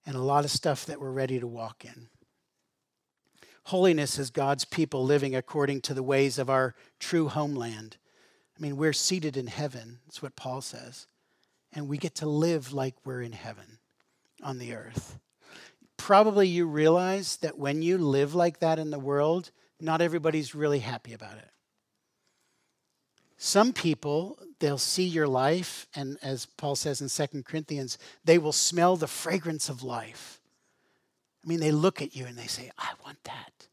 and 0.05 0.15
a 0.15 0.21
lot 0.21 0.45
of 0.45 0.51
stuff 0.51 0.85
that 0.85 0.99
we're 0.99 1.11
ready 1.11 1.39
to 1.39 1.47
walk 1.47 1.85
in. 1.85 2.07
Holiness 3.65 4.19
is 4.19 4.29
God's 4.29 4.65
people 4.65 5.03
living 5.03 5.35
according 5.35 5.81
to 5.81 5.93
the 5.93 6.03
ways 6.03 6.37
of 6.37 6.49
our 6.49 6.75
true 6.99 7.27
homeland. 7.27 7.97
I 8.57 8.61
mean, 8.61 8.77
we're 8.77 8.93
seated 8.93 9.35
in 9.35 9.47
heaven, 9.47 9.99
that's 10.05 10.21
what 10.21 10.35
Paul 10.35 10.61
says, 10.61 11.07
and 11.73 11.87
we 11.87 11.97
get 11.97 12.15
to 12.15 12.27
live 12.27 12.73
like 12.73 12.95
we're 13.03 13.21
in 13.21 13.33
heaven 13.33 13.79
on 14.43 14.59
the 14.59 14.73
earth 14.73 15.17
probably 15.97 16.47
you 16.47 16.65
realize 16.67 17.37
that 17.37 17.57
when 17.57 17.81
you 17.81 17.97
live 17.97 18.35
like 18.35 18.59
that 18.59 18.79
in 18.79 18.91
the 18.91 18.99
world, 18.99 19.51
not 19.79 20.01
everybody's 20.01 20.55
really 20.55 20.79
happy 20.79 21.13
about 21.13 21.37
it. 21.37 21.49
Some 23.37 23.73
people, 23.73 24.39
they'll 24.59 24.77
see 24.77 25.03
your 25.03 25.27
life, 25.27 25.87
and 25.95 26.17
as 26.21 26.45
Paul 26.45 26.75
says 26.75 27.01
in 27.01 27.09
Second 27.09 27.45
Corinthians, 27.45 27.97
they 28.23 28.37
will 28.37 28.51
smell 28.51 28.95
the 28.95 29.07
fragrance 29.07 29.69
of 29.69 29.83
life. 29.83 30.39
I 31.43 31.47
mean, 31.47 31.59
they 31.59 31.71
look 31.71 32.01
at 32.01 32.15
you 32.15 32.25
and 32.25 32.37
they 32.37 32.47
say, 32.47 32.71
I 32.77 32.91
want 33.03 33.23
that. 33.25 33.67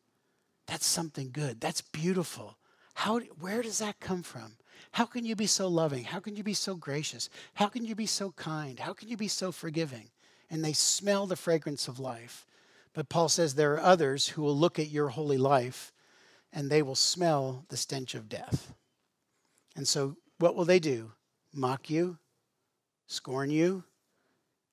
That's 0.67 0.87
something 0.87 1.31
good. 1.33 1.61
That's 1.61 1.81
beautiful. 1.81 2.57
How, 2.95 3.21
where 3.41 3.63
does 3.63 3.79
that 3.79 4.01
come 4.01 4.23
from? 4.23 4.57
How 4.91 5.05
can 5.05 5.25
you 5.25 5.37
be 5.37 5.47
so 5.47 5.69
loving? 5.69 6.05
How 6.05 6.21
can 6.21 6.37
you 6.37 6.43
be 6.43 6.55
so 6.55 6.75
gracious? 6.75 7.31
How 7.55 7.69
can 7.69 7.85
you 7.85 7.95
be 7.95 8.07
so 8.07 8.33
kind? 8.33 8.79
How 8.79 8.93
can 8.93 9.09
you 9.09 9.17
be 9.17 9.29
so 9.29 9.53
forgiving? 9.53 10.11
and 10.53 10.63
they 10.63 10.75
smell 10.75 11.27
the 11.27 11.35
fragrance 11.35 11.89
of 11.89 11.99
life. 11.99 12.47
But 12.93 13.09
Paul 13.09 13.31
says 13.31 13.55
there 13.55 13.73
are 13.73 13.81
others 13.81 14.29
who 14.29 14.43
will 14.43 14.57
look 14.57 14.79
at 14.79 14.91
your 14.91 15.09
holy 15.09 15.39
life 15.39 15.93
and 16.53 16.71
they 16.71 16.83
will 16.83 16.95
smell 16.95 17.65
the 17.71 17.79
stench 17.79 18.15
of 18.15 18.29
death. 18.29 18.75
And 19.77 19.87
so 19.87 20.17
what 20.39 20.55
will 20.55 20.65
they 20.65 20.79
do? 20.79 21.13
Mock 21.53 21.91
you? 21.91 22.19
Scorn 23.07 23.51
you? 23.51 23.85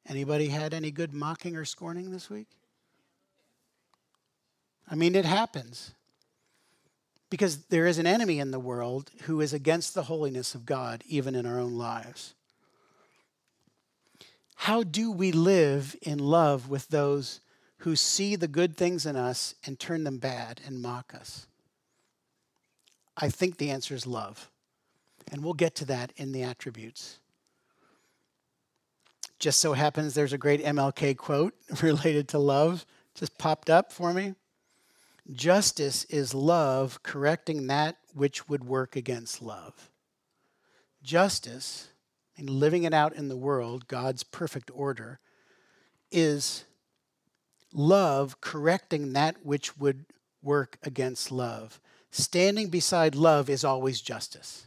Anybody 0.07 0.47
had 0.47 0.73
any 0.73 0.91
good 0.91 1.13
mocking 1.13 1.55
or 1.55 1.65
scorning 1.65 2.11
this 2.11 2.29
week? 2.29 2.47
I 4.89 4.95
mean, 4.95 5.15
it 5.15 5.25
happens. 5.25 5.93
Because 7.29 7.65
there 7.65 7.85
is 7.85 7.99
an 7.99 8.07
enemy 8.07 8.39
in 8.39 8.49
the 8.49 8.59
world 8.59 9.11
who 9.23 9.39
is 9.39 9.53
against 9.53 9.93
the 9.93 10.03
holiness 10.03 10.55
of 10.55 10.65
God, 10.65 11.03
even 11.05 11.35
in 11.35 11.45
our 11.45 11.59
own 11.59 11.77
lives. 11.77 12.33
How 14.55 14.83
do 14.83 15.11
we 15.11 15.31
live 15.31 15.95
in 16.01 16.17
love 16.17 16.69
with 16.69 16.87
those 16.87 17.39
who 17.79 17.95
see 17.95 18.35
the 18.35 18.47
good 18.47 18.75
things 18.75 19.05
in 19.05 19.15
us 19.15 19.53
and 19.65 19.79
turn 19.79 20.03
them 20.03 20.17
bad 20.17 20.59
and 20.65 20.81
mock 20.81 21.13
us? 21.13 21.45
I 23.15 23.29
think 23.29 23.57
the 23.57 23.69
answer 23.69 23.93
is 23.93 24.07
love. 24.07 24.49
And 25.31 25.43
we'll 25.43 25.53
get 25.53 25.75
to 25.75 25.85
that 25.85 26.11
in 26.17 26.31
the 26.31 26.43
attributes. 26.43 27.19
Just 29.37 29.59
so 29.59 29.73
happens 29.73 30.13
there's 30.13 30.33
a 30.33 30.37
great 30.37 30.63
MLK 30.63 31.15
quote 31.15 31.53
related 31.81 32.27
to 32.29 32.39
love, 32.39 32.85
just 33.15 33.37
popped 33.37 33.69
up 33.69 33.91
for 33.91 34.13
me. 34.13 34.35
Justice 35.31 36.05
is 36.05 36.33
love 36.33 37.03
correcting 37.03 37.67
that 37.67 37.97
which 38.13 38.49
would 38.49 38.63
work 38.63 38.95
against 38.95 39.41
love. 39.41 39.91
Justice 41.03 41.89
and 42.37 42.49
living 42.49 42.83
it 42.83 42.93
out 42.93 43.15
in 43.15 43.27
the 43.27 43.37
world, 43.37 43.87
God's 43.87 44.23
perfect 44.23 44.71
order, 44.73 45.19
is 46.11 46.65
love 47.73 48.41
correcting 48.41 49.13
that 49.13 49.45
which 49.45 49.77
would 49.77 50.05
work 50.41 50.77
against 50.83 51.31
love. 51.31 51.79
Standing 52.11 52.69
beside 52.69 53.13
love 53.13 53.49
is 53.49 53.63
always 53.63 54.01
justice. 54.01 54.65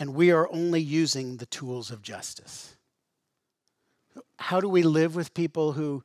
And 0.00 0.14
we 0.14 0.32
are 0.32 0.50
only 0.50 0.80
using 0.80 1.36
the 1.36 1.46
tools 1.46 1.92
of 1.92 2.02
justice. 2.02 2.74
How 4.38 4.60
do 4.60 4.68
we 4.68 4.82
live 4.82 5.14
with 5.14 5.34
people 5.34 5.72
who 5.72 6.02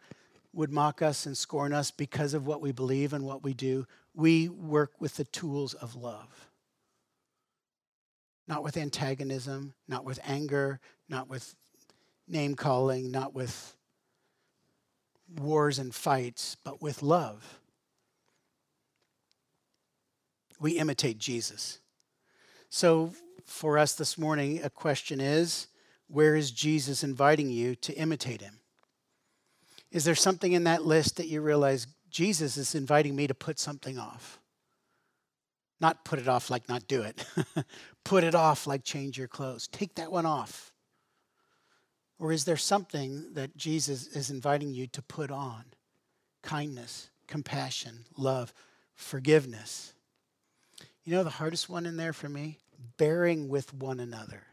would 0.54 0.72
mock 0.72 1.02
us 1.02 1.26
and 1.26 1.36
scorn 1.36 1.74
us 1.74 1.90
because 1.90 2.36
of 2.36 2.46
what 2.46 2.62
we 2.62 2.72
believe 2.72 3.14
and 3.14 3.26
what 3.26 3.44
we 3.44 3.56
do? 3.56 3.88
We 4.14 4.50
work 4.50 4.92
with 5.00 5.16
the 5.16 5.26
tools 5.26 5.74
of 5.74 5.96
love 5.96 6.46
not 8.48 8.64
with 8.64 8.78
antagonism, 8.78 9.74
not 9.88 10.06
with 10.06 10.20
anger, 10.24 10.80
not 11.10 11.30
with 11.30 11.56
name 12.28 12.56
calling, 12.56 13.12
not 13.12 13.34
with 13.34 13.76
wars 15.40 15.80
and 15.80 15.94
fights, 15.94 16.56
but 16.64 16.82
with 16.82 17.02
love. 17.02 17.60
We 20.60 20.74
imitate 20.74 21.18
Jesus. 21.18 21.80
So, 22.70 23.14
for 23.46 23.78
us 23.78 23.94
this 23.94 24.18
morning, 24.18 24.62
a 24.64 24.70
question 24.70 25.22
is 25.22 25.68
where 26.08 26.36
is 26.36 26.52
Jesus 26.52 27.04
inviting 27.04 27.50
you 27.50 27.76
to 27.76 27.94
imitate 27.94 28.42
him? 28.42 28.60
Is 29.92 30.04
there 30.04 30.16
something 30.16 30.52
in 30.52 30.66
that 30.66 30.86
list 30.86 31.18
that 31.18 31.28
you 31.28 31.42
realize 31.42 31.88
Jesus 32.10 32.58
is 32.58 32.76
inviting 32.76 33.16
me 33.16 33.28
to 33.28 33.34
put 33.34 33.60
something 33.60 33.98
off? 33.98 34.40
Not 35.80 36.06
put 36.06 36.20
it 36.20 36.28
off 36.28 36.50
like 36.50 36.68
not 36.70 36.88
do 36.88 37.02
it. 37.02 37.26
put 38.04 38.24
it 38.24 38.36
off 38.36 38.68
like 38.68 38.84
change 38.84 39.18
your 39.18 39.28
clothes. 39.28 39.68
Take 39.68 39.96
that 39.96 40.12
one 40.12 40.26
off. 40.26 40.72
Or 42.18 42.32
is 42.32 42.46
there 42.46 42.58
something 42.58 43.34
that 43.34 43.58
Jesus 43.58 44.08
is 44.08 44.30
inviting 44.30 44.74
you 44.74 44.88
to 44.88 45.02
put 45.02 45.32
on? 45.32 45.66
Kindness, 46.42 47.10
compassion, 47.28 48.06
love, 48.18 48.54
forgiveness. 48.96 49.94
You 51.04 51.14
know 51.14 51.24
the 51.24 51.30
hardest 51.30 51.70
one 51.70 51.86
in 51.86 51.98
there 51.98 52.14
for 52.14 52.30
me? 52.30 52.60
Bearing 52.98 53.50
with 53.50 53.74
one 53.74 54.00
another. 54.00 54.44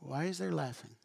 Why 0.00 0.24
is 0.24 0.38
there 0.38 0.52
laughing? 0.52 0.96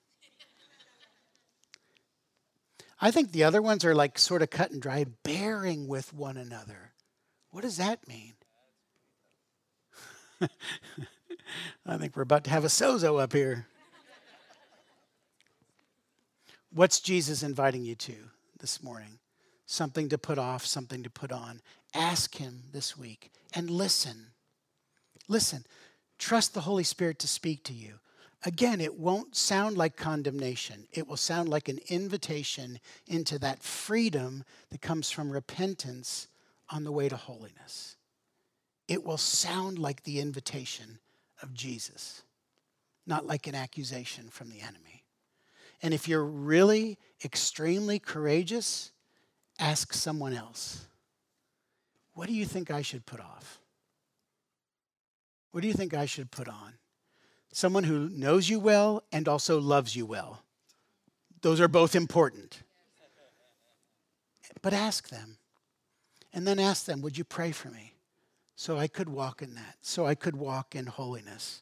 I 3.02 3.12
think 3.12 3.32
the 3.32 3.44
other 3.44 3.62
ones 3.62 3.84
are 3.84 3.94
like 3.94 4.18
sort 4.18 4.42
of 4.42 4.50
cut 4.50 4.72
and 4.72 4.82
dry, 4.82 5.06
bearing 5.24 5.88
with 5.88 6.14
one 6.14 6.38
another. 6.38 6.94
What 7.52 7.62
does 7.62 7.78
that 7.78 8.08
mean? 8.08 8.34
I 11.86 11.98
think 11.98 12.16
we're 12.16 12.24
about 12.24 12.46
to 12.46 12.50
have 12.50 12.64
a 12.64 12.70
sozo 12.70 13.22
up 13.22 13.34
here. 13.34 13.68
What's 16.72 17.00
Jesus 17.00 17.44
inviting 17.44 17.84
you 17.86 17.96
to 17.96 18.16
this 18.60 18.84
morning? 18.84 19.20
Something 19.66 20.10
to 20.10 20.18
put 20.18 20.38
off, 20.38 20.66
something 20.66 21.04
to 21.04 21.10
put 21.10 21.32
on. 21.32 21.62
Ask 21.94 22.36
Him 22.36 22.64
this 22.74 22.98
week 22.98 23.32
and 23.54 23.70
listen. 23.70 24.32
Listen. 25.28 25.66
Trust 26.18 26.54
the 26.54 26.62
Holy 26.62 26.84
Spirit 26.84 27.20
to 27.20 27.28
speak 27.28 27.64
to 27.66 27.74
you. 27.74 28.00
Again, 28.46 28.80
it 28.80 29.00
won't 29.00 29.36
sound 29.36 29.78
like 29.78 29.98
condemnation. 29.98 30.88
It 30.92 31.08
will 31.08 31.18
sound 31.18 31.50
like 31.50 31.68
an 31.68 31.80
invitation 31.88 32.80
into 33.08 33.40
that 33.40 33.64
freedom 33.64 34.44
that 34.70 34.82
comes 34.82 35.10
from 35.10 35.32
repentance 35.32 36.28
on 36.70 36.84
the 36.84 36.92
way 36.92 37.10
to 37.10 37.16
holiness. 37.16 37.98
It 38.88 39.04
will 39.04 39.18
sound 39.18 39.80
like 39.80 40.04
the 40.04 40.20
invitation 40.20 41.00
of 41.42 41.54
Jesus, 41.54 42.22
not 43.08 43.26
like 43.26 43.48
an 43.48 43.56
accusation 43.56 44.30
from 44.30 44.50
the 44.50 44.62
enemy. 44.62 45.04
And 45.82 45.94
if 45.94 46.08
you're 46.08 46.24
really 46.24 46.98
extremely 47.24 48.00
courageous, 48.00 48.92
ask 49.60 49.92
someone 49.94 50.34
else. 50.34 50.86
What 52.14 52.28
do 52.28 52.34
you 52.34 52.46
think 52.46 52.70
I 52.70 52.84
should 52.84 53.06
put 53.06 53.20
off? 53.20 53.60
What 55.56 55.62
do 55.62 55.70
you 55.70 55.74
think 55.74 55.94
I 55.94 56.06
should 56.06 56.32
put 56.32 56.50
on? 56.50 56.74
Someone 57.54 57.86
who 57.86 58.10
knows 58.10 58.50
you 58.50 58.60
well 58.60 59.04
and 59.14 59.26
also 59.26 59.58
loves 59.58 59.96
you 59.96 60.06
well. 60.06 60.44
Those 61.44 61.62
are 61.62 61.70
both 61.70 61.96
important. 61.96 62.62
But 64.62 64.74
ask 64.74 65.08
them. 65.08 65.38
And 66.34 66.46
then 66.46 66.60
ask 66.60 66.84
them, 66.84 67.02
Would 67.02 67.18
you 67.18 67.24
pray 67.24 67.54
for 67.54 67.70
me? 67.70 67.94
So 68.58 68.78
I 68.78 68.88
could 68.88 69.08
walk 69.08 69.42
in 69.42 69.56
that, 69.56 69.78
so 69.82 70.06
I 70.06 70.14
could 70.14 70.36
walk 70.36 70.76
in 70.76 70.88
holiness. 70.88 71.62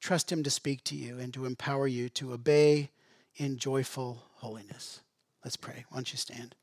Trust 0.00 0.32
Him 0.32 0.42
to 0.42 0.48
speak 0.48 0.82
to 0.84 0.96
you 0.96 1.18
and 1.18 1.34
to 1.34 1.44
empower 1.44 1.86
you 1.86 2.08
to 2.08 2.32
obey 2.32 2.88
in 3.36 3.58
joyful 3.58 4.22
holiness. 4.36 5.02
Let's 5.44 5.58
pray. 5.58 5.84
Why 5.90 5.98
don't 5.98 6.10
you 6.10 6.16
stand? 6.16 6.54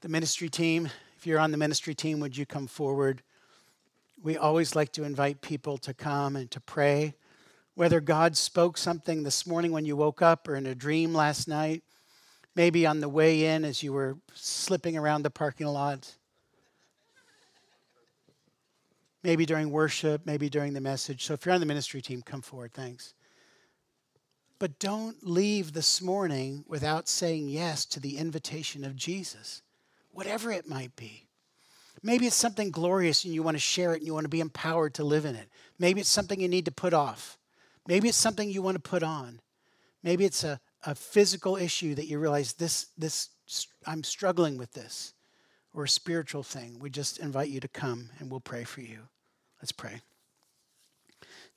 The 0.00 0.08
ministry 0.08 0.48
team, 0.48 0.88
if 1.22 1.26
you're 1.28 1.38
on 1.38 1.52
the 1.52 1.56
ministry 1.56 1.94
team, 1.94 2.18
would 2.18 2.36
you 2.36 2.44
come 2.44 2.66
forward? 2.66 3.22
We 4.24 4.36
always 4.36 4.74
like 4.74 4.90
to 4.94 5.04
invite 5.04 5.40
people 5.40 5.78
to 5.78 5.94
come 5.94 6.34
and 6.34 6.50
to 6.50 6.58
pray. 6.58 7.14
Whether 7.76 8.00
God 8.00 8.36
spoke 8.36 8.76
something 8.76 9.22
this 9.22 9.46
morning 9.46 9.70
when 9.70 9.84
you 9.84 9.94
woke 9.94 10.20
up 10.20 10.48
or 10.48 10.56
in 10.56 10.66
a 10.66 10.74
dream 10.74 11.14
last 11.14 11.46
night, 11.46 11.84
maybe 12.56 12.86
on 12.86 12.98
the 12.98 13.08
way 13.08 13.44
in 13.44 13.64
as 13.64 13.84
you 13.84 13.92
were 13.92 14.18
slipping 14.34 14.96
around 14.96 15.22
the 15.22 15.30
parking 15.30 15.68
lot, 15.68 16.12
maybe 19.22 19.46
during 19.46 19.70
worship, 19.70 20.22
maybe 20.26 20.50
during 20.50 20.72
the 20.72 20.80
message. 20.80 21.24
So 21.24 21.34
if 21.34 21.46
you're 21.46 21.54
on 21.54 21.60
the 21.60 21.66
ministry 21.66 22.02
team, 22.02 22.22
come 22.22 22.42
forward. 22.42 22.72
Thanks. 22.74 23.14
But 24.58 24.80
don't 24.80 25.24
leave 25.24 25.72
this 25.72 26.02
morning 26.02 26.64
without 26.66 27.08
saying 27.08 27.48
yes 27.48 27.84
to 27.84 28.00
the 28.00 28.18
invitation 28.18 28.82
of 28.82 28.96
Jesus 28.96 29.62
whatever 30.12 30.52
it 30.52 30.68
might 30.68 30.94
be. 30.96 31.26
Maybe 32.02 32.26
it's 32.26 32.36
something 32.36 32.70
glorious 32.70 33.24
and 33.24 33.34
you 33.34 33.42
want 33.42 33.56
to 33.56 33.60
share 33.60 33.94
it 33.94 33.98
and 33.98 34.06
you 34.06 34.14
want 34.14 34.24
to 34.24 34.30
be 34.30 34.40
empowered 34.40 34.94
to 34.94 35.04
live 35.04 35.24
in 35.24 35.36
it. 35.36 35.48
Maybe 35.78 36.00
it's 36.00 36.08
something 36.08 36.40
you 36.40 36.48
need 36.48 36.64
to 36.64 36.72
put 36.72 36.92
off. 36.92 37.38
Maybe 37.86 38.08
it's 38.08 38.18
something 38.18 38.48
you 38.50 38.62
want 38.62 38.76
to 38.76 38.90
put 38.90 39.02
on. 39.02 39.40
Maybe 40.02 40.24
it's 40.24 40.42
a, 40.42 40.60
a 40.84 40.94
physical 40.94 41.56
issue 41.56 41.94
that 41.94 42.06
you 42.06 42.18
realize 42.18 42.54
this, 42.54 42.86
this, 42.98 43.28
I'm 43.86 44.02
struggling 44.02 44.58
with 44.58 44.72
this, 44.72 45.14
or 45.74 45.84
a 45.84 45.88
spiritual 45.88 46.42
thing. 46.42 46.78
We 46.80 46.90
just 46.90 47.18
invite 47.18 47.48
you 47.48 47.60
to 47.60 47.68
come 47.68 48.10
and 48.18 48.30
we'll 48.30 48.40
pray 48.40 48.64
for 48.64 48.80
you. 48.80 48.98
Let's 49.60 49.72
pray. 49.72 50.00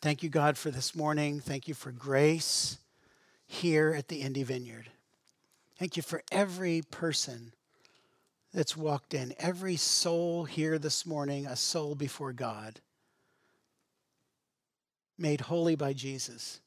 Thank 0.01 0.22
you, 0.22 0.30
God, 0.30 0.58
for 0.58 0.70
this 0.70 0.95
morning. 0.95 1.39
Thank 1.39 1.68
you 1.68 1.74
for 1.74 1.91
grace 1.91 2.78
here 3.47 3.95
at 3.97 4.10
the 4.10 4.22
Indy 4.22 4.43
Vineyard. 4.43 4.89
Thank 5.80 5.97
you 5.97 6.03
for 6.03 6.22
every 6.32 6.84
person 6.91 7.53
that's 8.56 8.78
walked 8.78 9.14
in. 9.14 9.36
Every 9.38 9.76
soul 9.76 10.45
here 10.45 10.80
this 10.80 11.06
morning, 11.06 11.45
a 11.45 11.58
soul 11.58 11.93
before 11.93 12.32
God, 12.32 12.80
made 15.18 15.41
holy 15.41 15.76
by 15.76 15.91
Jesus, 15.91 16.62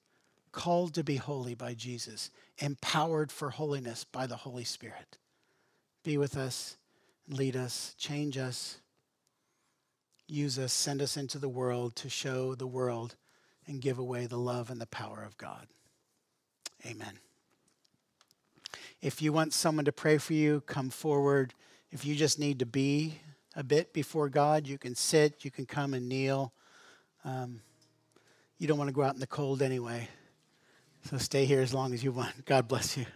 called 0.52 0.92
to 0.94 1.02
be 1.02 1.16
holy 1.16 1.54
by 1.54 1.72
Jesus, 1.72 2.30
empowered 2.58 3.32
for 3.32 3.48
holiness 3.48 4.04
by 4.04 4.26
the 4.26 4.36
Holy 4.36 4.64
Spirit. 4.64 5.16
Be 6.04 6.18
with 6.18 6.36
us, 6.36 6.76
lead 7.26 7.56
us, 7.56 7.94
change 7.98 8.36
us, 8.36 8.80
use 10.26 10.58
us, 10.58 10.74
send 10.74 11.00
us 11.00 11.16
into 11.16 11.38
the 11.38 11.48
world 11.48 11.96
to 11.96 12.10
show 12.10 12.54
the 12.54 12.66
world 12.66 13.16
and 13.66 13.80
give 13.80 13.98
away 13.98 14.26
the 14.26 14.36
love 14.36 14.68
and 14.70 14.80
the 14.80 14.86
power 14.86 15.24
of 15.26 15.38
God. 15.38 15.66
Amen. 16.84 17.18
If 19.00 19.22
you 19.22 19.32
want 19.32 19.54
someone 19.54 19.86
to 19.86 19.92
pray 19.92 20.18
for 20.18 20.34
you, 20.34 20.62
come 20.66 20.90
forward. 20.90 21.54
If 21.90 22.04
you 22.04 22.14
just 22.14 22.38
need 22.38 22.58
to 22.58 22.66
be 22.66 23.18
a 23.56 23.64
bit 23.64 23.92
before 23.92 24.28
God, 24.28 24.66
you 24.66 24.78
can 24.78 24.94
sit, 24.94 25.44
you 25.44 25.50
can 25.50 25.66
come 25.66 25.94
and 25.94 26.08
kneel. 26.08 26.52
Um, 27.24 27.60
you 28.58 28.66
don't 28.68 28.78
want 28.78 28.88
to 28.88 28.94
go 28.94 29.02
out 29.02 29.14
in 29.14 29.20
the 29.20 29.26
cold 29.26 29.62
anyway. 29.62 30.08
So 31.04 31.16
stay 31.16 31.44
here 31.44 31.60
as 31.60 31.72
long 31.72 31.94
as 31.94 32.04
you 32.04 32.12
want. 32.12 32.44
God 32.44 32.68
bless 32.68 32.96
you. 32.96 33.06